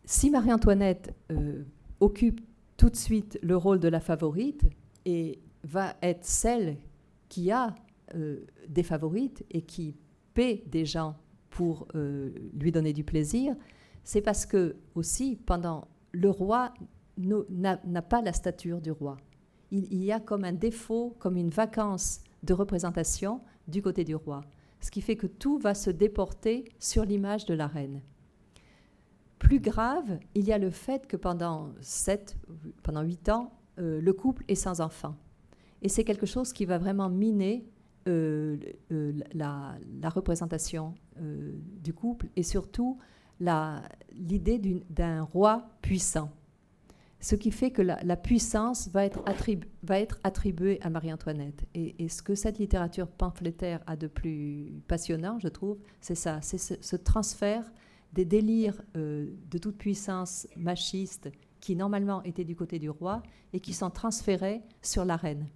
Si 0.05 0.29
Marie-Antoinette 0.29 1.15
euh, 1.31 1.63
occupe 1.99 2.41
tout 2.75 2.89
de 2.89 2.95
suite 2.95 3.39
le 3.41 3.55
rôle 3.55 3.79
de 3.79 3.87
la 3.87 3.99
favorite 3.99 4.63
et 5.05 5.39
va 5.63 5.95
être 6.01 6.25
celle 6.25 6.77
qui 7.29 7.51
a 7.51 7.73
euh, 8.15 8.41
des 8.67 8.83
favorites 8.83 9.45
et 9.51 9.61
qui 9.61 9.95
paie 10.33 10.63
des 10.67 10.85
gens 10.85 11.15
pour 11.49 11.87
euh, 11.95 12.31
lui 12.59 12.71
donner 12.71 12.91
du 12.91 13.03
plaisir, 13.03 13.55
c'est 14.03 14.21
parce 14.21 14.45
que 14.45 14.75
aussi, 14.95 15.37
pendant 15.45 15.87
le 16.11 16.29
roi 16.29 16.73
n'a 17.17 18.01
pas 18.01 18.21
la 18.21 18.33
stature 18.33 18.81
du 18.81 18.91
roi. 18.91 19.17
Il, 19.71 20.03
y 20.03 20.11
a 20.11 20.19
comme 20.19 20.43
un 20.43 20.53
défaut, 20.53 21.15
comme 21.19 21.35
une 21.35 21.49
vacance 21.49 22.21
de 22.43 22.53
représentation 22.53 23.41
du 23.67 23.81
côté 23.81 24.03
du 24.03 24.13
roi, 24.13 24.43
ce 24.81 24.91
qui 24.91 25.01
fait 25.01 25.15
que 25.15 25.25
tout 25.25 25.57
va 25.57 25.73
se 25.73 25.89
déporter 25.89 26.65
sur 26.77 27.05
l'image 27.05 27.45
de 27.45 27.55
la 27.55 27.65
reine. 27.65 28.01
Plus 29.39 29.59
grave, 29.59 30.19
il 30.35 30.45
y 30.45 30.53
a 30.53 30.59
le 30.59 30.69
fait 30.69 31.07
que 31.07 31.17
pendant 31.17 31.71
sept, 31.81 32.37
pendant 32.83 33.01
huit 33.01 33.29
ans, 33.29 33.51
euh, 33.79 33.99
le 33.99 34.13
couple 34.13 34.43
est 34.47 34.55
sans 34.55 34.79
enfant. 34.79 35.15
Et 35.81 35.89
c'est 35.89 36.03
quelque 36.03 36.27
chose 36.27 36.53
qui 36.53 36.65
va 36.65 36.77
vraiment 36.77 37.09
miner 37.09 37.65
euh, 38.07 38.57
euh, 38.91 39.13
la, 39.33 39.75
représentation 40.09 40.93
du 41.17 41.93
couple 41.93 42.27
et 42.35 42.43
surtout 42.43 42.99
l'idée 44.11 44.59
d'un 44.89 45.23
roi 45.23 45.69
puissant. 45.81 46.31
Ce 47.19 47.35
qui 47.35 47.51
fait 47.51 47.71
que 47.71 47.81
la, 47.81 48.17
puissance 48.17 48.89
va 48.89 49.05
être, 49.05 49.23
attribuée 50.23 50.79
à 50.81 50.89
Marie-Antoinette. 50.89 51.65
Et, 51.73 52.09
ce 52.09 52.21
que 52.21 52.35
cette 52.35 52.59
littérature 52.59 53.07
pamphlétaire 53.07 53.79
a 53.87 53.95
de 53.95 54.07
plus 54.07 54.81
passionnant, 54.89 55.39
je 55.39 55.47
trouve, 55.47 55.77
c'est 56.01 56.15
ça, 56.15 56.41
c'est 56.41 56.57
ce, 56.57 56.95
transfert 56.97 57.71
des 58.11 58.25
délires 58.25 58.81
euh, 58.97 59.31
de 59.49 59.57
toute 59.57 59.77
puissance 59.77 60.47
machiste 60.57 61.31
qui 61.61 61.77
normalement 61.77 62.21
étaient 62.23 62.43
du 62.43 62.57
côté 62.57 62.77
du 62.77 62.89
roi 62.89 63.23
et 63.53 63.61
qui 63.61 63.71
sont 63.71 63.89
transférés 63.89 64.61
sur 64.81 65.05
la 65.05 65.15
reine. 65.15 65.47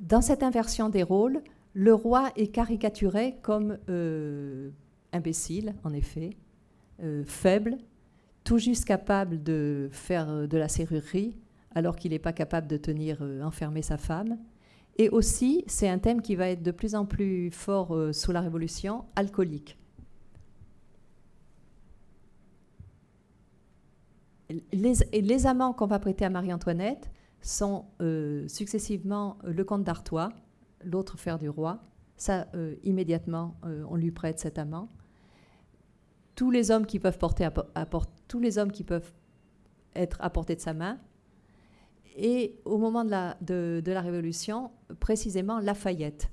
Dans 0.00 0.22
cette 0.22 0.42
inversion 0.42 0.88
des 0.88 1.02
rôles, 1.02 1.42
le 1.74 1.92
roi 1.92 2.30
est 2.34 2.46
caricaturé 2.46 3.36
comme 3.42 3.76
euh, 3.90 4.70
imbécile, 5.12 5.74
en 5.84 5.92
effet, 5.92 6.30
euh, 7.02 7.22
faible, 7.26 7.76
tout 8.42 8.56
juste 8.56 8.86
capable 8.86 9.42
de 9.42 9.90
faire 9.92 10.30
euh, 10.30 10.46
de 10.46 10.56
la 10.56 10.68
serrurerie, 10.68 11.36
alors 11.74 11.96
qu'il 11.96 12.12
n'est 12.12 12.18
pas 12.18 12.32
capable 12.32 12.66
de 12.66 12.78
tenir 12.78 13.22
enfermer 13.42 13.82
sa 13.82 13.98
femme. 13.98 14.38
Et 14.96 15.10
aussi, 15.10 15.64
c'est 15.66 15.88
un 15.88 15.98
thème 15.98 16.22
qui 16.22 16.34
va 16.34 16.48
être 16.48 16.62
de 16.62 16.70
plus 16.70 16.94
en 16.94 17.04
plus 17.04 17.50
fort 17.50 17.96
sous 18.12 18.32
la 18.32 18.40
Révolution, 18.40 19.04
alcoolique. 19.14 19.78
Les 24.72 25.46
amants 25.46 25.72
qu'on 25.72 25.86
va 25.86 26.00
prêter 26.00 26.24
à 26.24 26.30
Marie-Antoinette, 26.30 27.08
sont 27.40 27.86
euh, 28.00 28.46
successivement 28.48 29.38
euh, 29.44 29.52
le 29.52 29.64
comte 29.64 29.84
d'Artois, 29.84 30.30
l'autre 30.84 31.18
frère 31.18 31.38
du 31.38 31.48
roi. 31.48 31.82
Ça, 32.16 32.48
euh, 32.54 32.74
immédiatement, 32.84 33.56
on 33.62 33.96
lui 33.96 34.10
prête 34.10 34.38
cet 34.38 34.58
amant. 34.58 34.90
Tous 36.34 36.50
les 36.50 36.70
hommes 36.70 36.84
qui 36.84 36.98
peuvent 36.98 37.16
porter 37.16 37.44
à, 37.44 37.86
tous 38.28 38.40
les 38.40 38.58
hommes 38.58 38.72
qui 38.72 38.84
peuvent 38.84 39.10
être 39.94 40.18
à 40.20 40.28
portée 40.28 40.54
de 40.54 40.60
sa 40.60 40.74
main. 40.74 40.98
Et 42.16 42.60
au 42.66 42.76
moment 42.76 43.04
de 43.04 43.10
la, 43.10 43.38
de, 43.40 43.82
la 43.86 44.02
Révolution, 44.02 44.70
précisément 45.00 45.60
Lafayette. 45.60 46.30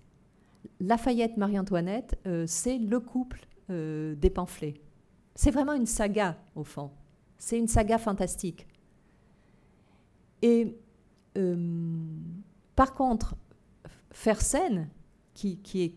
Lafayette 0.82 1.38
Marie-Antoinette, 1.38 2.20
c'est 2.48 2.78
le 2.78 3.00
couple 3.00 3.48
des 3.70 4.30
pamphlets. 4.34 4.82
C'est 5.36 5.52
vraiment 5.52 5.74
une 5.74 5.86
saga, 5.86 6.38
au 6.56 6.66
fond. 6.66 6.92
C'est 7.38 7.58
une 7.58 7.68
saga 7.68 7.98
fantastique. 7.98 8.68
Et 10.42 10.78
par 12.76 12.94
contre, 12.94 13.36
Fersen, 14.12 14.90
qui, 15.34 15.60
qui 15.60 15.84
est 15.84 15.96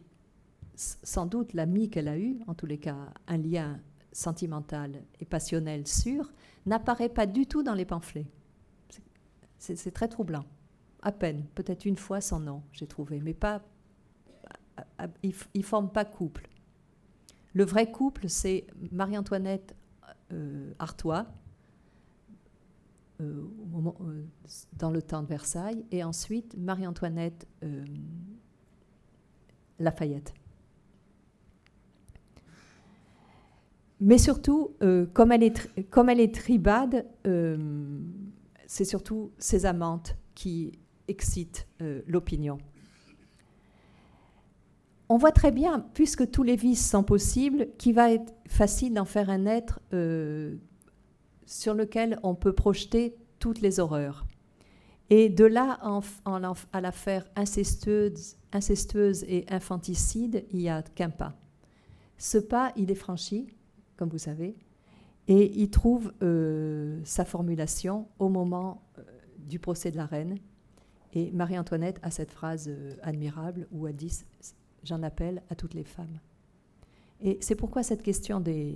sans 0.74 1.26
doute 1.26 1.52
l'ami 1.54 1.90
qu'elle 1.90 2.08
a 2.08 2.18
eu, 2.18 2.40
en 2.46 2.54
tous 2.54 2.66
les 2.66 2.78
cas 2.78 2.96
un 3.26 3.36
lien 3.36 3.80
sentimental 4.12 5.02
et 5.20 5.24
passionnel 5.24 5.86
sûr, 5.86 6.32
n'apparaît 6.66 7.08
pas 7.08 7.26
du 7.26 7.46
tout 7.46 7.62
dans 7.62 7.74
les 7.74 7.84
pamphlets. 7.84 8.26
C'est 9.58 9.92
très 9.92 10.08
troublant. 10.08 10.44
À 11.02 11.12
peine, 11.12 11.44
peut-être 11.54 11.84
une 11.84 11.96
fois 11.96 12.20
son 12.20 12.40
nom, 12.40 12.62
j'ai 12.72 12.86
trouvé, 12.86 13.20
mais 13.20 13.34
pas. 13.34 13.62
Ils 15.22 15.34
ne 15.54 15.62
forment 15.62 15.90
pas 15.90 16.06
couple. 16.06 16.48
Le 17.52 17.64
vrai 17.64 17.90
couple, 17.90 18.28
c'est 18.28 18.66
Marie-Antoinette 18.90 19.74
euh, 20.32 20.72
Artois, 20.78 21.26
euh, 23.20 23.50
euh, 24.00 24.24
dans 24.78 24.90
le 24.90 25.02
temps 25.02 25.22
de 25.22 25.26
Versailles, 25.26 25.84
et 25.90 26.02
ensuite 26.02 26.56
Marie-Antoinette 26.56 27.46
euh, 27.62 27.84
Lafayette. 29.78 30.32
Mais 34.00 34.16
surtout, 34.16 34.70
comme, 35.12 35.30
elle 35.30 35.42
est 35.42 35.90
comme 35.90 36.08
elle 36.08 36.20
est 36.20 36.34
tribade, 36.34 37.04
c'est 38.66 38.86
surtout 38.86 39.30
ses 39.36 39.66
amantes 39.66 40.16
qui 40.34 40.72
excitent 41.06 41.68
l'opinion. 42.06 42.56
On 45.10 45.18
voit 45.18 45.32
très 45.32 45.50
bien, 45.50 45.84
puisque 45.92 46.30
tous 46.30 46.42
les 46.42 46.56
vices 46.56 46.88
sont 46.88 47.02
possibles, 47.02 47.68
qu'il 47.76 47.94
va 47.94 48.10
être 48.10 48.32
facile 48.48 48.94
d'en 48.94 49.04
faire 49.04 49.28
un 49.28 49.44
être 49.44 49.80
sur 51.50 51.74
lequel 51.74 52.20
on 52.22 52.36
peut 52.36 52.52
projeter 52.52 53.16
toutes 53.40 53.60
les 53.60 53.80
horreurs. 53.80 54.24
Et 55.10 55.28
de 55.28 55.44
là 55.44 55.80
à 56.72 56.80
l'affaire 56.80 57.28
incestueuse, 57.34 58.36
incestueuse 58.52 59.24
et 59.24 59.44
infanticide, 59.48 60.44
il 60.52 60.60
n'y 60.60 60.68
a 60.68 60.82
qu'un 60.82 61.10
pas. 61.10 61.34
Ce 62.18 62.38
pas, 62.38 62.72
il 62.76 62.92
est 62.92 62.94
franchi, 62.94 63.48
comme 63.96 64.08
vous 64.10 64.18
savez, 64.18 64.54
Et 65.26 65.60
il 65.60 65.70
trouve 65.70 66.12
euh, 66.22 67.00
sa 67.04 67.24
formulation 67.24 68.06
au 68.20 68.28
moment 68.28 68.82
euh, 68.98 69.02
du 69.38 69.58
procès 69.58 69.90
de 69.90 69.96
la 69.96 70.06
reine. 70.06 70.38
Et 71.12 71.32
Marie-Antoinette 71.32 71.98
a 72.02 72.12
cette 72.12 72.30
phrase 72.30 72.68
euh, 72.68 72.94
admirable 73.02 73.66
où 73.72 73.88
elle 73.88 73.96
dit 73.96 74.22
J'en 74.84 75.02
appelle 75.02 75.42
à 75.50 75.56
toutes 75.56 75.74
les 75.74 75.84
femmes. 75.84 76.20
Et 77.20 77.38
c'est 77.40 77.56
pourquoi 77.56 77.82
cette 77.82 78.02
question 78.02 78.40
de, 78.40 78.74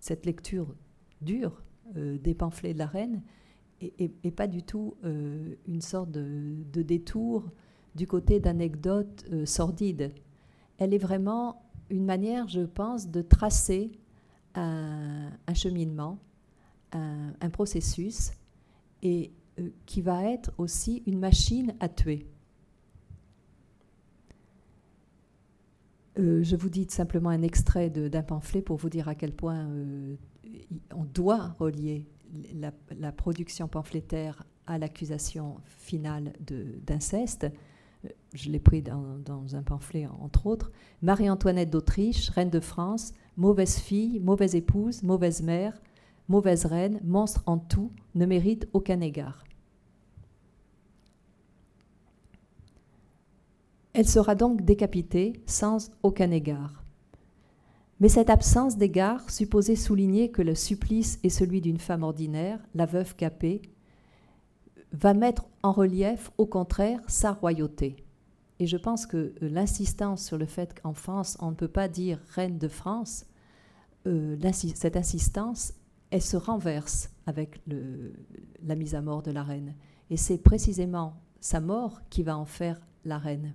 cette 0.00 0.26
lecture 0.26 0.74
dure 1.24 1.62
des 1.94 2.34
pamphlets 2.34 2.72
de 2.72 2.78
la 2.78 2.86
reine 2.86 3.22
n'est 3.80 4.30
pas 4.30 4.46
du 4.46 4.62
tout 4.62 4.94
une 5.02 5.80
sorte 5.80 6.10
de, 6.10 6.82
détour 6.82 7.50
du 7.94 8.06
côté 8.06 8.40
d'anecdotes 8.40 9.26
sordides. 9.44 10.12
Elle 10.78 10.94
est 10.94 10.98
vraiment 10.98 11.62
une 11.90 12.04
manière, 12.04 12.48
je 12.48 12.62
pense, 12.62 13.10
de 13.10 13.22
tracer 13.22 13.92
un, 14.54 15.30
cheminement, 15.54 16.18
un, 16.92 17.50
processus, 17.50 18.32
et 19.02 19.32
euh, 19.60 19.68
qui 19.86 20.00
va 20.00 20.24
être 20.24 20.52
aussi 20.58 21.02
une 21.06 21.18
machine 21.18 21.74
à 21.78 21.88
tuer. 21.88 22.26
Euh, 26.18 26.42
je 26.42 26.56
vous 26.56 26.68
dis 26.68 26.86
simplement 26.88 27.28
un 27.28 27.42
extrait 27.42 27.90
d'un 27.90 28.22
pamphlet 28.22 28.62
pour 28.62 28.76
vous 28.78 28.88
dire 28.88 29.08
à 29.08 29.14
quel 29.14 29.32
point 29.32 29.68
euh, 29.68 30.16
on 30.94 31.04
doit 31.04 31.54
relier 31.58 32.06
la 32.98 33.12
production 33.12 33.68
pamphlétaire 33.68 34.44
à 34.66 34.78
l'accusation 34.78 35.56
finale 35.66 36.32
d'inceste 36.86 37.46
je 38.34 38.50
l'ai 38.50 38.58
pris 38.58 38.82
dans, 38.82 39.54
un 39.54 39.62
pamphlet 39.62 40.06
entre 40.20 40.46
autres, 40.46 40.72
Marie-Antoinette 41.02 41.70
d'Autriche, 41.70 42.28
reine 42.30 42.50
de 42.50 42.60
France, 42.60 43.12
mauvaise 43.36 43.78
fille, 43.78 44.20
mauvaise 44.20 44.54
épouse, 44.54 45.02
mauvaise 45.02 45.42
mère, 45.42 45.80
mauvaise 46.28 46.66
reine, 46.66 47.00
monstre 47.04 47.42
en 47.46 47.58
tout, 47.58 47.90
ne 48.14 48.26
mérite 48.26 48.68
aucun 48.72 49.00
égard. 49.00 49.44
Elle 53.92 54.08
sera 54.08 54.34
donc 54.34 54.62
décapitée 54.62 55.34
sans 55.46 55.92
aucun 56.02 56.30
égard. 56.32 56.83
Mais 58.00 58.08
cette 58.08 58.30
absence 58.30 58.76
d'égard 58.76 59.30
supposait 59.30 59.76
souligner 59.76 60.30
que 60.30 60.42
le 60.42 60.54
supplice 60.54 61.18
est 61.22 61.28
celui 61.28 61.60
d'une 61.60 61.78
femme 61.78 62.02
ordinaire, 62.02 62.58
la 62.74 62.86
veuve 62.86 63.14
capée, 63.14 63.62
va 64.92 65.14
mettre 65.14 65.46
en 65.62 65.72
relief, 65.72 66.30
au 66.38 66.46
contraire, 66.46 67.00
sa 67.08 67.32
royauté. 67.32 67.96
Et 68.60 68.66
je 68.66 68.76
pense 68.76 69.06
que 69.06 69.16
euh, 69.16 69.48
l'insistance 69.48 70.24
sur 70.24 70.38
le 70.38 70.46
fait 70.46 70.80
qu'en 70.80 70.94
France, 70.94 71.36
on 71.40 71.50
ne 71.50 71.56
peut 71.56 71.68
pas 71.68 71.88
dire 71.88 72.20
reine 72.34 72.58
de 72.58 72.68
France, 72.68 73.26
euh, 74.06 74.36
cette 74.74 74.96
insistance, 74.96 75.72
elle 76.10 76.22
se 76.22 76.36
renverse 76.36 77.10
avec 77.26 77.60
la 78.62 78.74
mise 78.76 78.94
à 78.94 79.00
mort 79.00 79.22
de 79.22 79.30
la 79.30 79.42
reine. 79.42 79.74
Et 80.10 80.16
c'est 80.16 80.38
précisément 80.38 81.14
sa 81.40 81.60
mort 81.60 82.00
qui 82.10 82.22
va 82.22 82.36
en 82.36 82.44
faire 82.44 82.80
la 83.04 83.18
reine. 83.18 83.54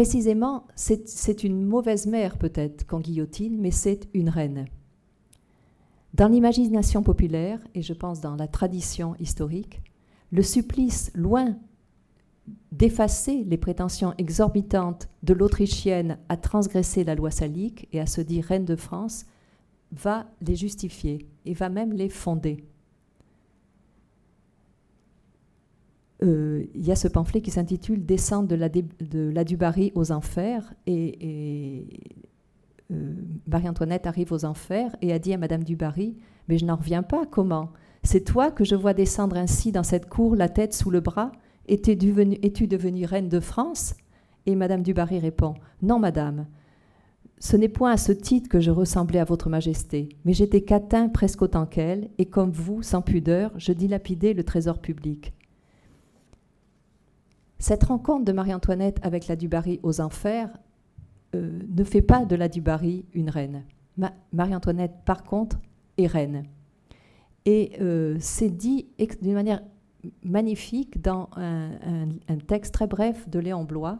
Précisément, 0.00 0.66
c'est 0.76 1.44
une 1.44 1.62
mauvaise 1.62 2.06
mère 2.06 2.38
peut-être 2.38 2.86
qu'en 2.86 3.00
guillotine, 3.00 3.58
mais 3.60 3.70
c'est 3.70 4.08
une 4.14 4.30
reine. 4.30 4.64
Dans 6.14 6.26
l'imagination 6.26 7.02
populaire, 7.02 7.60
et 7.74 7.82
je 7.82 7.92
pense 7.92 8.22
dans 8.22 8.34
la 8.34 8.48
tradition 8.48 9.14
historique, 9.20 9.82
le 10.32 10.42
supplice, 10.42 11.10
loin 11.14 11.54
d'effacer 12.72 13.44
les 13.44 13.58
prétentions 13.58 14.14
exorbitantes 14.16 15.10
de 15.22 15.34
l'Autrichienne 15.34 16.16
à 16.30 16.38
transgresser 16.38 17.04
la 17.04 17.14
loi 17.14 17.30
salique 17.30 17.86
et 17.92 18.00
à 18.00 18.06
se 18.06 18.22
dire 18.22 18.46
reine 18.46 18.64
de 18.64 18.76
France, 18.76 19.26
va 19.92 20.24
les 20.40 20.56
justifier 20.56 21.28
et 21.44 21.52
va 21.52 21.68
même 21.68 21.92
les 21.92 22.08
fonder. 22.08 22.64
Euh, 26.22 26.64
il 26.74 26.86
y 26.86 26.92
a 26.92 26.96
ce 26.96 27.08
pamphlet 27.08 27.40
qui 27.40 27.50
s'intitule 27.50 28.04
Descente 28.04 28.46
de 28.46 28.54
la, 28.54 29.44
Dubarry 29.44 29.90
aux 29.94 30.12
enfers 30.12 30.74
et 30.86 31.86
euh, 32.90 33.14
Marie-Antoinette 33.46 34.06
arrive 34.06 34.32
aux 34.32 34.44
enfers 34.44 34.94
et 35.00 35.12
a 35.12 35.18
dit 35.18 35.32
à 35.32 35.38
Madame 35.38 35.64
du 35.64 35.76
Barry 35.76 36.16
Mais 36.48 36.58
je 36.58 36.64
n'en 36.64 36.76
reviens 36.76 37.02
pas, 37.02 37.24
comment? 37.26 37.70
C'est 38.02 38.24
toi 38.24 38.50
que 38.50 38.64
je 38.64 38.74
vois 38.74 38.94
descendre 38.94 39.36
ainsi 39.36 39.72
dans 39.72 39.82
cette 39.82 40.08
cour, 40.08 40.36
la 40.36 40.48
tête 40.48 40.74
sous 40.74 40.90
le 40.90 41.00
bras 41.00 41.32
Es-tu 41.68 41.96
devenue, 41.96 43.04
reine 43.04 43.28
de 43.28 43.40
France? 43.40 43.94
Et 44.46 44.56
Madame 44.56 44.82
du 44.82 44.92
Barry 44.92 45.20
répond 45.20 45.54
Non, 45.82 45.98
madame. 45.98 46.46
Ce 47.38 47.56
n'est 47.56 47.68
point 47.68 47.92
à 47.92 47.96
ce 47.96 48.12
titre 48.12 48.48
que 48.48 48.60
je 48.60 48.70
ressemblais 48.70 49.20
à 49.20 49.24
votre 49.24 49.48
majesté, 49.48 50.08
mais 50.24 50.32
j'étais 50.32 50.62
catin 50.62 51.08
presque 51.08 51.42
autant 51.42 51.66
qu'elle, 51.66 52.10
et 52.18 52.26
comme 52.26 52.50
vous, 52.50 52.82
sans 52.82 53.02
pudeur, 53.02 53.52
je 53.56 53.72
dilapidais 53.72 54.34
le 54.34 54.44
trésor 54.44 54.78
public. 54.78 55.32
Cette 57.60 57.84
rencontre 57.84 58.24
de 58.24 58.32
Marie-Antoinette 58.32 58.98
avec 59.02 59.28
la 59.28 59.36
Dubarry 59.36 59.80
aux 59.82 60.00
enfers 60.00 60.48
euh, 61.34 61.60
ne 61.68 61.84
fait 61.84 62.00
pas 62.00 62.24
de 62.24 62.34
la 62.34 62.48
Dubarry 62.48 63.04
une 63.12 63.28
reine. 63.28 63.64
Marie-Antoinette, 64.32 64.94
par 65.04 65.24
contre, 65.24 65.60
est 65.98 66.06
reine. 66.06 66.44
Et 67.44 67.72
euh, 67.82 68.16
c'est 68.18 68.48
dit 68.48 68.88
d'une 69.20 69.34
manière 69.34 69.60
magnifique 70.22 71.02
dans 71.02 71.28
un, 71.36 72.08
texte 72.48 72.72
très 72.72 72.86
bref 72.86 73.28
de 73.28 73.38
Léon 73.38 73.64
Blois, 73.64 73.98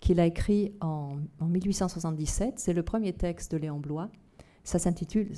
qu'il 0.00 0.18
a 0.18 0.24
écrit 0.24 0.72
en, 0.80 1.16
1877. 1.42 2.54
C'est 2.56 2.72
le 2.72 2.82
premier 2.82 3.12
texte 3.12 3.52
de 3.52 3.58
Léon 3.58 3.78
Blois. 3.78 4.08
Ça 4.64 4.78
s'intitule 4.78 5.32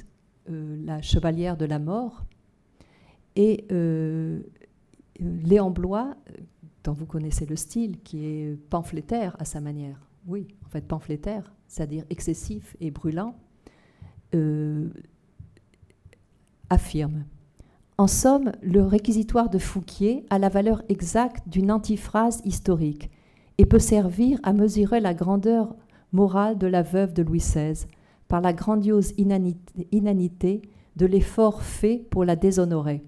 euh, 0.48 0.76
La 0.84 1.02
chevalière 1.02 1.56
de 1.56 1.64
la 1.64 1.80
mort. 1.80 2.24
Et 3.34 3.66
Léon 5.18 5.70
Blois, 5.70 6.14
dont 6.84 6.92
vous 6.92 7.06
connaissez 7.06 7.46
le 7.46 7.56
style, 7.56 7.98
qui 8.02 8.24
est 8.24 8.56
pamphlétaire 8.68 9.36
à 9.38 9.44
sa 9.44 9.60
manière, 9.60 9.98
oui, 10.26 10.46
en 10.64 10.68
fait 10.68 10.86
pamphlétaire, 10.86 11.52
c'est-à-dire 11.66 12.04
excessif 12.10 12.76
et 12.80 12.90
brûlant, 12.90 13.34
euh, 14.34 14.88
affirme 16.70 17.24
En 17.98 18.06
somme, 18.06 18.52
le 18.62 18.82
réquisitoire 18.82 19.50
de 19.50 19.58
Fouquier 19.58 20.24
a 20.30 20.38
la 20.38 20.48
valeur 20.48 20.82
exacte 20.88 21.48
d'une 21.48 21.72
antiphrase 21.72 22.40
historique 22.44 23.10
et 23.58 23.66
peut 23.66 23.78
servir 23.78 24.38
à 24.42 24.52
mesurer 24.52 25.00
la 25.00 25.14
grandeur 25.14 25.74
morale 26.12 26.58
de 26.58 26.66
la 26.66 26.82
veuve 26.82 27.12
de 27.12 27.22
Louis 27.22 27.38
XVI 27.38 27.86
par 28.28 28.40
la 28.40 28.52
grandiose 28.52 29.12
inanité, 29.16 30.62
de 30.96 31.06
l'effort 31.06 31.62
fait 31.62 31.98
pour 32.10 32.24
la 32.24 32.36
déshonorer. 32.36 33.04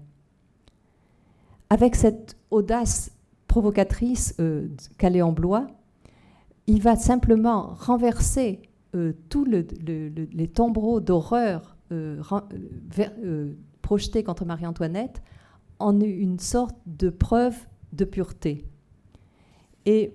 Avec 1.69 1.95
cette 1.95 2.37
audace 2.51 3.11
provocatrice 3.57 4.35
euh, 4.39 4.67
en 5.23 5.31
blois, 5.31 5.65
il 6.67 6.79
va 6.79 6.95
simplement 6.95 7.73
renverser 7.73 8.61
euh, 8.95 9.13
tous 9.29 9.45
les 9.45 10.47
tombereaux 10.47 10.99
d'horreur 10.99 11.75
euh, 11.91 12.21
euh, 12.99 13.53
projetés 13.81 14.23
contre 14.23 14.45
Marie-Antoinette 14.45 15.23
en 15.79 15.99
une 15.99 16.37
sorte 16.37 16.75
de 16.85 17.09
preuve 17.09 17.55
de 17.93 18.05
pureté. 18.05 18.63
Et 19.87 20.13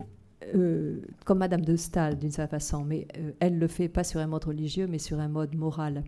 comme 1.25 1.39
Madame 1.39 1.63
de 1.63 1.75
Staël 1.75 2.19
d'une 2.19 2.31
certaine 2.31 2.61
façon, 2.61 2.85
mais 2.85 3.09
elle 3.41 3.59
le 3.59 3.67
fait 3.67 3.89
pas 3.89 4.05
sur 4.05 4.21
un 4.21 4.27
mode 4.29 4.45
religieux, 4.45 4.87
mais 4.87 4.99
sur 4.99 5.19
un 5.19 5.29
mode 5.29 5.57
moral. 5.57 6.05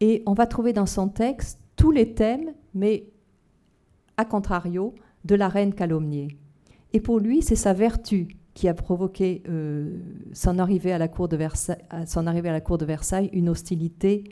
Et 0.00 0.22
on 0.26 0.34
va 0.34 0.46
trouver 0.46 0.72
dans 0.72 0.86
son 0.86 1.08
texte 1.08 1.58
tous 1.74 1.90
les 1.90 2.14
thèmes, 2.14 2.52
mais 2.74 3.08
à 4.16 4.24
contrario, 4.24 4.94
de 5.28 5.34
la 5.34 5.48
reine 5.48 5.74
calomniée. 5.74 6.36
Et 6.92 7.00
pour 7.00 7.20
lui, 7.20 7.42
c'est 7.42 7.54
sa 7.54 7.74
vertu 7.74 8.28
qui 8.54 8.66
a 8.66 8.74
provoqué 8.74 9.42
euh, 9.48 10.00
son, 10.32 10.58
arrivée 10.58 10.90
à 10.90 10.98
la 10.98 11.06
cour 11.06 11.28
de 11.28 11.36
Versailles, 11.36 11.78
son 12.06 12.26
arrivée 12.26 12.48
à 12.48 12.52
la 12.52 12.60
cour 12.60 12.78
de 12.78 12.84
Versailles 12.84 13.30
une 13.32 13.50
hostilité 13.50 14.24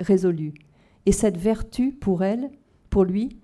résolue. 0.00 0.54
Et 1.06 1.12
cette 1.12 1.36
vertu, 1.36 1.92
pour 1.92 2.24
elle, 2.24 2.50
pour 2.90 3.04
lui, 3.04 3.38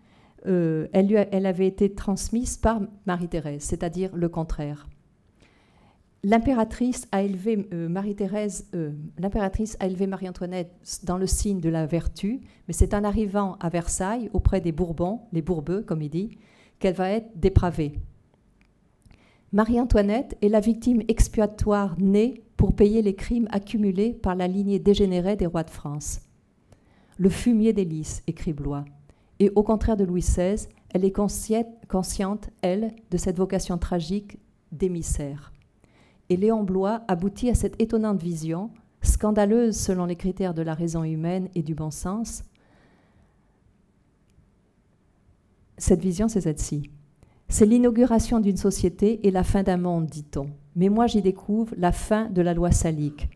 euh, 0.46 0.88
elle, 0.92 1.06
lui 1.06 1.16
elle 1.30 1.46
avait 1.46 1.66
été 1.66 1.94
transmise 1.94 2.56
par 2.56 2.80
Marie-Thérèse, 3.06 3.62
c'est-à-dire 3.62 4.16
le 4.16 4.28
contraire. 4.28 4.88
L'impératrice 6.24 7.06
a 7.12 7.22
élevé 7.22 7.68
euh, 7.72 7.88
Marie-Thérèse, 7.88 8.68
l'impératrice 9.18 9.76
a 9.80 9.86
élevé 9.86 10.06
Marie-Antoinette 10.06 11.02
dans 11.04 11.18
le 11.18 11.26
signe 11.26 11.60
de 11.60 11.68
la 11.68 11.86
vertu, 11.86 12.40
mais 12.66 12.74
c'est 12.74 12.94
en 12.94 13.04
arrivant 13.04 13.56
à 13.60 13.68
Versailles 13.68 14.30
auprès 14.32 14.60
des 14.60 14.72
Bourbons, 14.72 15.20
les 15.32 15.42
Bourbeux 15.42 15.82
comme 15.82 16.02
il 16.02 16.10
dit, 16.10 16.38
qu'elle 16.80 16.94
va 16.94 17.10
être 17.10 17.30
dépravée. 17.36 18.00
Marie-Antoinette 19.52 20.36
est 20.42 20.48
la 20.48 20.60
victime 20.60 21.02
expiatoire 21.08 21.96
née 21.98 22.42
pour 22.56 22.74
payer 22.74 23.02
les 23.02 23.14
crimes 23.14 23.48
accumulés 23.50 24.12
par 24.12 24.34
la 24.34 24.48
lignée 24.48 24.78
dégénérée 24.78 25.36
des 25.36 25.46
rois 25.46 25.62
de 25.62 25.70
France. 25.70 26.20
Le 27.18 27.28
fumier 27.28 27.72
des 27.72 27.84
lys, 27.84 28.22
écrit 28.26 28.52
Blois. 28.52 28.84
Et 29.38 29.50
au 29.54 29.62
contraire 29.62 29.96
de 29.96 30.04
Louis 30.04 30.20
XVI, 30.20 30.68
elle 30.90 31.04
est 31.04 31.12
consciente, 31.12 32.50
elle, 32.62 32.92
de 33.10 33.16
cette 33.16 33.36
vocation 33.36 33.78
tragique 33.78 34.38
d'émissaire. 34.72 35.52
Et 36.28 36.36
Léon 36.36 36.62
Blois 36.62 37.02
aboutit 37.08 37.50
à 37.50 37.54
cette 37.54 37.80
étonnante 37.80 38.22
vision, 38.22 38.70
scandaleuse 39.02 39.76
selon 39.76 40.04
les 40.04 40.16
critères 40.16 40.54
de 40.54 40.62
la 40.62 40.74
raison 40.74 41.02
humaine 41.02 41.48
et 41.54 41.62
du 41.62 41.74
bon 41.74 41.90
sens. 41.90 42.44
Cette 45.80 46.02
vision, 46.02 46.28
c'est 46.28 46.42
celle-ci. 46.42 46.90
C'est 47.48 47.64
l'inauguration 47.64 48.38
d'une 48.38 48.58
société 48.58 49.26
et 49.26 49.30
la 49.30 49.42
fin 49.42 49.62
d'un 49.62 49.78
monde, 49.78 50.06
dit-on. 50.06 50.50
Mais 50.76 50.90
moi, 50.90 51.06
j'y 51.06 51.22
découvre 51.22 51.74
la 51.78 51.90
fin 51.90 52.26
de 52.26 52.42
la 52.42 52.52
loi 52.52 52.70
salique. 52.70 53.30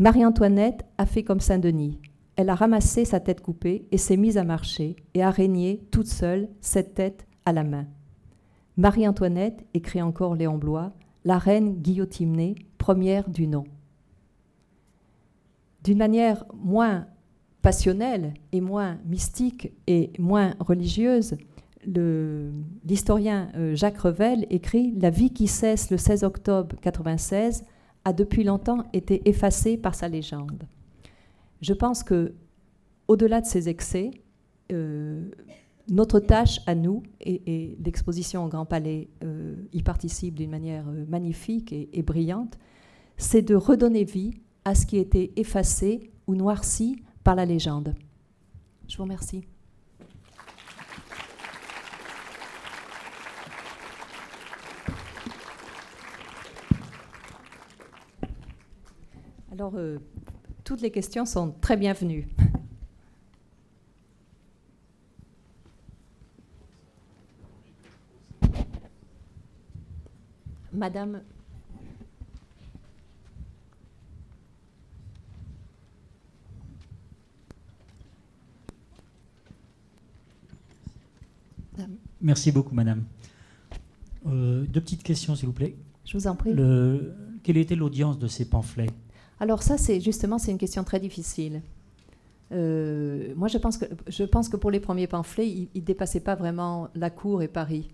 Marie-Antoinette 0.00 0.84
a 0.98 1.06
fait 1.06 1.22
comme 1.22 1.38
Saint-Denis. 1.38 2.00
Elle 2.34 2.50
a 2.50 2.56
ramassé 2.56 3.04
sa 3.04 3.20
tête 3.20 3.40
coupée 3.40 3.86
et 3.92 3.98
s'est 3.98 4.16
mise 4.16 4.36
à 4.36 4.42
marcher 4.42 4.96
et 5.14 5.22
a 5.22 5.30
régné 5.30 5.86
toute 5.92 6.08
seule, 6.08 6.48
cette 6.60 6.94
tête 6.94 7.24
à 7.44 7.52
la 7.52 7.62
main. 7.62 7.86
Marie-Antoinette, 8.76 9.64
écrit 9.74 10.02
encore 10.02 10.34
Léon 10.34 10.58
Blois, 10.58 10.92
la 11.24 11.38
reine 11.38 11.76
guillotinée, 11.76 12.56
première 12.78 13.30
du 13.30 13.46
nom. 13.46 13.64
D'une 15.84 15.98
manière 15.98 16.44
moins 16.52 17.06
passionnelle 17.62 18.34
et 18.52 18.60
moins 18.60 18.98
mystique 19.04 19.72
et 19.86 20.12
moins 20.18 20.54
religieuse, 20.60 21.36
l'historien 22.84 23.50
euh, 23.56 23.74
Jacques 23.74 23.98
Revel 23.98 24.46
écrit 24.50 24.92
La 24.98 25.10
vie 25.10 25.30
qui 25.30 25.46
cesse 25.46 25.90
le 25.90 25.96
16 25.96 26.24
octobre 26.24 26.76
96 26.80 27.64
a 28.04 28.12
depuis 28.12 28.44
longtemps 28.44 28.84
été 28.92 29.28
effacée 29.28 29.76
par 29.76 29.94
sa 29.94 30.08
légende. 30.08 30.64
Je 31.60 31.72
pense 31.72 32.02
que, 32.02 32.34
au-delà 33.08 33.40
de 33.40 33.46
ces 33.46 33.68
excès, 33.68 34.10
euh, 34.72 35.28
notre 35.88 36.20
tâche 36.20 36.60
à 36.66 36.74
nous, 36.74 37.02
et, 37.20 37.76
l'exposition 37.84 38.44
au 38.44 38.48
Grand 38.48 38.66
Palais 38.66 39.08
euh, 39.24 39.56
y 39.72 39.82
participe 39.82 40.34
d'une 40.34 40.50
manière 40.50 40.84
magnifique 41.08 41.72
et 41.72 42.02
brillante, 42.02 42.58
c'est 43.16 43.42
de 43.42 43.54
redonner 43.54 44.04
vie 44.04 44.34
à 44.64 44.74
ce 44.74 44.86
qui 44.86 44.98
était 44.98 45.32
effacé 45.36 46.10
ou 46.26 46.34
noirci 46.34 47.02
par 47.24 47.34
la 47.34 47.44
légende. 47.44 47.94
Je 48.88 48.96
vous 48.96 49.02
remercie. 49.02 49.44
Alors, 59.52 59.74
euh, 59.74 59.98
toutes 60.64 60.80
les 60.80 60.90
questions 60.92 61.24
sont 61.24 61.50
très 61.60 61.76
bienvenues. 61.76 62.28
Madame. 70.72 71.22
Merci 82.28 82.52
beaucoup, 82.52 82.74
Madame. 82.74 83.04
Euh, 84.26 84.66
deux 84.68 84.82
petites 84.82 85.02
questions, 85.02 85.34
s'il 85.34 85.46
vous 85.46 85.54
plaît. 85.54 85.74
Je 86.04 86.12
vous 86.12 86.26
en 86.26 86.36
prie. 86.36 86.54
quelle 87.42 87.56
était 87.56 87.74
l'audience 87.74 88.18
de 88.18 88.26
ces 88.26 88.44
pamphlets? 88.44 88.90
Alors 89.40 89.62
ça, 89.62 89.78
c'est 89.78 89.98
justement, 89.98 90.36
c'est 90.36 90.50
une 90.50 90.58
question 90.58 90.84
très 90.84 91.00
difficile. 91.00 91.62
Euh, 92.52 93.32
moi, 93.34 93.48
je 93.48 93.56
pense, 93.56 93.78
que, 93.78 93.86
je 94.08 94.24
pense 94.24 94.50
que 94.50 94.58
pour 94.58 94.70
les 94.70 94.78
premiers 94.78 95.06
pamphlets, 95.06 95.48
ils 95.48 95.70
ne 95.74 95.80
dépassaient 95.80 96.20
pas 96.20 96.34
vraiment 96.34 96.90
la 96.94 97.08
cour 97.08 97.40
et 97.40 97.48
Paris. 97.48 97.88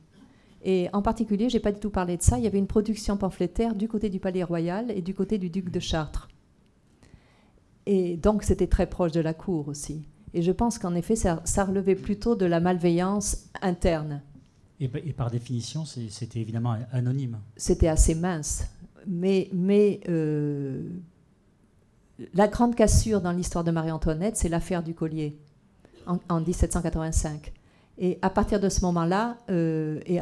Et 0.65 0.89
en 0.93 1.01
particulier, 1.01 1.49
je 1.49 1.55
n'ai 1.55 1.61
pas 1.61 1.71
du 1.71 1.79
tout 1.79 1.91
parlé 1.91 2.17
de 2.17 2.23
ça, 2.23 2.37
il 2.37 2.43
y 2.43 2.49
avait 2.49 2.59
une 2.59 2.67
production 2.67 3.17
pamphlétaire 3.17 3.77
du 3.77 3.87
côté 3.87 4.11
du 4.11 4.19
Palais 4.19 4.43
Royal 4.43 4.91
et 4.91 5.01
du 5.01 5.15
côté 5.15 5.39
du 5.39 5.49
duc 5.49 5.71
de 5.71 5.79
Chartres. 5.79 6.27
Et 7.87 8.17
donc, 8.17 8.43
c'était 8.43 8.67
très 8.67 8.89
proche 8.89 9.13
de 9.13 9.21
la 9.21 9.33
cour 9.33 9.69
aussi. 9.69 10.09
Et 10.35 10.43
je 10.43 10.51
pense 10.51 10.79
qu'en 10.79 10.95
effet, 10.97 11.15
ça, 11.15 11.65
relevait 11.65 11.95
plutôt 11.95 12.35
de 12.35 12.45
la 12.45 12.59
malveillance 12.59 13.49
interne. 13.63 14.21
Et, 14.81 14.89
par 14.89 15.31
définition, 15.31 15.85
c'était 15.85 16.41
évidemment 16.41 16.77
anonyme. 16.93 17.39
C'était 17.57 17.87
assez 17.87 18.17
mince. 18.17 18.69
Mais, 19.07 19.49
mais 19.53 20.01
euh, 20.09 20.89
la 22.35 22.49
grande 22.49 22.75
cassure 22.75 23.21
dans 23.21 23.31
l'histoire 23.31 23.63
de 23.63 23.71
Marie-Antoinette, 23.71 24.37
c'est 24.37 24.49
l'affaire 24.49 24.83
du 24.83 24.93
collier 24.93 25.39
en, 26.29 26.41
1785. 26.41 27.53
Et 27.99 28.19
à 28.21 28.29
partir 28.29 28.59
de 28.59 28.69
ce 28.69 28.81
moment-là, 28.81 29.39
euh, 29.51 30.01
et, 30.05 30.19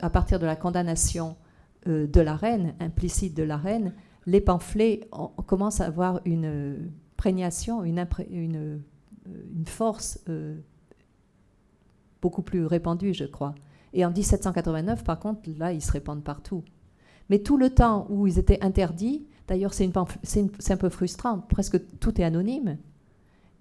à 0.00 0.10
partir 0.10 0.38
de 0.38 0.46
la 0.46 0.54
condamnation 0.54 1.36
euh, 1.88 2.06
de 2.06 2.20
la 2.20 2.36
reine, 2.36 2.74
implicite 2.78 3.36
de 3.36 3.42
la 3.42 3.56
reine, 3.56 3.92
les 4.26 4.40
pamphlets 4.40 5.08
commencent 5.46 5.80
à 5.80 5.86
avoir 5.86 6.20
une 6.24 6.90
prégnation, 7.16 7.82
une, 7.82 8.06
une, 8.30 8.82
une 9.58 9.66
force 9.66 10.20
euh, 10.28 10.56
beaucoup 12.22 12.42
plus 12.42 12.64
répandue, 12.64 13.12
je 13.12 13.24
crois. 13.24 13.54
Et 13.92 14.04
en 14.04 14.10
1789, 14.10 15.04
par 15.04 15.18
contre, 15.18 15.42
là, 15.58 15.72
ils 15.72 15.82
se 15.82 15.92
répandent 15.92 16.24
partout. 16.24 16.62
Mais 17.28 17.40
tout 17.40 17.58
le 17.58 17.70
temps 17.70 18.06
où 18.08 18.26
ils 18.26 18.38
étaient 18.38 18.62
interdits, 18.62 19.26
D'ailleurs, 19.48 19.72
c'est 19.72 19.90
un 20.70 20.76
peu 20.76 20.88
frustrant. 20.90 21.38
Presque 21.38 21.80
tout 21.98 22.20
est 22.20 22.24
anonyme. 22.24 22.76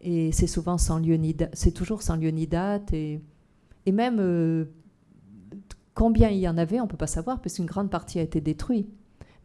Et 0.02 0.32
c'est 0.34 0.46
souvent 0.46 0.78
sans 0.78 1.00
lieu 1.00 1.16
ni 1.16 1.36
c'est 1.54 1.72
toujours 1.72 2.04
sans 2.04 2.18
lieu 2.18 2.30
ni 2.30 2.46
date. 2.46 2.94
Et, 2.94 3.22
et 3.86 3.92
même 3.94 4.18
euh, 4.20 4.66
combien 5.94 6.30
il 6.30 6.40
y 6.40 6.48
en 6.48 6.58
avait, 6.58 6.82
on 6.82 6.84
ne 6.84 6.90
peut 6.90 6.98
pas 6.98 7.08
savoir, 7.08 7.42
parce 7.42 7.56
qu'une 7.56 7.66
grande 7.66 7.90
partie 7.90 8.20
a 8.20 8.22
été 8.22 8.42
détruite. 8.42 8.90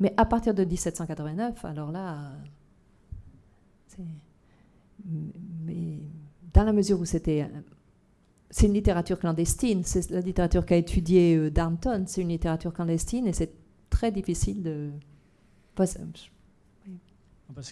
Mais 0.00 0.12
à 0.16 0.26
partir 0.26 0.52
de 0.52 0.64
1789, 0.64 1.64
alors 1.64 1.92
là, 1.92 2.32
mais 5.64 6.00
dans 6.54 6.64
la 6.64 6.72
mesure 6.72 7.00
où 7.00 7.04
c'était 7.04 7.48
c'est 8.52 8.66
une 8.66 8.74
littérature 8.74 9.18
clandestine, 9.18 9.82
c'est 9.82 10.10
la 10.10 10.20
littérature 10.20 10.66
qu'a 10.66 10.76
étudiée 10.76 11.36
euh, 11.36 11.50
Darnton, 11.50 12.04
c'est 12.06 12.20
une 12.20 12.28
littérature 12.28 12.72
clandestine 12.72 13.26
et 13.26 13.32
c'est 13.32 13.54
très 13.88 14.12
difficile 14.12 14.62
de. 14.62 14.90
Parce 15.74 15.96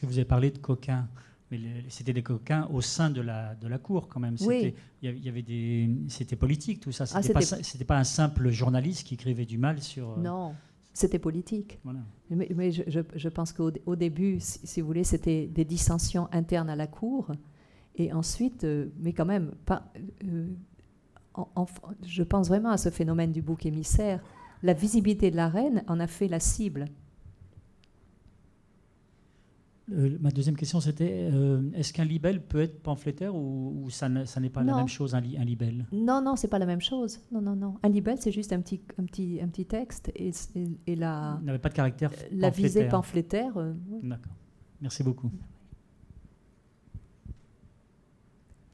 que 0.01 0.07
vous 0.07 0.15
avez 0.15 0.25
parlé 0.25 0.51
de 0.51 0.59
coquins, 0.59 1.07
mais 1.51 1.59
c'était 1.89 2.15
des 2.15 2.23
coquins 2.23 2.67
au 2.73 2.81
sein 2.81 3.11
de 3.11 3.21
la, 3.21 3.55
de 3.57 3.69
la 3.69 3.79
cour 3.79 4.09
quand 4.09 4.21
même. 4.21 4.37
Oui. 4.41 4.75
Il 5.03 5.23
y 5.23 5.29
avait 5.29 5.43
des, 5.43 5.91
c'était 6.09 6.37
politique 6.37 6.81
tout 6.81 6.93
ça. 6.93 7.05
Ah, 7.13 7.23
c'était 7.23 7.35
pas, 7.35 7.85
pas 7.87 7.99
un 7.99 8.05
simple 8.05 8.51
journaliste 8.51 9.07
qui 9.07 9.15
écrivait 9.15 9.45
du 9.45 9.59
mal 9.59 9.83
sur. 9.83 10.13
Euh, 10.13 10.17
non, 10.17 10.55
c'était 10.95 11.19
politique. 11.19 11.79
Voilà. 11.85 12.01
Mais, 12.31 12.73
je, 12.73 13.01
je, 13.15 13.29
pense 13.29 13.53
qu'au 13.53 13.71
au 13.85 13.97
début, 13.97 14.39
si, 14.41 14.81
vous 14.81 14.87
voulez, 14.87 15.05
c'était 15.05 15.47
des 15.47 15.67
dissensions 15.67 16.29
internes 16.33 16.71
à 16.71 16.77
la 16.77 16.87
cour, 16.87 17.33
et 17.97 18.13
ensuite, 18.13 18.65
euh, 18.65 18.89
mais 18.99 19.13
quand 19.13 19.27
même, 19.27 19.53
pas. 19.67 19.93
Euh, 20.25 20.47
je 22.03 22.23
pense 22.23 22.49
vraiment 22.49 22.71
à 22.71 22.77
ce 22.77 22.91
phénomène 22.91 23.33
du 23.33 23.41
bouc 23.43 23.65
émissaire. 23.67 24.23
La 24.63 24.73
visibilité 24.73 25.31
de 25.31 25.37
la 25.37 25.49
reine 25.49 25.85
en 25.87 26.01
a 26.01 26.07
fait 26.07 26.29
la 26.29 26.41
cible. 26.41 26.87
Euh, 29.93 30.19
ma 30.21 30.31
deuxième 30.31 30.57
question, 30.57 30.81
c'était 30.81 31.31
est-ce 31.75 31.93
qu'un 31.93 32.05
libelle 32.05 32.43
peut 32.43 32.61
être 32.61 32.83
pamphlétaire 32.83 33.35
ou, 33.35 33.89
ça 33.91 34.09
n'est 34.09 34.51
pas 34.51 34.63
la 34.63 34.77
même 34.77 34.89
chose, 34.89 35.15
un, 35.15 35.21
libelle? 35.21 35.87
Non, 35.93 36.21
non, 36.21 36.37
c'est 36.37 36.49
pas 36.49 36.59
la 36.59 36.67
même 36.67 36.81
chose. 36.81 37.21
Non, 37.33 37.41
non, 37.41 37.57
non. 37.57 37.75
Un 37.83 37.89
libelle, 37.89 38.19
c'est 38.21 38.33
juste 38.33 38.53
un 38.53 38.61
petit, 38.61 38.83
un 38.99 39.05
petit, 39.05 39.41
un 39.41 39.49
petit 39.49 39.67
texte 39.67 40.13
et, 40.15 40.33
et, 40.87 40.97
la. 40.97 41.41
n'avait 41.43 41.59
pas 41.59 41.71
de 41.71 41.75
caractère. 41.75 42.11
La 42.33 42.51
visée 42.51 42.87
pamphlétaire. 42.89 43.55
D'accord. 44.03 44.33
Merci 44.81 45.03
beaucoup. 45.03 45.31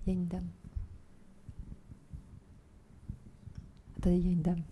Il 0.07 0.13
y 0.13 0.17
a 0.17 0.19
une 0.21 0.27
dame. 4.41 4.63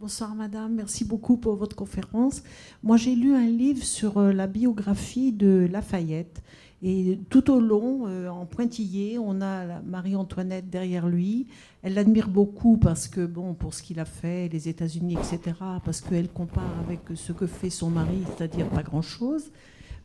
Bonsoir 0.00 0.34
Madame, 0.34 0.74
merci 0.74 1.04
beaucoup 1.04 1.36
pour 1.36 1.54
votre 1.54 1.76
conférence. 1.76 2.42
Moi 2.82 2.96
j'ai 2.96 3.14
lu 3.14 3.36
un 3.36 3.46
livre 3.46 3.84
sur 3.84 4.18
euh, 4.18 4.32
la 4.32 4.48
biographie 4.48 5.32
de 5.32 5.68
Lafayette 5.70 6.42
et 6.82 7.20
tout 7.30 7.48
au 7.48 7.60
long, 7.60 8.08
euh, 8.08 8.28
en 8.28 8.44
pointillé, 8.44 9.20
on 9.20 9.40
a 9.40 9.80
Marie-Antoinette 9.82 10.68
derrière 10.68 11.08
lui. 11.08 11.46
Elle 11.82 11.94
l'admire 11.94 12.28
beaucoup 12.28 12.76
parce 12.76 13.06
que, 13.06 13.24
bon, 13.24 13.54
pour 13.54 13.72
ce 13.72 13.84
qu'il 13.84 14.00
a 14.00 14.04
fait, 14.04 14.48
les 14.48 14.68
États-Unis, 14.68 15.14
etc., 15.14 15.56
parce 15.84 16.00
qu'elle 16.00 16.28
compare 16.28 16.76
avec 16.80 17.02
ce 17.14 17.32
que 17.32 17.46
fait 17.46 17.70
son 17.70 17.90
mari, 17.90 18.24
c'est-à-dire 18.36 18.68
pas 18.68 18.82
grand-chose 18.82 19.52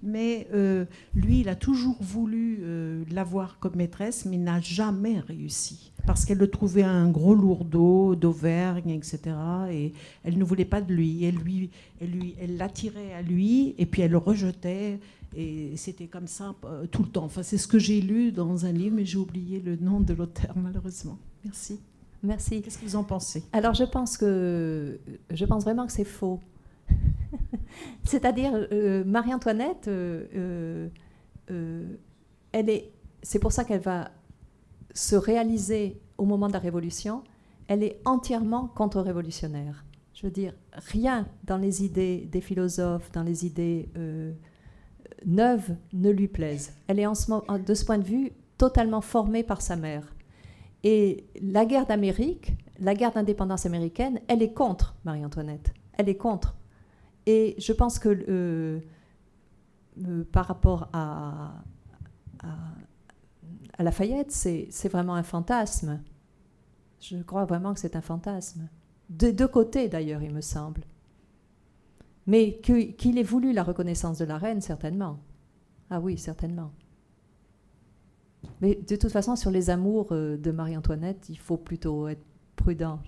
mais 0.03 0.47
euh, 0.53 0.85
lui, 1.15 1.41
il 1.41 1.49
a 1.49 1.55
toujours 1.55 1.97
voulu 2.01 2.59
euh, 2.61 3.03
l'avoir 3.11 3.59
comme 3.59 3.75
maîtresse, 3.75 4.25
mais 4.25 4.37
n'a 4.37 4.59
jamais 4.59 5.19
réussi. 5.19 5.91
Parce 6.05 6.23
qu'elle 6.23 6.37
le 6.37 6.49
trouvait 6.49 6.83
un 6.83 7.09
gros 7.09 7.35
lourdeau 7.35 8.15
d'Auvergne, 8.15 8.91
etc. 8.91 9.35
Et 9.71 9.93
elle 10.23 10.37
ne 10.37 10.43
voulait 10.43 10.65
pas 10.65 10.81
de 10.81 10.93
lui. 10.93 11.23
Elle 11.25 11.35
lui, 11.35 11.69
elle 11.99 12.11
lui, 12.11 12.35
elle 12.39 12.57
l'attirait 12.57 13.13
à 13.13 13.21
lui, 13.21 13.75
et 13.77 13.85
puis 13.85 14.01
elle 14.03 14.11
le 14.11 14.17
rejetait. 14.17 14.99
Et 15.35 15.75
c'était 15.75 16.07
comme 16.07 16.27
ça 16.27 16.55
euh, 16.65 16.85
tout 16.87 17.03
le 17.03 17.09
temps. 17.09 17.25
Enfin, 17.25 17.43
c'est 17.43 17.57
ce 17.57 17.67
que 17.67 17.79
j'ai 17.79 18.01
lu 18.01 18.31
dans 18.31 18.65
un 18.65 18.71
livre, 18.71 18.95
mais 18.95 19.05
j'ai 19.05 19.17
oublié 19.17 19.59
le 19.59 19.75
nom 19.75 19.99
de 19.99 20.13
l'auteur, 20.13 20.55
malheureusement. 20.55 21.17
Merci. 21.43 21.79
Merci. 22.23 22.61
Qu'est-ce 22.61 22.77
que 22.77 22.85
vous 22.85 22.95
en 22.95 23.03
pensez? 23.03 23.43
Alors, 23.51 23.73
je 23.73 23.83
pense 23.83 24.17
que 24.17 24.99
je 25.31 25.45
pense 25.45 25.63
vraiment 25.63 25.85
que 25.85 25.91
c'est 25.91 26.05
faux. 26.05 26.39
C'est-à-dire, 28.03 28.51
euh, 28.71 29.03
Marie-Antoinette, 29.05 29.87
euh, 29.87 30.89
elle 32.51 32.69
est, 32.69 32.91
c'est 33.21 33.39
pour 33.39 33.51
ça 33.51 33.63
qu'elle 33.63 33.81
va 33.81 34.11
se 34.93 35.15
réaliser 35.15 36.01
au 36.17 36.25
moment 36.25 36.47
de 36.47 36.53
la 36.53 36.59
Révolution. 36.59 37.23
Elle 37.67 37.83
est 37.83 37.99
entièrement 38.05 38.67
contre-révolutionnaire. 38.67 39.85
Je 40.13 40.25
veux 40.25 40.31
dire, 40.31 40.53
rien 40.73 41.27
dans 41.43 41.57
les 41.57 41.83
idées 41.83 42.27
des 42.31 42.41
philosophes, 42.41 43.11
dans 43.11 43.23
les 43.23 43.45
idées 43.45 43.89
neuves, 45.25 45.75
ne 45.93 46.09
lui 46.09 46.27
plaise. 46.27 46.73
Elle 46.87 46.99
est 46.99 47.05
en 47.05 47.13
de 47.13 47.73
ce 47.73 47.85
point 47.85 47.97
de 47.97 48.03
vue 48.03 48.31
totalement 48.57 49.01
formée 49.01 49.43
par 49.43 49.61
sa 49.61 49.75
mère. 49.75 50.15
Et 50.83 51.25
la 51.41 51.65
guerre 51.65 51.85
d'Amérique, 51.85 52.53
la 52.79 52.93
guerre 52.93 53.11
d'indépendance 53.11 53.65
américaine, 53.65 54.19
elle 54.27 54.41
est 54.41 54.53
contre 54.53 54.95
Marie-Antoinette. 55.05 55.73
Elle 55.93 56.09
est 56.09 56.17
contre. 56.17 56.55
Et 57.27 57.55
je 57.59 57.73
pense 57.73 57.99
que 57.99 58.07
euh, 58.29 58.79
euh, 60.07 60.23
par 60.31 60.45
rapport 60.45 60.89
à, 60.93 61.61
à, 62.39 63.83
Lafayette, 63.83 64.31
c'est 64.31 64.89
vraiment 64.89 65.13
un 65.13 65.23
fantasme. 65.23 66.01
Je 67.01 67.17
crois 67.17 67.43
vraiment 67.43 67.73
que 67.73 67.81
c'est 67.81 67.97
un 67.97 68.01
fantasme. 68.01 68.69
De 69.09 69.29
deux 69.29 69.47
côtés, 69.47 69.89
d'ailleurs, 69.89 70.23
il 70.23 70.33
me 70.33 70.41
semble. 70.41 70.83
Mais 72.27 72.59
qu'il 72.61 73.17
ait 73.17 73.23
voulu 73.23 73.51
la 73.51 73.63
reconnaissance 73.63 74.17
de 74.17 74.25
la 74.25 74.37
reine, 74.37 74.61
certainement. 74.61 75.19
Ah 75.89 75.99
oui, 75.99 76.17
certainement. 76.17 76.71
Mais 78.61 78.75
de 78.75 78.95
toute 78.95 79.11
façon, 79.11 79.35
sur 79.35 79.51
les 79.51 79.69
amours 79.69 80.07
euh, 80.11 80.37
de 80.37 80.51
Marie-Antoinette, 80.51 81.27
il 81.27 81.37
faut 81.37 81.57
plutôt 81.57 82.07
être 82.07 82.23
prudent. 82.55 82.99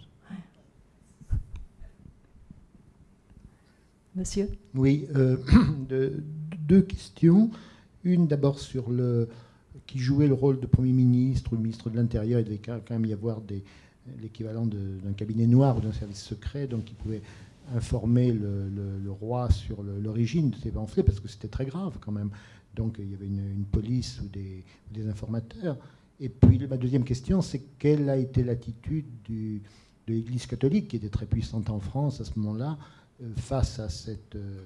Monsieur 4.15 4.49
Oui, 4.75 5.07
euh, 5.15 5.37
deux 6.67 6.81
questions. 6.81 7.51
Une 8.03 8.27
d'abord 8.27 8.59
sur 8.59 8.89
le 8.89 9.29
qui 9.85 9.97
jouait 9.97 10.27
le 10.27 10.35
rôle 10.35 10.59
de 10.59 10.67
Premier 10.67 10.93
ministre 10.93 11.53
ou 11.53 11.57
ministre 11.57 11.89
de 11.89 11.97
l'Intérieur. 11.97 12.39
Il 12.39 12.45
devait 12.45 12.59
quand 12.59 12.79
même 12.91 13.05
y 13.05 13.13
avoir 13.13 13.41
l'équivalent 14.21 14.67
d'un 14.67 15.13
cabinet 15.13 15.47
noir 15.47 15.77
ou 15.77 15.81
d'un 15.81 15.91
service 15.91 16.21
secret, 16.21 16.67
donc 16.67 16.91
il 16.91 16.95
pouvait 16.95 17.21
informer 17.75 18.31
le, 18.31 19.11
roi 19.11 19.49
sur 19.49 19.81
l'origine 19.81 20.51
de 20.51 20.55
ces 20.57 20.69
pamphlets, 20.69 21.01
parce 21.01 21.19
que 21.19 21.27
c'était 21.27 21.47
très 21.47 21.65
grave 21.65 21.97
quand 21.99 22.11
même. 22.11 22.29
Donc 22.75 22.97
il 22.99 23.09
y 23.09 23.15
avait 23.15 23.25
une, 23.25 23.65
police 23.71 24.21
ou 24.21 24.27
des, 24.29 24.63
des, 24.91 25.07
informateurs. 25.07 25.77
Et 26.19 26.29
puis 26.29 26.59
ma 26.67 26.77
deuxième 26.77 27.03
question, 27.03 27.41
c'est 27.41 27.63
quelle 27.79 28.09
a 28.09 28.17
été 28.17 28.43
l'attitude 28.43 29.07
de 29.27 29.59
l'Église 30.07 30.45
catholique, 30.45 30.89
qui 30.89 30.97
était 30.97 31.09
très 31.09 31.25
puissante 31.25 31.71
en 31.71 31.79
France 31.79 32.21
à 32.21 32.25
ce 32.25 32.37
moment-là, 32.37 32.77
face 33.35 33.79
à 33.79 33.89
cette, 33.89 34.35
euh, 34.35 34.63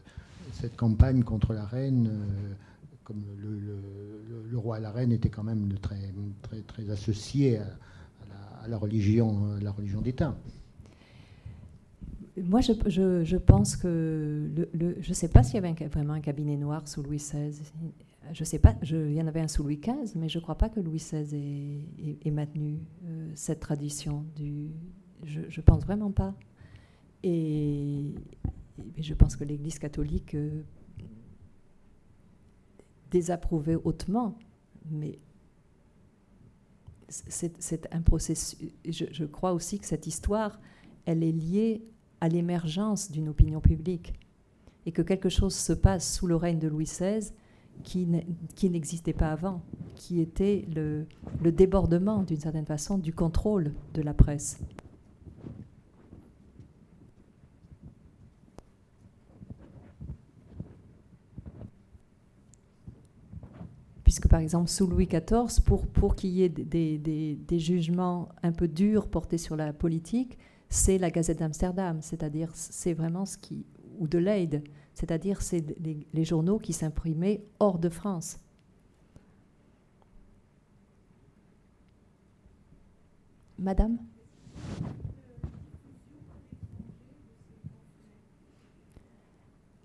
cette 0.54 0.76
campagne 0.76 1.24
contre 1.24 1.54
la 1.54 1.66
reine 1.66 2.08
euh, 2.08 2.54
comme 3.04 3.24
le, 3.38 4.58
roi 4.58 4.78
et 4.78 4.82
la 4.82 4.92
reine 4.92 5.12
étaient 5.12 5.30
quand 5.30 5.44
même 5.44 5.74
très, 5.82 6.14
très, 6.68 6.90
associés 6.90 7.58
à, 7.58 8.68
la, 8.68 8.78
religion, 8.78 9.58
la 9.62 9.72
religion 9.72 10.00
d'État. 10.00 10.38
Moi, 12.42 12.62
je, 12.62 13.24
je, 13.24 13.38
pense 13.38 13.76
que 13.76 14.50
le, 14.74 14.96
je 15.02 15.10
ne 15.10 15.14
sais 15.14 15.28
pas 15.28 15.44
s'il 15.44 15.56
y 15.56 15.58
avait 15.58 15.74
vraiment 15.88 16.14
un 16.14 16.22
cabinet 16.22 16.56
noir 16.56 16.88
sous 16.88 17.04
Louis 17.04 17.18
XVI. 17.18 17.62
Je 18.32 18.44
sais 18.46 18.60
pas. 18.60 18.76
il 18.84 19.14
y 19.14 19.22
en 19.22 19.28
avait 19.28 19.42
un 19.42 19.50
sous 19.50 19.64
Louis 19.64 19.82
XV, 19.82 20.16
mais 20.16 20.30
je 20.30 20.38
ne 20.38 20.44
crois 20.44 20.56
pas 20.56 20.70
que 20.70 20.80
Louis 20.80 21.00
XVI 21.00 21.84
ait, 22.24 22.32
maintenu 22.32 22.80
cette 23.36 23.60
tradition. 23.60 24.24
Je, 25.26 25.40
ne 25.42 25.62
pense 25.62 25.84
vraiment 25.84 26.12
pas. 26.12 26.34
Et, 27.24 28.14
je 28.98 29.14
pense 29.14 29.36
que 29.36 29.44
l'Église 29.44 29.80
catholique 29.80 30.36
euh, 30.36 30.64
désapprouvait 33.12 33.76
hautement, 33.76 34.38
mais 34.90 35.20
c'est 37.10 37.88
un 37.94 38.02
processus. 38.02 38.58
Je, 38.88 39.26
crois 39.26 39.54
aussi 39.54 39.80
que 39.80 39.86
cette 39.86 40.08
histoire, 40.08 40.60
elle 41.06 41.24
est 41.24 41.32
liée 41.32 41.84
à 42.22 42.28
l'émergence 42.28 43.12
d'une 43.12 43.30
opinion 43.30 43.62
publique 43.62 44.14
et 44.86 44.92
que 44.92 45.02
quelque 45.02 45.30
chose 45.30 45.54
se 45.54 45.74
passe 45.74 46.16
sous 46.16 46.26
le 46.26 46.36
règne 46.36 46.60
de 46.60 46.68
Louis 46.68 46.86
XVI 46.86 47.32
qui 47.84 48.70
n'existait 48.70 49.14
pas 49.14 49.32
avant, 49.32 49.62
qui 49.96 50.20
était 50.22 50.66
le, 50.74 51.06
le 51.42 51.52
débordement, 51.52 52.24
d'une 52.24 52.40
certaine 52.40 52.66
façon, 52.66 52.98
du 52.98 53.14
contrôle 53.14 53.74
de 53.94 54.02
la 54.02 54.14
presse. 54.14 54.60
Puisque 64.14 64.28
par 64.28 64.42
exemple 64.42 64.70
sous 64.70 64.86
Louis 64.86 65.08
XIV, 65.08 65.64
pour, 65.66 65.88
pour 65.88 66.16
qu'il 66.16 66.30
y 66.30 66.44
ait 66.44 66.50
des, 66.50 67.00
des, 67.00 67.60
jugements 67.60 68.30
un 68.44 68.52
peu 68.52 68.68
durs 68.68 69.08
portés 69.08 69.40
sur 69.40 69.56
la 69.56 69.74
politique, 69.74 70.38
c'est 70.70 71.00
la 71.00 71.10
Gazette 71.10 71.40
d'Amsterdam, 71.40 72.00
c'est-à-dire 72.00 72.52
c'est 72.54 72.94
vraiment 72.94 73.26
ce 73.26 73.40
qui, 73.40 73.66
ou 73.98 74.08
de 74.08 74.20
Leyde, 74.20 74.64
c'est-à-dire 74.94 75.42
c'est 75.42 75.66
les, 75.80 76.24
journaux 76.24 76.60
qui 76.60 76.74
s'imprimaient 76.74 77.44
hors 77.60 77.80
de 77.80 77.90
France. 77.90 78.38
Madame? 83.58 83.98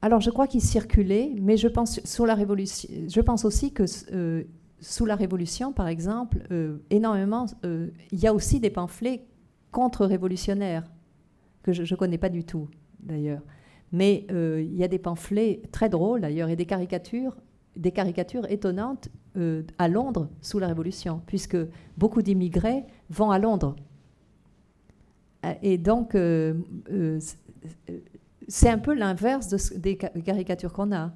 Alors 0.01 0.21
je 0.21 0.31
crois 0.31 0.47
qu'il 0.47 0.61
circulait, 0.61 1.33
mais 1.41 1.57
je 1.57 1.67
pense, 1.67 2.01
sous 2.05 2.25
la 2.25 2.35
révolution, 2.35 2.89
je 3.09 3.21
pense 3.21 3.45
aussi 3.45 3.73
que 3.73 3.85
euh, 4.13 4.45
sous 4.81 5.07
la 5.07 5.17
Révolution, 5.17 5.73
par 5.73 5.89
exemple, 5.89 6.39
euh, 6.53 6.77
énormément, 6.91 7.47
euh, 7.65 7.89
il 8.13 8.21
y 8.21 8.29
a 8.29 8.33
aussi 8.33 8.61
des 8.61 8.71
pamphlets 8.71 9.25
contre-révolutionnaires, 9.73 10.85
que 11.65 11.73
je 11.73 11.83
ne 11.83 11.99
connais 11.99 12.19
pas 12.19 12.29
du 12.29 12.45
tout 12.45 12.69
d'ailleurs. 13.01 13.43
Mais 13.91 14.27
il 14.31 14.77
y 14.77 14.85
a 14.85 14.89
des 14.89 14.99
pamphlets 14.99 15.63
très 15.73 15.89
drôles 15.89 16.21
d'ailleurs 16.21 16.51
et 16.51 16.57
des 16.57 16.67
caricatures, 16.67 17.35
des 17.75 17.91
caricatures 17.91 18.51
étonnantes 18.51 19.09
à 19.79 19.89
Londres 19.89 20.29
sous 20.43 20.59
la 20.59 20.67
Révolution, 20.67 21.23
puisque 21.27 21.57
beaucoup 21.97 22.21
d'immigrés 22.21 22.85
vont 23.09 23.31
à 23.31 23.39
Londres. 23.39 23.77
Et 25.63 25.79
donc, 25.79 26.15
c'est 28.49 28.71
un 28.71 28.79
peu 28.79 28.95
l'inverse 28.95 29.73
des 29.75 29.97
caricatures 29.97 30.73
qu'on 30.73 30.93
a. 30.93 31.13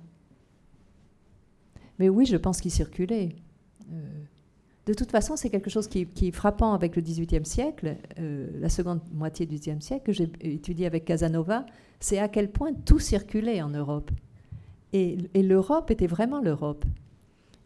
Mais 1.99 2.09
oui, 2.09 2.27
je 2.27 2.37
pense 2.37 2.61
qu'il 2.61 2.71
circulait. 2.71 3.31
Euh, 3.91 4.01
de 4.87 4.95
toute 4.95 5.11
façon, 5.11 5.37
c'est 5.37 5.49
quelque 5.49 5.71
chose 5.71 5.87
qui, 5.87 6.09
est 6.21 6.31
frappant 6.31 6.75
avec 6.75 6.97
le 6.97 7.03
XVIIIe 7.03 7.47
siècle, 7.47 7.97
euh, 8.19 8.49
la 8.59 8.69
seconde 8.69 9.01
moitié 9.13 9.47
du 9.47 9.57
XVIIIe 9.57 9.81
siècle, 9.81 10.05
que 10.07 10.13
j'ai 10.13 10.31
étudié 10.41 10.87
avec 10.87 11.05
Casanova, 11.05 11.65
c'est 12.01 12.19
à 12.19 12.29
quel 12.29 12.51
point 12.51 12.73
tout 12.73 12.99
circulait 12.99 13.63
en 13.63 13.71
Europe. 13.71 14.11
Et, 14.93 15.17
l'Europe 15.35 15.91
était 15.91 16.07
vraiment 16.07 16.41
l'Europe. 16.41 16.85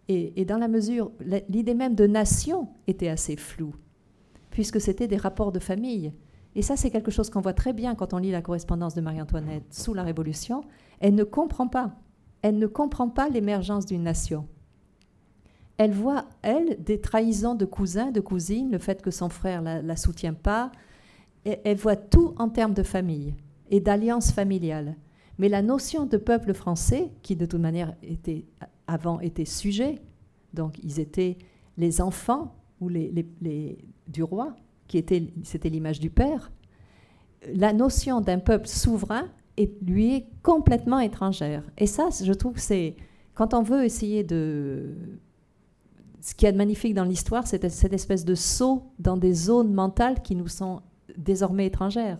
Et, 0.09 0.41
et, 0.41 0.45
dans 0.45 0.59
la 0.59 0.69
mesure, 0.69 1.11
l'idée 1.49 1.75
même 1.75 1.95
de 1.97 2.07
nation 2.07 2.69
était 2.87 3.09
assez 3.09 3.37
floue, 3.37 3.75
puisque 4.51 4.81
c'était 4.81 5.09
des 5.09 5.17
rapports 5.17 5.51
de 5.51 5.59
famille. 5.59 6.12
Et 6.57 6.62
ça, 6.62 6.76
c'est 6.76 6.90
quelque 6.90 7.11
chose 7.11 7.30
qu'on 7.30 7.42
voit 7.42 7.52
très 7.52 7.72
bien 7.74 7.94
quand 7.94 8.14
on 8.14 8.18
lit 8.18 8.32
la 8.32 8.42
correspondance 8.42 8.94
de 8.94 9.02
Marie-Antoinette 9.02 9.72
sous 9.72 9.94
la 9.94 10.02
Révolution. 10.02 10.64
Elle 11.00 11.14
ne 11.14 11.22
comprend 11.22 11.68
pas. 11.68 11.94
Elle 12.42 12.59
ne 12.59 12.66
comprend 12.66 13.09
pas 13.09 13.28
l'émergence 13.28 13.86
d'une 13.86 14.02
nation. 14.02 14.48
Elle 15.76 15.92
voit, 15.92 16.24
elle, 16.40 16.82
des 16.82 17.00
trahisons 17.00 17.54
de 17.54 17.66
cousins, 17.66 18.11
de 18.11 18.20
cousines, 18.20 18.72
le 18.72 18.78
fait 18.78 19.02
que 19.02 19.11
son 19.11 19.28
frère 19.28 19.61
la, 19.61 19.82
la 19.82 19.96
soutient 19.96 20.32
pas. 20.32 20.72
elle 21.44 21.76
voit 21.76 21.96
tout 21.96 22.34
en 22.38 22.48
termes 22.48 22.72
de 22.72 22.82
famille 22.82 23.34
et 23.70 23.80
d'alliance 23.80 24.32
familiale. 24.32 24.96
Mais 25.38 25.50
la 25.50 25.61
notion 25.61 26.07
de 26.07 26.16
peuple 26.16 26.54
français, 26.54 27.11
qui 27.22 27.36
de 27.36 27.44
toute 27.44 27.61
manière 27.61 27.94
était, 28.02 28.46
avant 28.86 29.20
était 29.20 29.44
sujet, 29.44 30.00
donc 30.54 30.78
ils 30.82 31.00
étaient 31.00 31.36
les 31.76 32.00
enfants 32.00 32.54
ou 32.80 32.88
les, 32.88 33.26
du 34.09 34.22
roi, 34.22 34.57
qui 34.89 34.99
était, 34.99 35.32
c'était 35.43 35.68
l'image 35.68 36.01
du 36.01 36.11
père, 36.11 36.51
la 37.55 37.72
notion 37.72 38.20
d'un 38.20 38.39
peuple 38.39 38.66
souverain 38.66 39.28
est, 39.57 39.80
lui 39.82 40.14
est 40.14 40.26
complètement 40.43 41.01
étrangère. 41.01 41.62
Et 41.78 41.87
ça, 41.87 42.09
je 42.22 42.32
trouve 42.32 42.55
que 42.55 42.61
c'est, 42.61 42.97
quand 43.34 43.55
on 43.55 43.62
veut 43.62 43.84
essayer 43.84 44.24
de... 44.24 44.95
Ce 46.20 46.34
qu'il 46.34 46.47
y 46.47 46.49
a 46.49 46.53
de 46.53 46.57
magnifique 46.57 46.95
dans 46.95 47.05
l'histoire, 47.05 47.47
c'est 47.47 47.68
cette 47.68 47.93
espèce 47.93 48.24
de 48.24 48.34
saut 48.34 48.82
dans 48.99 49.16
des 49.16 49.32
zones 49.32 49.72
mentales 49.72 50.22
qui 50.22 50.34
nous 50.34 50.49
sont 50.49 50.82
désormais 51.16 51.66
étrangères. 51.66 52.18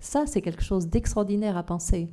Ça, 0.00 0.26
c'est 0.26 0.42
quelque 0.42 0.64
chose 0.64 0.88
d'extraordinaire 0.88 1.56
à 1.56 1.62
penser. 1.62 2.08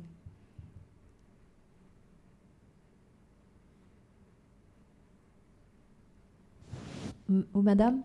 ou 7.28 7.62
madame? 7.62 8.02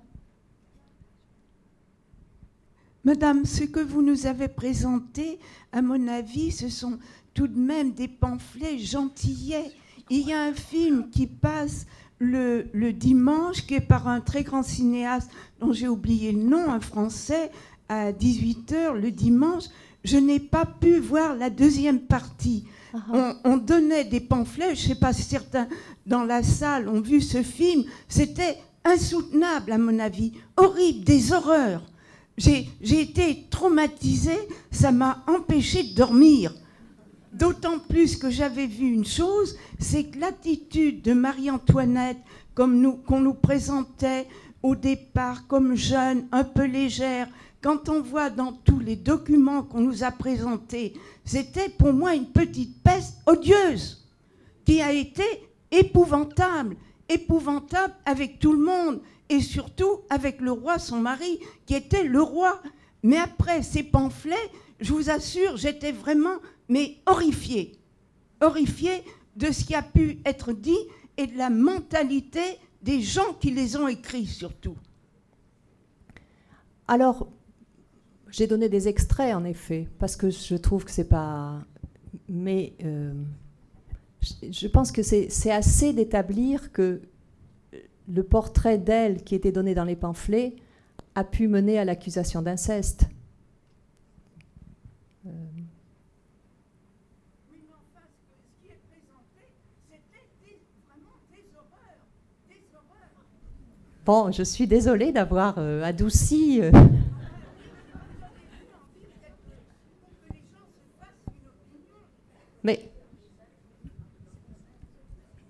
Madame, 3.06 3.46
ce 3.46 3.64
que 3.64 3.80
vous 3.80 4.02
nous 4.02 4.28
avez 4.28 4.50
présenté, 4.50 5.40
à 5.72 5.82
mon 5.82 6.08
avis, 6.08 6.52
ce 6.52 6.68
sont 6.68 7.00
tout 7.34 7.48
de 7.48 7.58
même 7.58 7.94
des 7.94 8.10
pamphlets 8.10 8.78
gentillets. 8.78 9.72
Il 10.10 10.28
y 10.28 10.34
a 10.34 10.44
un 10.44 10.54
film 10.54 11.10
qui 11.10 11.26
passe 11.28 11.86
le, 12.20 12.66
le, 12.74 12.92
dimanche, 12.92 13.66
qui 13.66 13.76
est 13.76 13.82
par 13.82 14.10
un 14.10 14.20
très 14.20 14.44
grand 14.44 14.64
cinéaste 14.64 15.32
dont 15.62 15.72
j'ai 15.72 15.88
oublié 15.88 16.34
le 16.34 16.44
nom, 16.44 16.70
un 16.70 16.82
Français, 16.82 17.52
à 17.88 18.12
18h 18.12 18.94
le 18.94 19.12
dimanche. 19.12 19.66
Je 20.04 20.18
n'ai 20.18 20.40
pas 20.40 20.66
pu 20.66 21.00
voir 21.00 21.36
la 21.36 21.50
deuxième 21.50 22.02
partie. 22.02 22.66
Uh-huh. 22.94 23.36
on, 23.44 23.58
donnait 23.58 24.04
des 24.04 24.20
pamphlets, 24.20 24.76
je 24.76 24.84
ne 24.84 24.88
sais 24.90 25.00
pas 25.00 25.14
si 25.14 25.22
certains 25.22 25.68
dans 26.08 26.24
la 26.24 26.42
salle 26.42 26.90
ont 26.90 27.02
vu 27.02 27.22
ce 27.22 27.44
film, 27.44 27.84
c'était 28.08 28.58
insoutenable 28.84 29.72
à 29.72 29.78
mon 29.78 30.00
avis, 30.00 30.34
horrible, 30.58 31.06
des 31.06 31.32
horreurs. 31.32 31.84
J'ai 32.40 33.02
été 33.02 33.48
traumatisée, 33.50 34.40
ça 34.72 34.94
m'a 34.94 35.24
empêché 35.28 35.84
de 35.84 35.94
dormir. 35.94 36.54
D'autant 37.34 37.80
plus 37.80 38.16
que 38.16 38.30
j'avais 38.30 38.66
vu 38.66 38.88
une 38.94 39.06
chose, 39.06 39.58
c'est 39.78 40.06
que 40.06 40.20
l'attitude 40.20 41.02
de 41.02 41.14
Marie-Antoinette, 41.14 42.18
comme 42.56 43.04
qu'on 43.04 43.20
nous 43.20 43.34
présentait 43.34 44.26
au 44.64 44.76
départ 44.76 45.48
comme 45.48 45.76
jeune, 45.76 46.28
un 46.32 46.46
peu 46.46 46.64
légère, 46.64 47.28
quand 47.62 47.90
on 47.90 48.02
voit 48.02 48.30
dans 48.30 48.54
tous 48.54 48.80
les 48.80 48.96
documents 48.96 49.64
qu'on 49.64 49.82
nous 49.82 50.04
a 50.06 50.12
présentés, 50.12 50.94
c'était 51.26 51.70
pour 51.70 51.92
moi 51.92 52.16
une 52.16 52.28
petite 52.28 52.82
peste 52.82 53.18
odieuse 53.26 54.08
qui 54.66 54.82
a 54.82 54.94
été 54.94 55.24
épouvantable, 55.72 56.78
épouvantable 57.10 57.94
avec 58.06 58.40
tout 58.40 58.54
le 58.54 58.64
monde 58.64 59.02
et 59.30 59.42
surtout 59.42 60.02
avec 60.10 60.42
le 60.42 60.52
roi, 60.52 60.80
son 60.80 60.98
mari, 60.98 61.40
qui 61.66 61.76
était 61.76 62.04
le 62.04 62.22
roi. 62.22 62.62
Mais 63.04 63.18
après 63.18 63.62
ces 63.64 63.84
pamphlets, 63.84 64.36
je 64.80 64.94
vous 64.94 65.10
assure, 65.10 65.58
j'étais 65.58 65.92
vraiment 65.92 66.38
mais 66.68 66.98
horrifiée, 67.06 67.80
horrifiée 68.42 69.04
de 69.36 69.52
ce 69.52 69.64
qui 69.64 69.76
a 69.76 69.82
pu 69.82 70.20
être 70.26 70.54
dit 70.54 70.78
et 71.18 71.28
de 71.28 71.38
la 71.38 71.50
mentalité 71.50 72.42
des 72.82 73.02
gens 73.02 73.34
qui 73.40 73.52
les 73.52 73.76
ont 73.76 73.88
écrits 73.88 74.26
surtout. 74.26 74.76
Alors, 76.88 77.28
j'ai 78.32 78.48
donné 78.48 78.70
des 78.70 78.88
extraits, 78.88 79.36
en 79.36 79.44
effet, 79.44 79.88
parce 80.00 80.16
que 80.16 80.30
je 80.30 80.56
trouve 80.56 80.86
que 80.86 80.92
c'est 80.92 81.10
pas. 81.10 81.64
Mais 82.28 82.74
euh, 82.84 83.14
je 84.50 84.68
pense 84.68 84.92
que 84.92 85.02
c'est 85.04 85.52
assez 85.52 85.94
d'établir 85.94 86.72
que 86.72 87.02
le 88.10 88.24
portrait 88.24 88.78
d'elle 88.78 89.24
qui 89.24 89.36
était 89.36 89.52
donné 89.52 89.76
dans 89.76 89.84
les 89.84 89.96
pamphlets 89.96 90.56
a 91.16 91.24
pu 91.24 91.48
mener 91.48 91.78
à 91.78 91.86
l'accusation 91.86 92.42
d'inceste. 92.42 93.06
Euh. 95.26 95.30
Bon, 104.06 104.32
je 104.32 104.42
suis 104.42 104.66
désolée 104.66 105.12
d'avoir 105.12 105.56
euh, 105.60 105.84
adouci. 105.84 106.62
Mais 106.62 106.72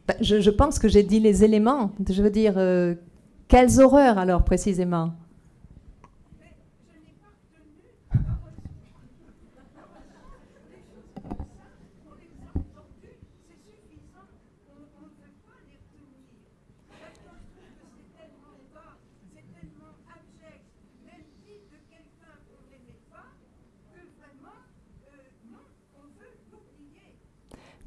ben, 0.09 0.15
je, 0.21 0.49
pense 0.49 0.79
que 0.79 0.87
j'ai 0.87 1.03
dit 1.03 1.19
les 1.19 1.43
éléments. 1.43 1.91
Je 2.09 2.23
veux 2.23 2.31
dire, 2.31 2.55
euh, 2.57 2.95
quelles 3.47 3.79
horreurs 3.79 4.17
alors 4.17 4.43
précisément? 4.43 5.11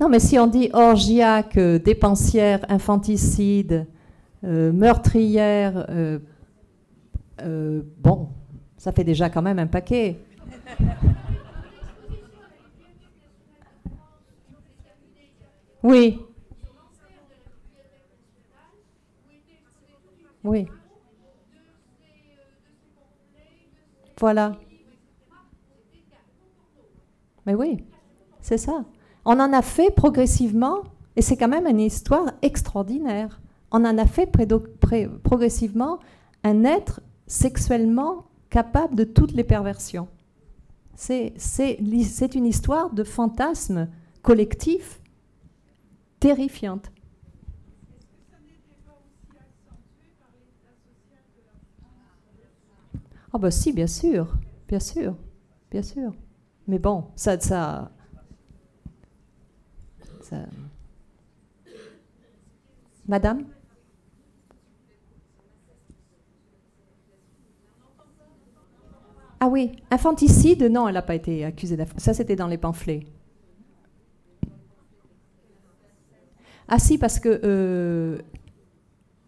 Non, 0.03 0.09
mais 0.09 0.19
si 0.19 0.37
on 0.37 0.49
dit 0.49 0.69
orgiaque, 0.73 1.57
euh, 1.59 1.79
dépensière, 1.79 2.67
infanticide, 2.69 3.87
euh, 4.43 4.73
meurtrière, 4.73 5.87
euh, 5.91 6.19
bon, 7.99 8.31
ça 8.77 8.91
fait 8.91 9.05
déjà 9.05 9.31
quand 9.31 9.43
même 9.43 9.61
un 9.61 9.69
paquet. 9.69 10.19
Oui. 15.85 16.19
Oui. 20.43 20.67
Voilà. 24.19 24.59
Mais 27.47 27.55
oui, 27.55 27.85
c'est 28.41 28.59
ça. 28.59 28.85
On 29.25 29.39
en 29.39 29.53
a 29.53 29.63
fait 29.63 29.95
progressivement, 29.95 30.83
et 31.17 31.23
c'est 31.23 31.37
quand 31.37 31.49
même 31.49 31.67
une 31.67 31.81
histoire 31.81 32.33
extraordinaire, 32.43 33.41
on 33.71 33.85
en 33.85 33.97
a 33.97 34.07
fait 34.07 34.31
progressivement 35.23 35.99
un 36.45 36.65
être 36.65 37.01
sexuellement 37.27 38.27
capable 38.51 38.97
de 38.97 39.05
toutes 39.05 39.33
les 39.33 39.45
perversions. 39.45 40.09
C'est 40.95 41.35
une 42.35 42.47
histoire 42.47 42.91
de 42.91 43.05
fantasme 43.05 43.89
collectif 44.23 45.01
terrifiante. 46.21 46.91
Ah 53.33 53.39
bah 53.39 53.51
si, 53.51 53.73
bien 53.73 53.87
sûr, 53.87 54.35
bien 54.69 54.81
sûr, 54.81 55.17
bien 55.71 55.83
sûr. 55.83 56.13
Mais 56.67 56.79
bon, 56.79 57.05
ça, 57.17 57.91
Madame? 63.07 63.45
Ah 69.45 69.49
oui, 69.49 69.73
infanticide, 69.91 70.63
non, 70.71 70.87
elle 70.87 70.95
n'a 70.95 71.03
pas 71.03 71.17
été 71.17 71.45
accusée 71.45 71.77
d'infanticide. 71.77 72.05
Ça, 72.05 72.15
c'était 72.15 72.37
dans 72.37 72.47
les 72.47 72.59
pamphlets. 72.59 73.01
Ah 76.69 76.79
si, 76.79 76.97
parce 76.97 77.19
que 77.19 77.41
euh, 77.43 78.19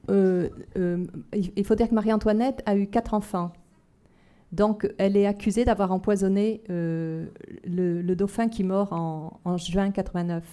euh, 0.09 0.49
euh, 0.77 1.05
il 1.33 1.65
faut 1.65 1.75
dire 1.75 1.89
que 1.89 1.95
Marie-Antoinette 1.95 2.63
a 2.65 2.77
eu 2.77 2.87
quatre 2.87 3.13
enfants. 3.13 3.53
Donc, 4.53 4.89
elle 4.99 5.17
est 5.17 5.27
accusée 5.27 5.65
d'avoir 5.65 5.91
empoisonné 5.91 6.63
le, 6.69 8.15
dauphin 8.15 8.49
qui 8.49 8.63
mort 8.63 8.93
en, 8.93 9.41
en 9.45 9.57
juin 9.57 9.91
89. 9.91 10.45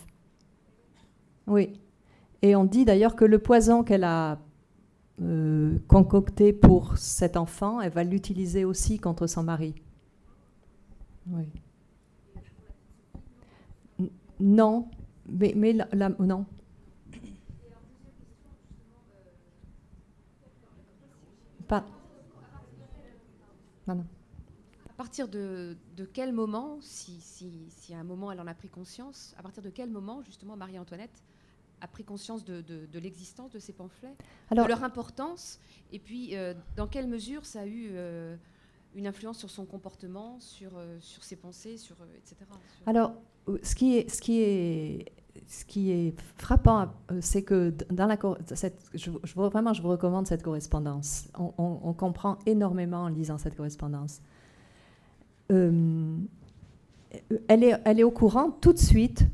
Oui. 1.51 1.73
Et 2.41 2.55
on 2.55 2.63
dit 2.63 2.85
d'ailleurs 2.85 3.17
que 3.17 3.25
le 3.25 3.37
poison 3.37 3.83
qu'elle 3.83 4.05
a 4.05 4.39
euh, 5.21 5.77
concocté 5.89 6.53
pour 6.53 6.97
cet 6.97 7.35
enfant, 7.35 7.81
elle 7.81 7.91
va 7.91 8.05
l'utiliser 8.05 8.63
aussi 8.63 8.99
contre 8.99 9.27
son 9.27 9.43
mari. 9.43 9.75
Oui. 11.27 11.49
non, 14.39 14.87
mais, 15.27 15.53
mais 15.55 15.73
la, 15.73 16.09
non. 16.19 16.45
Pas. 21.67 21.85
Non, 23.87 23.95
non. 23.95 24.05
À 24.89 24.93
partir 24.93 25.27
de, 25.27 25.75
quel 26.13 26.31
moment, 26.31 26.77
si, 26.79 27.19
si, 27.19 27.65
si, 27.69 27.93
à 27.93 27.99
un 27.99 28.03
moment 28.03 28.31
elle 28.31 28.39
en 28.39 28.47
a 28.47 28.53
pris 28.53 28.69
conscience, 28.69 29.35
à 29.37 29.43
partir 29.43 29.61
de 29.61 29.69
quel 29.69 29.89
moment 29.89 30.21
justement 30.21 30.55
Marie-Antoinette 30.55 31.21
a 31.81 31.87
pris 31.87 32.03
conscience 32.03 32.45
de, 32.45 32.63
l'existence 32.99 33.51
de 33.51 33.59
ces 33.59 33.73
pamphlets, 33.73 34.15
de 34.51 34.63
leur 34.63 34.83
importance, 34.83 35.59
et 35.91 35.99
puis 35.99 36.35
euh, 36.35 36.53
dans 36.75 36.87
quelle 36.87 37.07
mesure 37.07 37.45
ça 37.45 37.61
a 37.61 37.65
eu 37.65 37.89
euh, 37.91 38.35
une 38.95 39.07
influence 39.07 39.39
sur 39.39 39.49
son 39.49 39.65
comportement, 39.65 40.39
sur, 40.39 40.71
euh, 40.77 40.97
sur 41.01 41.23
ses 41.23 41.35
pensées, 41.35 41.77
sur, 41.77 41.95
etc. 42.15 42.37
Alors, 42.85 43.13
ce 43.63 43.75
qui 43.75 43.97
est, 43.97 44.09
ce 44.09 44.21
qui 44.21 44.41
est, 44.41 45.11
ce 45.47 45.65
qui 45.65 45.91
est 45.91 46.13
frappant, 46.37 46.93
c'est 47.19 47.41
que 47.41 47.73
dans 47.89 48.05
la, 48.05 48.17
cette, 48.53 48.79
je, 48.93 49.09
vraiment, 49.35 49.73
je 49.73 49.81
vous 49.81 49.89
recommande 49.89 50.27
cette 50.27 50.43
correspondance. 50.43 51.29
On, 51.37 51.93
comprend 51.93 52.37
énormément 52.45 53.03
en 53.03 53.07
lisant 53.07 53.37
cette 53.37 53.55
correspondance. 53.55 54.21
elle, 55.49 56.27
est, 57.49 57.81
elle 57.85 57.99
est 57.99 58.03
au 58.03 58.11
courant 58.11 58.51
tout 58.51 58.73
de 58.73 58.77
suite 58.77 59.25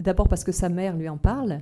d'abord 0.00 0.28
parce 0.28 0.44
que 0.44 0.52
sa 0.52 0.68
mère 0.68 0.96
lui 0.96 1.08
en 1.08 1.16
parle, 1.16 1.60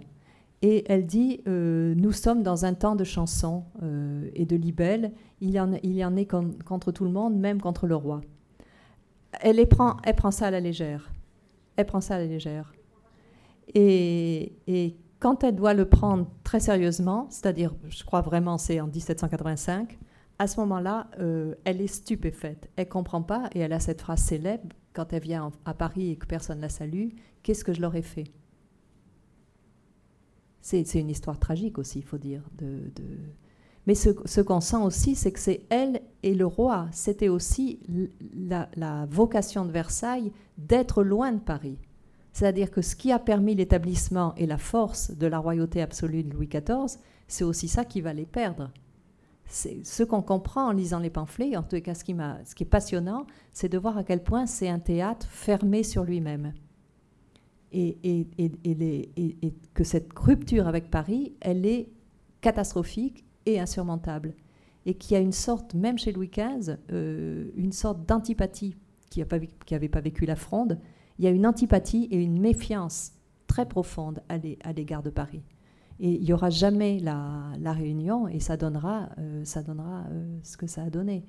et 0.63 0.85
elle 0.91 1.07
dit 1.07 1.43
euh, 1.47 1.95
Nous 1.97 2.13
sommes 2.13 2.43
dans 2.43 2.65
un 2.65 2.75
temps 2.75 2.97
de 2.97 3.05
chansons. 3.05 3.65
Euh, 3.83 4.29
et 4.35 4.47
de 4.47 4.57
libelles, 4.57 5.13
il 5.41 5.51
y 5.51 5.61
en, 5.61 5.73
il 5.83 5.93
y 5.93 6.05
en 6.05 6.17
est 6.17 6.27
contre 6.65 6.93
tout 6.93 7.05
le 7.05 7.11
monde, 7.11 7.37
même 7.37 7.61
contre 7.61 7.87
le 7.87 7.95
roi. 7.95 8.21
Elle, 9.41 9.65
prend, 9.69 9.99
elle 10.05 10.15
prend 10.15 10.31
ça 10.31 10.47
à 10.47 10.51
la 10.51 10.61
légère. 10.61 11.13
Elle 11.77 11.87
prend 11.87 12.01
ça 12.01 12.15
à 12.17 12.19
la 12.19 12.27
légère. 12.27 12.73
Et, 13.75 14.57
et 14.67 14.97
quand 15.19 15.45
elle 15.45 15.57
doit 15.57 15.75
le 15.75 15.87
prendre 15.87 16.27
très 16.43 16.61
sérieusement, 16.61 17.27
c'est-à-dire, 17.31 17.75
je 17.89 18.05
crois 18.05 18.23
vraiment, 18.23 18.57
c'est 18.57 18.81
en 18.81 18.87
1785, 18.87 19.99
à 20.39 20.47
ce 20.47 20.61
moment-là, 20.61 21.09
euh, 21.19 21.55
elle 21.65 21.81
est 21.81 21.87
stupéfaite. 21.87 22.71
Elle 22.77 22.89
comprend 22.89 23.23
pas 23.23 23.49
et 23.55 23.61
elle 23.61 23.73
a 23.73 23.81
cette 23.81 24.01
phrase 24.01 24.21
célèbre 24.21 24.75
quand 24.97 25.13
elle 25.13 25.23
vient 25.23 25.53
à 25.67 25.75
Paris 25.75 26.11
et 26.13 26.17
que 26.17 26.27
personne 26.27 26.61
la 26.61 26.71
salue. 26.71 27.11
Qu'est-ce 27.43 27.65
que 27.65 27.75
je 27.75 27.83
leur 27.83 27.95
ai 27.95 28.03
fait? 28.03 28.25
C'est 30.63 30.95
une 30.95 31.11
histoire 31.11 31.39
tragique 31.39 31.79
aussi, 31.79 31.99
il 32.01 32.05
faut 32.05 32.19
dire. 32.19 32.43
De, 32.59 32.91
Mais 33.87 33.95
ce, 33.95 34.41
qu'on 34.41 34.61
sent 34.61 34.79
aussi, 34.79 35.15
c'est 35.15 35.31
que 35.31 35.39
c'est 35.39 35.65
elle 35.69 36.01
et 36.23 36.35
le 36.35 36.47
roi. 36.47 36.89
C'était 36.91 37.29
aussi 37.29 37.81
la 38.35 39.07
vocation 39.11 39.65
de 39.65 39.71
Versailles 39.71 40.33
d'être 40.57 41.05
loin 41.05 41.31
de 41.31 41.41
Paris. 41.41 41.79
C'est-à-dire 42.33 42.71
que 42.71 42.83
ce 42.83 42.97
qui 42.97 43.13
a 43.13 43.19
permis 43.19 43.55
l'établissement 43.55 44.35
et 44.35 44.47
la 44.47 44.59
force 44.59 45.11
de 45.11 45.27
la 45.27 45.39
royauté 45.39 45.81
absolue 45.83 46.25
de 46.25 46.35
Louis 46.35 46.49
XIV, 46.49 46.99
c'est 47.29 47.45
aussi 47.45 47.69
ça 47.69 47.85
qui 47.85 48.01
va 48.01 48.13
les 48.13 48.27
perdre 48.27 48.73
ce 49.49 50.03
qu'on 50.03 50.23
comprend 50.23 50.67
en 50.67 50.73
lisant 50.73 50.99
les 50.99 51.11
pamphlets, 51.11 51.57
en 51.57 51.63
tout 51.63 51.81
cas 51.81 51.95
ce 51.95 52.05
qui, 52.05 52.15
ce 52.45 52.55
qui 52.55 52.65
est 52.65 52.67
passionnant, 52.67 53.27
c'est 53.53 53.69
de 53.69 53.79
voir 53.79 53.97
à 53.97 54.05
quel 54.05 54.23
point 54.23 54.47
c'est 54.47 54.69
un 54.69 54.79
théâtre 54.79 55.27
fermé 55.29 55.83
sur 55.83 56.05
lui-même. 56.05 56.53
Et, 57.73 58.27
que 59.75 59.85
cette 59.85 60.11
rupture 60.19 60.67
avec 60.67 60.91
Paris, 60.91 61.35
elle 61.41 61.67
est 61.67 61.91
catastrophique 62.41 63.25
et 63.45 63.61
insurmontable. 63.61 64.35
Et 64.87 64.95
qu'il 64.95 65.15
y 65.15 65.17
a 65.17 65.21
une 65.21 65.33
sorte, 65.33 65.75
même 65.75 65.99
chez 65.99 66.13
Louis 66.13 66.31
XV, 66.31 66.77
euh, 66.93 67.51
une 67.57 67.73
sorte 67.73 68.07
d'antipathie 68.07 68.77
qui 69.11 69.21
n'avait 69.71 69.89
pas 69.89 70.01
vécu 70.01 70.27
la 70.27 70.37
fronde. 70.37 70.81
Il 71.19 71.25
y 71.25 71.29
a 71.29 71.31
une 71.31 71.47
antipathie 71.47 72.09
et 72.11 72.23
une 72.23 72.41
méfiance 72.41 73.13
très 73.47 73.67
profonde 73.67 74.23
à 74.29 74.73
l'égard 74.73 75.03
de 75.03 75.11
Paris. 75.11 75.43
Et 75.99 76.13
il 76.13 76.23
n'y 76.23 76.33
aura 76.33 76.51
jamais 76.51 77.01
la, 77.01 77.73
réunion 77.73 78.29
et 78.29 78.41
ça 78.41 78.57
donnera, 78.57 79.09
euh, 79.19 79.45
ça 79.45 79.63
donnera 79.63 80.05
euh, 80.11 80.39
ce 80.43 80.57
que 80.57 80.67
ça 80.67 80.83
a 80.83 80.91
donné. 80.91 81.25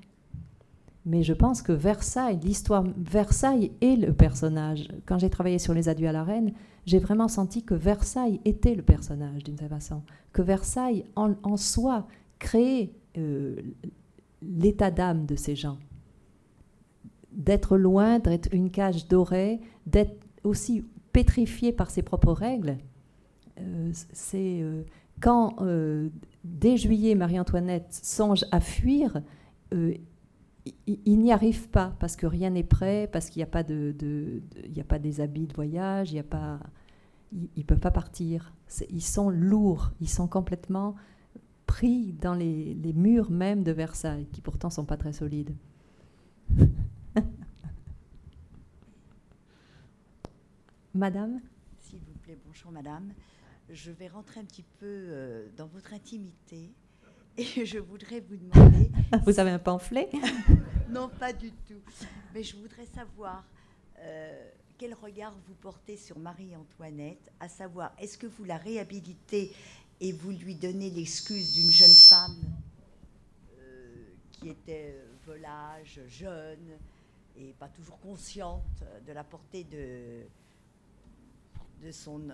Mais 1.06 1.24
je 1.24 1.32
pense 1.32 1.62
que 1.62 1.72
Versailles, 1.72 2.38
l'histoire 2.44 2.84
Versailles 2.98 3.72
est 3.80 3.96
le 3.96 4.12
personnage. 4.12 4.90
Quand 5.06 5.18
j'ai 5.18 5.30
travaillé 5.30 5.58
sur 5.58 5.74
les 5.74 5.88
adieux 5.88 6.10
à 6.10 6.12
la 6.12 6.26
reine, 6.26 6.52
j'ai 6.86 7.00
vraiment 7.00 7.30
senti 7.30 7.64
que 7.64 7.74
Versailles 7.74 8.42
était 8.44 8.76
le 8.76 8.82
personnage 8.82 9.42
d'une 9.46 9.58
certaine 9.58 9.80
façon. 9.80 10.02
Que 10.34 10.42
Versailles 10.42 11.06
en, 11.16 11.56
soi 11.56 12.08
créait 12.40 12.92
euh, 13.18 13.56
l'état 14.42 14.92
d'âme 14.92 15.26
de 15.26 15.38
ces 15.38 15.56
gens. 15.56 15.78
D'être 17.32 17.78
loin, 17.78 18.20
d'être 18.20 18.54
une 18.54 18.70
cage 18.70 19.08
dorée, 19.08 19.62
d'être 19.86 20.28
aussi 20.44 20.84
pétrifié 21.14 21.72
par 21.72 21.90
ses 21.90 22.02
propres 22.02 22.34
règles 22.34 22.78
c'est 24.14 24.62
euh, 24.62 24.84
quand, 25.22 25.56
euh, 25.62 26.10
dès 26.44 26.78
juillet, 26.78 27.16
Marie-Antoinette 27.16 27.88
songe 27.92 28.46
à 28.52 28.60
fuir, 28.60 29.22
il, 29.72 31.20
n'y 31.20 31.32
arrive 31.32 31.70
pas 31.70 31.96
parce 32.00 32.16
que 32.16 32.26
rien 32.26 32.50
n'est 32.52 32.64
prêt, 32.64 33.10
parce 33.12 33.30
qu'il 33.30 33.40
n'y 33.40 33.44
a, 33.44 33.48
pas 33.48 33.64
de, 33.64 34.42
a 34.78 34.84
pas 34.84 35.00
des 35.00 35.22
habits 35.22 35.48
de 35.48 35.54
voyage, 35.54 36.12
il 36.12 36.16
n'y 36.16 36.20
a 36.20 36.24
pas, 36.24 36.60
ils 37.34 37.50
ne 37.58 37.64
peuvent 37.64 37.80
pas 37.80 37.92
partir. 37.92 38.54
Ils 38.90 39.02
sont 39.02 39.30
lourds, 39.30 39.92
ils 40.02 40.10
sont 40.10 40.28
complètement 40.28 40.96
pris 41.66 42.14
dans 42.14 42.34
les, 42.34 42.74
les, 42.76 42.94
murs 42.94 43.30
même 43.30 43.64
de 43.64 43.72
Versailles, 43.72 44.28
qui 44.32 44.42
pourtant 44.42 44.70
sont 44.70 44.86
pas 44.86 44.98
très 44.98 45.14
solides. 45.14 45.54
Madame? 50.94 51.42
S'il 51.82 52.00
vous 52.00 52.18
plaît, 52.24 52.38
bonjour 52.46 52.72
Madame 52.72 53.12
je 53.70 53.92
vais 53.92 54.08
rentrer 54.08 54.40
un 54.40 54.46
petit 54.46 54.64
peu 54.64 54.86
euh, 54.86 55.48
dans 55.58 55.68
votre 55.68 55.94
intimité 55.94 56.72
et 57.38 57.66
je 57.66 57.78
voudrais 57.80 58.22
vous 58.22 58.38
demander. 58.38 58.92
vous 59.26 59.40
avez 59.40 59.52
un 59.52 59.60
pamphlet? 59.60 60.10
Non, 60.90 61.10
pas 61.10 61.34
du 61.34 61.52
tout. 61.52 61.82
Mais 62.34 62.44
je 62.44 62.56
voudrais 62.56 62.86
savoir 62.86 63.44
euh, 64.00 64.50
quel 64.78 64.94
regard 64.94 65.36
vous 65.46 65.54
portez 65.56 65.98
sur 65.98 66.18
Marie-Antoinette, 66.18 67.30
à 67.42 67.50
savoir, 67.50 67.94
est-ce 68.00 68.18
que 68.18 68.26
vous 68.26 68.46
la 68.46 68.56
réhabilitez 68.56 69.54
et 70.00 70.14
vous 70.14 70.32
lui 70.32 70.56
donnez 70.56 70.90
l'excuse 70.90 71.56
d'une 71.56 71.72
jeune 71.72 71.94
femme 71.94 72.38
euh, 73.60 74.06
qui 74.32 74.48
était 74.48 74.96
volage, 75.26 76.00
jeune 76.08 76.78
et 77.36 77.54
pas 77.60 77.68
toujours 77.68 78.00
consciente 78.00 78.82
de 79.06 79.12
la 79.12 79.26
portée 79.26 79.66
de, 79.66 80.22
de 81.86 81.92
son 81.92 82.32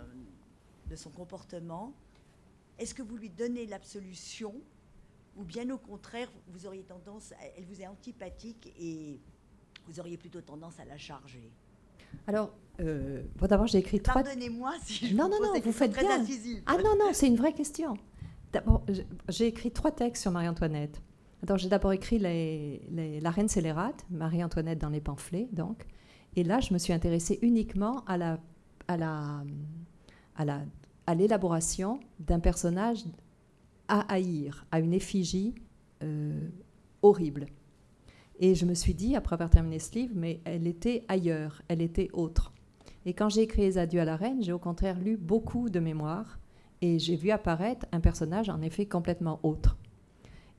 de 0.90 0.96
son 0.96 1.10
comportement, 1.10 1.94
est-ce 2.80 2.94
que 2.94 3.02
vous 3.02 3.18
lui 3.18 3.30
donnez 3.30 3.66
l'absolution 3.66 4.54
ou 5.36 5.44
bien 5.44 5.70
au 5.72 5.78
contraire, 5.78 6.30
vous 6.48 6.66
auriez 6.66 6.84
tendance, 6.84 7.34
elle 7.58 7.66
vous 7.66 7.82
est 7.82 7.88
antipathique 7.88 8.74
et 8.80 9.20
vous 9.88 10.00
auriez 10.00 10.18
plutôt 10.18 10.42
tendance 10.42 10.80
à 10.80 10.86
la 10.86 10.98
charger? 10.98 11.52
Alors, 12.28 12.54
euh, 12.80 13.24
d'abord, 13.42 13.68
j'ai 13.68 13.80
écrit 13.80 14.00
trois. 14.00 14.22
Pardonnez-moi 14.22 14.74
si 14.84 15.08
je 15.08 15.16
non, 15.16 15.30
non, 15.30 15.40
non, 15.42 15.60
vous 15.60 15.72
faites 15.72 15.92
très 15.92 16.04
bien. 16.04 16.24
Ah 16.66 16.78
non, 16.78 16.96
non, 16.98 17.12
c'est 17.12 17.28
une 17.28 17.36
vraie 17.36 17.54
question. 17.54 17.98
D'abord, 18.52 18.86
j'ai 19.30 19.48
écrit 19.48 19.72
trois 19.72 19.92
textes 19.92 20.22
sur 20.22 20.32
Marie-Antoinette. 20.32 21.02
Alors, 21.42 21.58
j'ai 21.58 21.70
d'abord 21.70 21.92
écrit 21.92 22.20
les, 22.20 23.20
La 23.22 23.32
Reine 23.32 23.50
scélérate, 23.50 24.06
Marie-Antoinette 24.10 24.80
dans 24.80 24.90
les 24.90 25.02
pamphlets, 25.02 25.50
donc. 25.52 25.86
Et 26.36 26.44
là, 26.44 26.60
je 26.60 26.74
me 26.74 26.80
suis 26.80 26.94
intéressée 26.94 27.40
uniquement 27.42 28.04
à 28.06 28.18
la, 28.18 28.40
à 28.88 28.98
la, 28.98 29.44
à 30.36 30.46
la 30.46 30.62
à 31.06 31.16
l'élaboration 31.16 32.00
d'un 32.20 32.40
personnage 32.40 33.04
à 33.88 34.02
haïr, 34.14 34.66
à 34.72 34.80
une 34.80 34.94
effigie 34.94 35.54
euh, 36.02 36.48
horrible. 37.02 37.48
Et 38.40 38.56
je 38.56 38.66
me 38.66 38.74
suis 38.74 38.94
dit, 38.94 39.16
après 39.16 39.34
avoir 39.34 39.50
terminé 39.50 39.80
ce 39.80 39.94
livre, 39.96 40.14
mais 40.16 40.40
elle 40.46 40.68
était 40.68 41.04
ailleurs, 41.08 41.62
elle 41.68 41.82
était 41.82 42.10
autre. 42.14 42.54
Et 43.06 43.14
quand 43.14 43.30
j'ai 43.30 43.42
écrit 43.42 43.64
Les 43.64 43.78
Adieux 43.78 44.00
à 44.00 44.06
la 44.06 44.16
Reine, 44.16 44.42
j'ai 44.42 44.54
au 44.54 44.60
contraire 44.60 45.00
lu 45.00 45.18
beaucoup 45.18 45.70
de 45.70 45.80
mémoires 45.80 46.40
et 46.82 47.00
j'ai 47.00 47.16
vu 47.16 47.32
apparaître 47.32 47.86
un 47.92 48.00
personnage 48.00 48.50
en 48.50 48.62
effet 48.62 48.86
complètement 48.86 49.40
autre. 49.44 49.78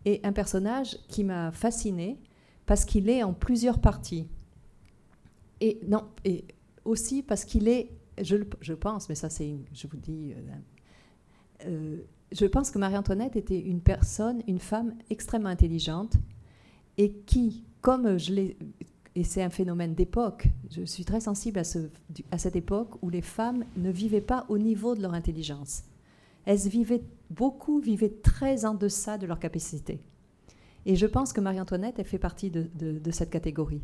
Et 0.05 0.21
un 0.25 0.33
personnage 0.33 0.99
qui 1.09 1.25
m'a 1.25 1.53
fasciné 1.53 2.19
parce 2.67 2.85
qu'il 2.85 3.09
est 3.09 3.23
en 3.23 3.33
plusieurs 3.33 3.81
parties. 3.81 4.29
Et 5.61 5.81
non, 5.89 6.05
et 6.27 6.45
aussi 6.85 7.23
parce 7.23 7.47
qu'il 7.47 7.69
est 7.69 7.91
je, 8.21 8.73
pense, 8.73 9.09
mais 9.09 9.15
ça 9.15 9.31
c'est, 9.31 9.55
je 9.73 9.87
vous 9.87 9.97
dis, 9.97 10.33
euh, 10.33 11.67
euh, 11.67 11.97
je 12.33 12.47
pense 12.47 12.71
que 12.71 12.79
Marie-Antoinette 12.79 13.37
était 13.37 13.61
une 13.61 13.81
personne, 13.81 14.43
une 14.47 14.59
femme 14.59 14.95
extrêmement 15.11 15.49
intelligente 15.49 16.15
et 16.99 17.13
qui, 17.27 17.65
comme 17.81 18.19
je 18.19 18.33
l'ai, 18.33 18.57
et 19.15 19.25
c'est 19.25 19.43
un 19.43 19.51
phénomène 19.51 19.95
d'époque, 19.95 20.49
je 20.71 20.83
suis 20.83 21.05
très 21.05 21.21
sensible 21.21 21.59
à, 21.59 21.65
ce, 21.65 21.91
à 22.31 22.39
cette 22.39 22.57
époque 22.57 23.03
où 23.03 23.11
les 23.11 23.23
femmes 23.23 23.65
ne 23.77 23.91
vivaient 23.91 24.21
pas 24.21 24.45
au 24.49 24.59
niveau 24.59 24.95
de 24.95 25.03
leur 25.03 25.15
intelligence. 25.15 25.85
Elles 26.45 26.59
vivaient, 26.59 27.03
beaucoup 27.31 27.79
vivaient 27.79 28.17
très 28.23 28.65
en 28.65 28.75
deçà 28.75 29.17
de 29.17 29.27
leur 29.27 29.39
capacité. 29.39 30.01
Et 30.85 30.97
je 30.97 31.07
pense 31.07 31.33
que 31.33 31.41
Marie-Antoinette, 31.41 31.99
elle 31.99 32.05
fait 32.05 32.19
partie 32.19 32.51
de, 32.51 32.69
de 32.75 33.11
cette 33.11 33.31
catégorie 33.31 33.81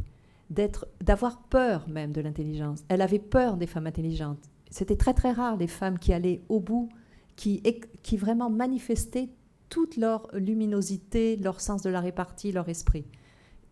d'avoir 0.51 1.43
peur 1.43 1.89
même 1.89 2.13
de 2.13 2.21
l'intelligence. 2.21 2.81
Elle 2.89 3.03
avait 3.03 3.19
peur 3.19 3.57
des 3.57 3.67
femmes 3.67 3.87
intelligentes. 3.87 4.51
C'était 4.71 4.97
très 4.97 5.15
très 5.15 5.33
rare 5.33 5.57
les 5.57 5.67
femmes 5.67 5.99
qui 5.99 6.13
allaient 6.13 6.43
au 6.49 6.61
bout, 6.61 6.89
qui, 7.37 7.63
qui 8.03 8.17
vraiment 8.17 8.51
manifestaient 8.51 9.31
toute 9.69 9.97
leur 9.97 10.29
luminosité, 10.35 11.37
leur 11.37 11.61
sens 11.61 11.83
de 11.83 11.91
la 11.91 12.01
répartie, 12.01 12.53
leur 12.53 12.69
esprit. 12.69 13.07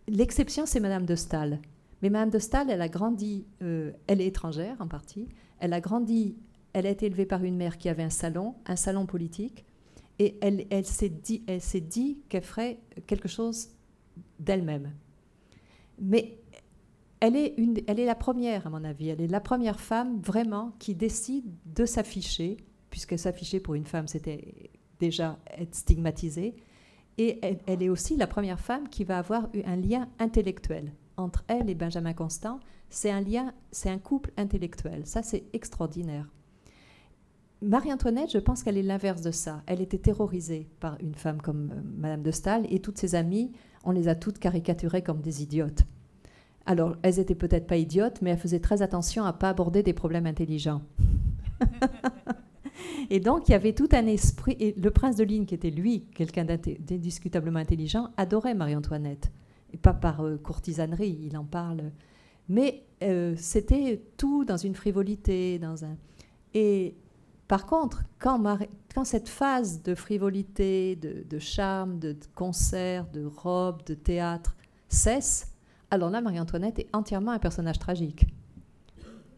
L'exception, 0.06 0.64
c'est 0.64 0.80
Madame 0.80 1.04
de 1.04 1.16
Staël. 1.16 1.60
Mais 2.00 2.10
Madame 2.10 2.30
de 2.30 2.38
Staël, 2.38 2.68
elle 2.70 2.80
a 2.80 2.88
grandi, 2.88 3.44
euh, 3.62 3.92
elle 4.06 4.20
est 4.20 4.26
étrangère 4.26 4.76
en 4.78 4.86
partie, 4.86 5.28
elle 5.58 5.72
a 5.72 5.80
grandi, 5.80 6.36
elle 6.72 6.86
a 6.86 6.90
été 6.90 7.06
élevée 7.06 7.26
par 7.26 7.42
une 7.42 7.56
mère 7.56 7.76
qui 7.76 7.88
avait 7.88 8.04
un 8.04 8.10
salon, 8.10 8.54
un 8.66 8.76
salon 8.76 9.04
politique, 9.06 9.64
et 10.20 10.38
elle, 10.40 10.66
elle 10.70 10.86
s'est 10.86 11.08
dit, 11.08 11.42
elle 11.46 11.60
s'est 11.60 11.80
dit 11.80 12.22
qu'elle 12.28 12.42
ferait 12.42 12.78
quelque 13.06 13.28
chose 13.28 13.70
d'elle-même. 14.38 14.92
Mais 16.00 16.38
elle 17.20 17.36
est, 17.36 17.54
elle 17.86 18.04
la 18.04 18.14
première, 18.14 18.66
à 18.66 18.70
mon 18.70 18.84
avis, 18.84 19.08
elle 19.08 19.20
est 19.20 19.28
la 19.28 19.40
première 19.40 19.80
femme 19.80 20.20
vraiment 20.20 20.72
qui 20.78 20.94
décide 20.94 21.46
de 21.66 21.84
s'afficher, 21.84 22.58
puisque 22.90 23.18
s'afficher 23.18 23.60
pour 23.60 23.74
une 23.74 23.86
femme, 23.86 24.06
c'était 24.06 24.70
déjà 25.00 25.38
être 25.56 25.74
stigmatisée. 25.74 26.54
Et 27.18 27.40
elle, 27.66 27.82
est 27.82 27.88
aussi 27.88 28.16
la 28.16 28.28
première 28.28 28.60
femme 28.60 28.88
qui 28.88 29.02
va 29.02 29.18
avoir 29.18 29.48
eu 29.52 29.62
un 29.64 29.74
lien 29.74 30.08
intellectuel 30.20 30.92
entre 31.16 31.44
elle 31.48 31.68
et 31.68 31.74
Benjamin 31.74 32.12
Constant. 32.12 32.60
C'est 32.90 33.10
un 33.10 33.20
lien, 33.20 33.52
c'est 33.72 33.90
un 33.90 33.98
couple 33.98 34.30
intellectuel. 34.36 35.04
Ça, 35.04 35.24
c'est 35.24 35.44
extraordinaire. 35.52 36.28
Marie-Antoinette, 37.60 38.30
je 38.30 38.38
pense 38.38 38.62
qu'elle 38.62 38.78
est 38.78 38.84
l'inverse 38.84 39.20
de 39.20 39.32
ça. 39.32 39.64
Elle 39.66 39.80
était 39.80 39.98
terrorisée 39.98 40.68
par 40.78 40.96
une 41.00 41.16
femme 41.16 41.42
comme 41.42 41.72
euh, 41.72 41.80
Madame 41.96 42.22
de 42.22 42.30
Staël 42.30 42.64
et 42.70 42.78
toutes 42.78 42.98
ses 42.98 43.16
amies, 43.16 43.50
on 43.82 43.90
les 43.90 44.06
a 44.06 44.14
toutes 44.14 44.38
caricaturées 44.38 45.02
comme 45.02 45.20
des 45.20 45.42
idiotes. 45.42 45.82
Alors, 46.68 46.96
elles 47.00 47.18
étaient 47.18 47.34
peut-être 47.34 47.66
pas 47.66 47.78
idiotes, 47.78 48.20
mais 48.20 48.28
elles 48.28 48.38
faisaient 48.38 48.60
très 48.60 48.82
attention 48.82 49.24
à 49.24 49.32
pas 49.32 49.48
aborder 49.48 49.82
des 49.82 49.94
problèmes 49.94 50.26
intelligents. 50.26 50.82
et 53.10 53.20
donc, 53.20 53.48
il 53.48 53.52
y 53.52 53.54
avait 53.54 53.72
tout 53.72 53.88
un 53.92 54.06
esprit. 54.06 54.54
Et 54.60 54.74
le 54.78 54.90
prince 54.90 55.16
de 55.16 55.24
Ligne, 55.24 55.46
qui 55.46 55.54
était 55.54 55.70
lui, 55.70 56.04
quelqu'un 56.14 56.44
d'indiscutablement 56.44 57.58
intelligent, 57.58 58.10
adorait 58.18 58.52
Marie-Antoinette. 58.52 59.32
Et 59.72 59.78
pas 59.78 59.94
par 59.94 60.20
euh, 60.20 60.36
courtisanerie, 60.36 61.18
il 61.22 61.38
en 61.38 61.44
parle. 61.44 61.90
Mais 62.50 62.84
euh, 63.02 63.34
c'était 63.38 64.02
tout 64.18 64.44
dans 64.44 64.58
une 64.58 64.74
frivolité, 64.74 65.58
dans 65.58 65.86
un. 65.86 65.96
Et 66.52 66.96
par 67.46 67.64
contre, 67.64 68.02
quand, 68.18 68.58
quand 68.94 69.04
cette 69.06 69.30
phase 69.30 69.82
de 69.82 69.94
frivolité, 69.94 70.96
de, 70.96 71.38
charme, 71.38 71.98
de, 71.98 72.14
concert, 72.34 73.06
de 73.10 73.24
robe, 73.24 73.82
de 73.86 73.94
théâtre 73.94 74.54
cesse, 74.90 75.54
alors 75.90 76.10
là, 76.10 76.20
Marie-Antoinette 76.20 76.78
est 76.78 76.88
entièrement 76.92 77.32
un 77.32 77.38
personnage 77.38 77.78
tragique. 77.78 78.26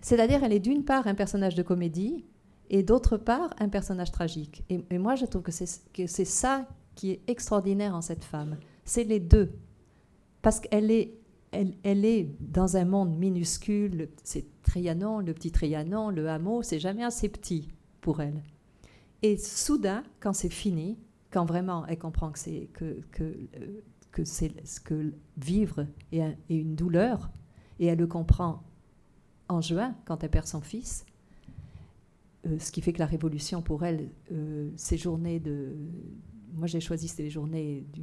C'est-à-dire, 0.01 0.43
elle 0.43 0.53
est 0.53 0.61
d'une 0.61 0.85
part 0.85 1.07
un 1.07 1.15
personnage 1.15 1.55
de 1.55 1.63
comédie 1.63 2.25
et 2.71 2.83
d'autre 2.83 3.17
part 3.17 3.51
un 3.59 3.69
personnage 3.69 4.11
tragique. 4.11 4.65
Et, 4.69 4.99
moi, 4.99 5.15
je 5.15 5.27
trouve 5.27 5.43
que 5.43 5.53
c'est 5.53 6.25
ça 6.25 6.67
qui 6.95 7.11
est 7.11 7.21
extraordinaire 7.29 7.95
en 7.95 8.01
cette 8.01 8.25
femme. 8.25 8.57
C'est 8.85 9.05
les 9.05 9.21
deux. 9.21 9.53
Parce 10.43 10.61
qu'elle 10.61 10.91
est, 10.91 11.15
elle, 11.53 11.75
elle, 11.83 12.05
est 12.05 12.29
dans 12.41 12.77
un 12.77 12.85
monde 12.85 13.17
minuscule. 13.17 14.09
C'est 14.25 14.47
Trianon, 14.63 15.21
le 15.21 15.35
petit 15.35 15.51
Trianon, 15.51 16.11
le 16.11 16.29
hameau, 16.29 16.63
c'est 16.63 16.79
jamais 16.79 17.05
assez 17.05 17.29
petit 17.29 17.69
pour 18.01 18.21
elle. 18.21 18.43
Et 19.23 19.37
soudain, 19.37 20.03
quand 20.21 20.33
c'est 20.33 20.49
fini, 20.49 20.99
quand 21.31 21.45
vraiment 21.45 21.87
elle 21.87 21.99
comprend 21.99 22.31
que 22.31 22.39
c'est 22.39 22.69
que, 22.73 23.01
que, 23.13 23.37
que, 24.13 24.23
que 24.85 25.13
vivre 25.37 25.87
est, 26.13 26.37
une 26.49 26.75
douleur, 26.75 27.31
et 27.79 27.87
elle 27.87 27.99
le 27.99 28.07
comprend 28.07 28.63
en 29.49 29.61
juin, 29.61 29.95
quand 30.05 30.23
elle 30.23 30.31
perd 30.31 30.47
son 30.47 30.61
fils, 30.61 31.05
euh, 32.47 32.59
ce 32.59 32.71
qui 32.71 32.81
fait 32.81 32.93
que 32.93 32.99
la 32.99 33.07
révolution 33.07 33.63
pour 33.63 33.85
elle, 33.85 34.11
euh, 34.33 34.71
ces 34.77 34.97
journées 34.97 35.41
de... 35.41 35.77
Moi 36.55 36.67
j'ai 36.67 36.81
choisi 36.81 37.09
ces 37.09 37.31
journées 37.31 37.87
du 37.93 38.03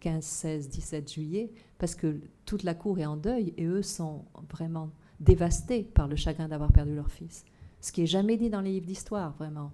15, 0.00 0.24
16, 0.24 0.68
17 0.68 1.12
juillet, 1.12 1.52
parce 1.78 1.94
que 1.94 2.20
toute 2.44 2.62
la 2.62 2.74
cour 2.74 2.98
est 2.98 3.06
en 3.06 3.16
deuil, 3.16 3.54
et 3.56 3.64
eux 3.64 3.82
sont 3.82 4.24
vraiment 4.50 4.90
dévastés 5.20 5.82
par 5.82 6.06
le 6.06 6.16
chagrin 6.16 6.48
d'avoir 6.48 6.72
perdu 6.72 6.94
leur 6.94 7.10
fils 7.10 7.44
ce 7.80 7.92
qui 7.92 8.02
est 8.02 8.06
jamais 8.06 8.36
dit 8.36 8.50
dans 8.50 8.60
les 8.60 8.72
livres 8.72 8.86
d'histoire, 8.86 9.32
vraiment. 9.34 9.72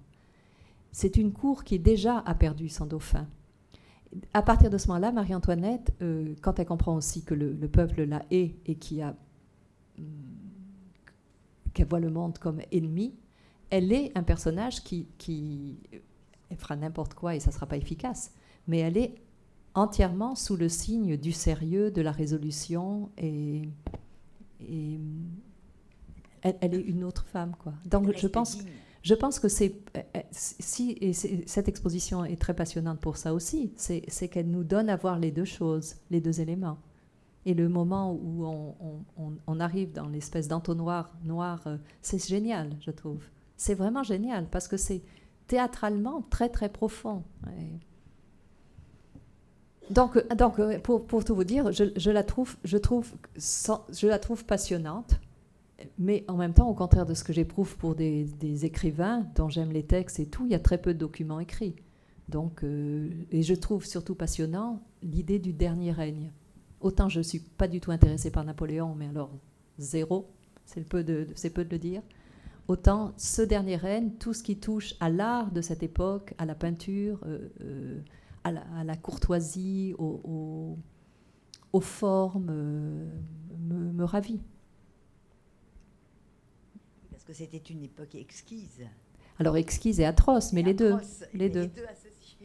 C'est 0.91 1.17
une 1.17 1.33
cour 1.33 1.63
qui 1.63 1.79
déjà 1.79 2.19
a 2.19 2.35
perdu 2.35 2.69
son 2.69 2.85
dauphin. 2.85 3.27
À 4.33 4.41
partir 4.41 4.69
de 4.69 4.77
ce 4.77 4.87
moment-là, 4.87 5.11
Marie-Antoinette, 5.11 5.93
euh, 6.01 6.35
quand 6.41 6.59
elle 6.59 6.65
comprend 6.65 6.95
aussi 6.95 7.23
que 7.23 7.33
le, 7.33 7.53
peuple 7.67 8.03
la 8.03 8.23
hait 8.31 8.55
et 8.65 8.75
qui 8.75 9.01
a 9.01 9.15
hmm, 9.97 10.03
qu'elle 11.73 11.87
voit 11.87 11.99
le 11.99 12.09
monde 12.09 12.37
comme 12.37 12.61
ennemi, 12.71 13.13
elle 13.69 13.91
est 13.91 14.11
un 14.15 14.23
personnage 14.23 14.83
qui, 14.83 15.07
qui 15.17 15.77
elle 16.49 16.57
fera 16.57 16.75
n'importe 16.75 17.13
quoi 17.13 17.35
et 17.35 17.39
ça 17.39 17.49
ne 17.49 17.55
sera 17.55 17.65
pas 17.65 17.77
efficace, 17.77 18.31
mais 18.67 18.79
elle 18.79 18.97
est 18.97 19.15
entièrement 19.73 20.35
sous 20.35 20.55
le 20.55 20.69
signe 20.69 21.17
du 21.17 21.31
sérieux, 21.31 21.91
de 21.91 22.01
la 22.01 22.11
résolution 22.11 23.09
et, 23.17 23.63
et 24.61 24.99
elle, 26.41 26.73
est 26.73 26.81
une 26.81 27.03
autre 27.03 27.25
femme, 27.25 27.55
quoi. 27.59 27.73
Donc 27.85 28.15
je 28.15 28.27
pense, 28.27 28.59
je 29.05 29.13
pense 29.13 29.37
que 29.37 29.47
c'est 29.47 29.75
euh, 29.95 30.01
euh, 30.17 30.19
si 30.31 30.97
et 30.99 31.13
cette 31.13 31.67
exposition 31.67 32.25
est 32.25 32.41
très 32.41 32.55
passionnante 32.55 32.99
pour 32.99 33.17
ça 33.17 33.35
aussi, 33.35 33.71
c'est 33.77 34.27
qu'elle 34.29 34.49
nous 34.49 34.63
donne 34.63 34.89
à 34.89 34.95
voir 34.95 35.19
les 35.19 35.29
deux 35.29 35.45
choses, 35.45 35.97
les 36.09 36.19
deux 36.19 36.41
éléments. 36.41 36.79
Et 37.45 37.53
le 37.53 37.69
moment 37.69 38.13
où 38.13 38.43
on, 39.45 39.59
arrive 39.59 39.91
dans 39.91 40.07
l'espèce 40.07 40.47
d'entonnoir 40.47 41.13
noir, 41.23 41.61
euh, 41.67 41.77
c'est 42.01 42.27
génial, 42.27 42.71
je 42.79 42.89
trouve. 42.89 43.23
C'est 43.57 43.75
vraiment 43.75 44.01
génial 44.01 44.47
parce 44.49 44.67
que 44.67 44.75
c'est 44.75 45.03
théâtralement 45.45 46.23
très 46.31 46.49
très 46.49 46.69
profond. 46.69 47.21
Donc, 49.91 50.17
donc 50.35 50.79
pour, 50.81 51.05
pour, 51.05 51.23
tout 51.23 51.35
vous 51.35 51.43
dire, 51.43 51.71
je, 51.71 52.09
la 52.09 52.23
trouve, 52.23 52.57
je 52.63 52.79
trouve, 52.79 53.13
je 53.35 54.07
la 54.07 54.17
trouve 54.17 54.45
passionnante 54.45 55.19
mais 55.97 56.23
en 56.27 56.37
même 56.37 56.53
temps, 56.53 56.69
au 56.69 56.73
contraire 56.73 57.05
de 57.05 57.13
ce 57.13 57.23
que 57.23 57.33
j'éprouve 57.33 57.77
pour 57.77 57.95
des, 57.95 58.65
écrivains 58.65 59.25
dont 59.35 59.49
j'aime 59.49 59.71
les 59.71 59.83
textes 59.83 60.19
et 60.19 60.25
tout, 60.25 60.45
il 60.45 60.51
y 60.51 60.55
a 60.55 60.59
très 60.59 60.77
peu 60.77 60.93
de 60.93 60.99
documents 60.99 61.39
écrits. 61.39 61.75
Donc, 62.29 62.63
euh, 62.63 63.09
et 63.31 63.43
je 63.43 63.53
trouve 63.53 63.85
surtout 63.85 64.15
passionnant 64.15 64.81
l'idée 65.03 65.39
du 65.39 65.53
dernier 65.53 65.91
règne. 65.91 66.31
Autant 66.81 67.09
je 67.09 67.19
ne 67.19 67.23
suis 67.23 67.39
pas 67.39 67.67
du 67.67 67.79
tout 67.79 67.91
intéressée 67.91 68.31
par 68.31 68.43
Napoléon, 68.43 68.95
mais 68.95 69.07
alors 69.07 69.31
zéro, 69.77 70.27
c'est 70.65 70.87
peu, 70.87 71.03
de, 71.03 71.27
le 71.43 71.77
dire. 71.77 72.01
Autant 72.67 73.13
ce 73.17 73.41
dernier 73.41 73.75
règne, 73.75 74.11
tout 74.19 74.33
ce 74.33 74.41
qui 74.41 74.57
touche 74.57 74.95
à 74.99 75.09
l'art 75.09 75.51
de 75.51 75.61
cette 75.61 75.83
époque, 75.83 76.33
à 76.37 76.45
la 76.45 76.55
peinture, 76.55 77.19
euh, 77.25 77.49
euh, 77.61 78.01
à, 78.43 78.83
la, 78.83 78.95
courtoisie, 78.95 79.93
aux, 79.97 80.77
formes, 81.81 82.51
me, 83.59 83.91
me 83.91 84.03
ravit 84.03 84.39
que 87.25 87.33
c'était 87.33 87.57
une 87.57 87.83
époque 87.83 88.15
exquise. 88.15 88.81
Alors 89.39 89.57
exquise 89.57 89.99
et 89.99 90.05
atroce, 90.05 90.53
mais 90.53 90.61
les, 90.61 90.73
deux, 90.73 90.95
les, 91.33 91.49
deux. 91.49 91.69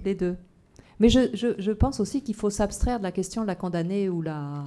Les 0.05 0.15
deux. 0.15 0.36
Mais 0.98 1.09
je, 1.09 1.31
je, 1.35 1.48
je 1.59 1.73
pense 1.73 2.01
aussi 2.01 2.23
qu'il 2.23 2.35
faut 2.35 2.51
s'abstraire 2.51 2.98
de 2.98 3.05
la 3.05 3.12
question 3.12 3.43
de 3.43 3.47
la 3.47 3.55
condamner 3.55 4.09
ou 4.09 4.23
la, 4.23 4.65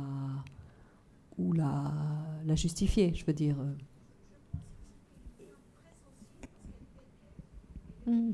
ou 1.38 1.54
la, 1.54 1.92
la 2.46 2.56
justifier, 2.56 3.14
je 3.14 3.26
veux 3.26 3.34
dire. 3.34 3.56
Mmh. 8.06 8.32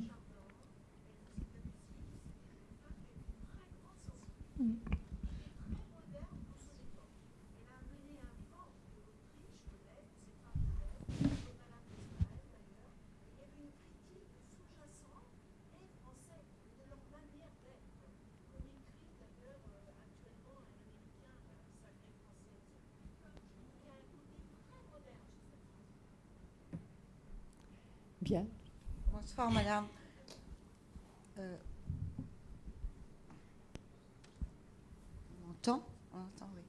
Bonsoir, 29.11 29.51
madame. 29.51 29.85
Euh, 31.39 31.55
on 35.43 35.51
entend, 35.51 35.83
oui. 36.53 36.61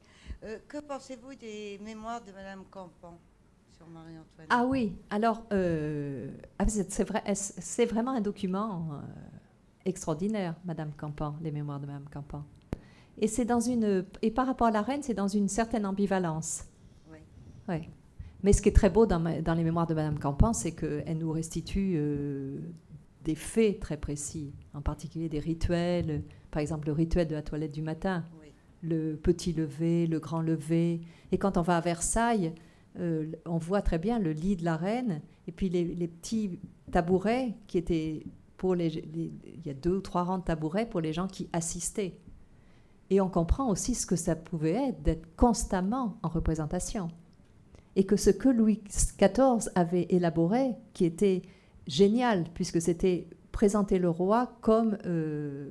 Euh, 0.45 0.59
que 0.66 0.78
pensez-vous 0.78 1.35
des 1.35 1.78
mémoires 1.82 2.23
de 2.23 2.32
madame 2.32 2.65
Campan 2.70 3.19
sur 3.77 3.87
Marie-Antoinette? 3.89 4.49
Ah 4.49 4.65
oui, 4.65 4.97
alors, 5.11 5.45
euh, 5.53 6.31
ah, 6.59 6.66
c'est 6.66 7.05
vrai, 7.05 7.23
c'est 7.35 7.85
vraiment 7.85 8.12
un 8.12 8.23
document 8.23 9.03
extraordinaire, 9.85 10.55
madame 10.65 10.93
Campan, 10.93 11.37
les 11.43 11.51
mémoires 11.51 11.81
de 11.81 11.87
madame 11.87 12.09
Campan. 12.11 12.45
Et 13.19 13.28
c'est 13.28 13.45
dans 13.45 13.61
une, 13.61 14.07
et 14.23 14.31
par 14.31 14.47
rapport 14.47 14.69
à 14.69 14.70
la 14.70 14.81
reine, 14.81 15.03
c'est 15.03 15.15
dans 15.15 15.28
une 15.28 15.49
certaine 15.49 15.85
ambivalence. 15.85 16.65
Oui. 17.11 17.19
Oui. 17.69 17.89
Mais 18.43 18.53
ce 18.53 18.62
qui 18.62 18.71
est 18.71 18.77
très 18.77 18.91
beau 18.91 19.07
dans, 19.07 19.23
les 19.23 19.65
mémoires 19.65 19.87
de 19.87 19.95
Madame 19.95 20.19
Campan, 20.19 20.53
c'est 20.53 20.73
qu'elle 20.73 21.19
nous 21.19 21.31
restitue 21.31 21.95
euh, 21.97 22.59
des 23.25 23.35
faits 23.35 23.81
très 23.81 23.97
précis, 23.97 24.55
en 24.73 24.81
particulier 24.81 25.29
des 25.29 25.41
rituels, 25.41 26.23
par 26.51 26.62
exemple 26.62 26.87
le 26.87 26.93
rituel 26.93 27.29
de 27.29 27.35
la 27.35 27.43
toilette 27.43 27.73
du 27.73 27.83
matin, 27.83 28.25
le 28.83 29.17
petit 29.17 29.53
lever, 29.53 30.07
le 30.07 30.21
grand 30.21 30.41
lever. 30.41 31.03
Et 31.33 31.39
quand 31.39 31.59
on 31.59 31.62
va 31.62 31.77
à 31.77 31.81
Versailles, 31.81 32.55
euh, 32.99 33.31
on 33.45 33.59
voit 33.59 33.83
très 33.83 33.99
bien 33.99 34.19
le 34.19 34.33
lit 34.33 34.57
de 34.57 34.65
la 34.65 34.77
reine 34.77 35.21
et 35.47 35.53
puis 35.53 35.69
les, 35.69 36.09
petits 36.09 36.59
tabourets 36.91 37.55
qui 37.67 37.79
étaient 37.79 38.25
pour 38.57 38.75
les, 38.75 38.89
Il 38.89 39.67
y 39.67 39.71
a 39.71 39.75
deux 39.75 39.97
ou 39.97 40.01
trois 40.01 40.25
rangs 40.25 40.39
de 40.39 40.45
tabourets 40.45 40.89
pour 40.89 41.01
les 41.01 41.12
gens 41.12 41.29
qui 41.29 41.49
assistaient. 41.53 42.17
Et 43.11 43.21
on 43.21 43.29
comprend 43.29 43.69
aussi 43.69 43.95
ce 43.95 44.07
que 44.07 44.17
ça 44.17 44.35
pouvait 44.37 44.89
être 44.89 45.03
d'être 45.03 45.35
constamment 45.37 46.19
en 46.23 46.29
représentation 46.29 47.09
et 47.97 48.05
que 48.05 48.17
ce 48.17 48.31
que 48.31 48.49
Louis 48.49 48.83
XIV 49.19 49.71
avait 49.75 50.07
élaboré, 50.11 50.75
qui 50.93 51.05
était 51.05 51.43
génial, 51.87 52.45
puisque 52.55 52.81
c'était 52.81 53.29
présenter 53.53 53.99
le 53.99 54.09
roi 54.09 54.57
comme 54.61 54.97
euh, 55.07 55.69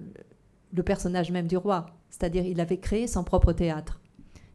le 0.74 0.84
personnage 0.84 1.32
même 1.32 1.48
du 1.48 1.58
roi, 1.58 1.88
c'est-à-dire 2.10 2.46
il 2.46 2.60
avait 2.60 2.80
créé 2.80 3.08
son 3.08 3.24
propre 3.24 3.54
théâtre. 3.54 4.02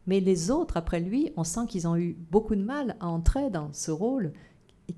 Mais 0.06 0.20
les 0.20 0.50
autres, 0.50 0.76
après 0.76 1.00
lui, 1.00 1.32
on 1.36 1.44
sent 1.44 1.66
qu'ils 1.68 1.88
ont 1.88 1.96
eu 1.96 2.16
beaucoup 2.30 2.54
de 2.54 2.62
mal 2.62 2.96
à 3.00 3.08
entrer 3.08 3.50
dans 3.50 3.72
ce 3.72 3.90
rôle 3.90 4.32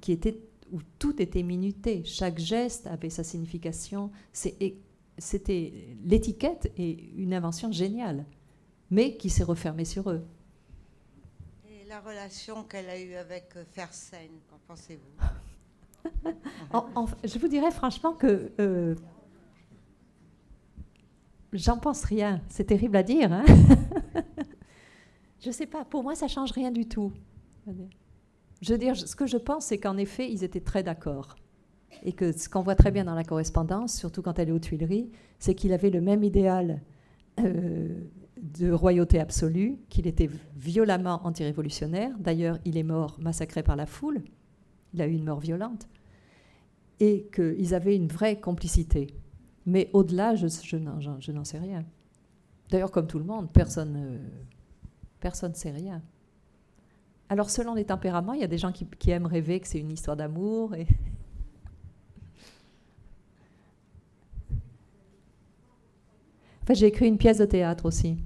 qui 0.01 0.11
était 0.13 0.41
où 0.73 0.81
tout 0.99 1.23
était 1.23 1.45
minuté, 1.45 2.03
chaque 2.05 2.39
geste 2.39 2.89
avait 2.89 3.11
sa 3.11 3.23
signification. 3.23 4.11
C'était 4.33 5.73
l'étiquette 6.05 6.73
et 6.77 7.13
une 7.17 7.35
invention 7.35 7.71
géniale, 7.71 8.27
mais 8.91 9.17
qui 9.17 9.31
s'est 9.31 9.45
refermée 9.45 9.85
sur 9.85 10.11
eux. 10.11 10.25
La 11.89 12.01
relation 12.01 12.65
qu'elle 12.65 12.89
a 12.91 12.99
eue 12.99 13.15
avec 13.15 13.55
euh, 13.57 13.65
Fersen, 13.71 14.29
qu'en 14.51 14.59
pensez-vous? 14.67 15.23
Je 17.25 17.39
vous 17.39 17.47
dirais 17.47 17.71
franchement 17.71 18.13
que 18.13 18.51
euh, 18.59 18.97
j'en 21.53 21.79
pense 21.79 22.03
rien. 22.03 22.41
C'est 22.49 22.65
terrible 22.65 22.97
à 22.97 23.05
dire. 23.05 23.33
Hein 23.33 23.45
je 25.41 25.47
ne 25.49 25.53
sais 25.53 25.67
pas, 25.67 25.85
pour 25.85 26.03
moi, 26.03 26.17
ça 26.17 26.27
change 26.27 26.51
rien 26.51 26.73
du 26.73 26.89
tout. 26.89 27.13
Je 28.63 28.73
veux 28.73 28.79
dire, 28.79 28.97
ce 28.97 29.15
que 29.15 29.27
je 29.27 29.37
pense, 29.37 29.67
c'est 29.67 29.79
qu'en 29.79 29.97
effet, 29.97 30.29
ils 30.29 30.43
étaient 30.43 30.61
très 30.61 30.83
d'accord. 30.83 31.37
Et 32.03 32.13
que 32.13 32.33
ce 32.33 32.49
qu'on 32.49 32.63
voit 32.63 32.75
très 32.75 32.91
bien 32.91 33.05
dans 33.05 33.15
la 33.15 33.25
correspondance, 33.25 33.97
surtout 33.97 34.23
quand 34.23 34.41
elle 34.41 34.49
est 34.49 34.53
aux 34.53 34.59
Tuileries, 34.59 35.13
c'est 35.39 35.55
qu'il 35.55 35.73
avait 35.73 35.91
le 35.91 36.01
même 36.01 36.25
idéal 36.25 36.81
euh, 37.39 38.01
de 38.59 38.71
royauté 38.71 39.21
absolue, 39.21 39.79
qu'il 39.89 40.07
était 40.07 40.31
violemment 40.57 41.21
antirévolutionnaire. 41.27 42.11
D'ailleurs, 42.19 42.59
il 42.65 42.77
est 42.77 42.83
mort 42.83 43.17
massacré 43.21 43.63
par 43.63 43.77
la 43.77 43.87
foule. 43.87 44.23
Il 44.95 45.03
a 45.03 45.07
eu 45.07 45.13
une 45.13 45.25
mort 45.25 45.41
violente. 45.41 45.89
Et 47.01 47.29
qu'ils 47.35 47.75
avaient 47.75 47.97
une 47.97 48.09
vraie 48.09 48.41
complicité. 48.41 49.09
Mais 49.67 49.91
au-delà, 49.93 50.35
je, 50.37 50.77
n'en 50.77 51.45
sais 51.45 51.59
rien. 51.59 51.85
D'ailleurs, 52.71 52.91
comme 52.91 53.07
tout 53.07 53.19
le 53.19 53.25
monde, 53.25 53.51
personne 53.53 54.21
ne 55.23 55.55
sait 55.55 55.71
rien. 55.71 56.03
Alors, 57.29 57.51
selon 57.51 57.75
les 57.75 57.85
tempéraments, 57.85 58.33
il 58.35 58.41
y 58.41 58.45
a 58.45 58.49
des 58.49 58.59
gens 58.59 58.71
qui, 58.73 59.11
aiment 59.11 59.27
rêver 59.27 59.59
que 59.61 59.67
c'est 59.67 59.81
une 59.81 59.91
histoire 59.91 60.17
d'amour. 60.17 60.75
Et... 60.77 60.87
j'ai 66.75 66.87
écrit 66.87 67.09
une 67.09 67.19
pièce 67.19 67.39
de 67.39 67.45
théâtre 67.45 67.87
aussi, 67.87 68.19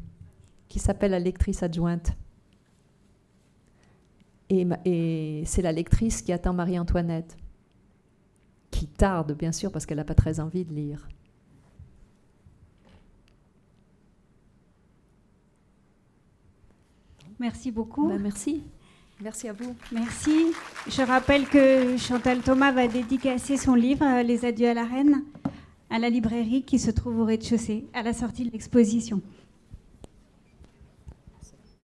qui 0.71 0.79
s'appelle 0.79 1.11
La 1.11 1.19
lectrice 1.19 1.63
adjointe. 1.63 2.13
Et, 4.49 4.67
et 4.85 5.43
c'est 5.45 5.63
la 5.63 5.73
lectrice 5.73 6.23
qui 6.23 6.33
attend 6.33 6.55
Marie-Antoinette, 6.55 7.37
qui 8.71 8.87
tarde, 8.87 9.37
bien 9.37 9.53
sûr, 9.53 9.71
parce 9.71 9.85
qu'elle 9.85 9.99
n'a 9.99 10.05
pas 10.05 10.15
très 10.15 10.41
envie 10.41 10.65
de 10.65 10.73
lire. 10.73 11.07
Merci 17.39 17.71
beaucoup. 17.71 18.09
Ben, 18.09 18.21
merci. 18.21 18.63
Merci 19.23 19.49
à 19.49 19.53
vous. 19.53 19.75
Merci. 19.93 20.53
Je 20.89 21.03
rappelle 21.03 21.47
que 21.47 21.97
Chantal 21.97 22.41
Thomas 22.41 22.73
va 22.73 22.87
dédicacer 22.87 23.57
son 23.57 23.75
livre 23.75 24.05
euh, 24.05 24.23
Les 24.23 24.45
adieux 24.45 24.69
à 24.69 24.75
la 24.75 24.85
reine 24.85 25.25
à 25.91 25.99
la 25.99 26.09
librairie 26.09 26.63
qui 26.63 26.79
se 26.79 26.91
trouve 26.91 27.19
au 27.19 27.25
rez-de-chaussée 27.25 27.85
à 27.93 28.03
la 28.03 28.13
sortie 28.13 28.45
de 28.45 28.53
l'exposition. 28.53 29.21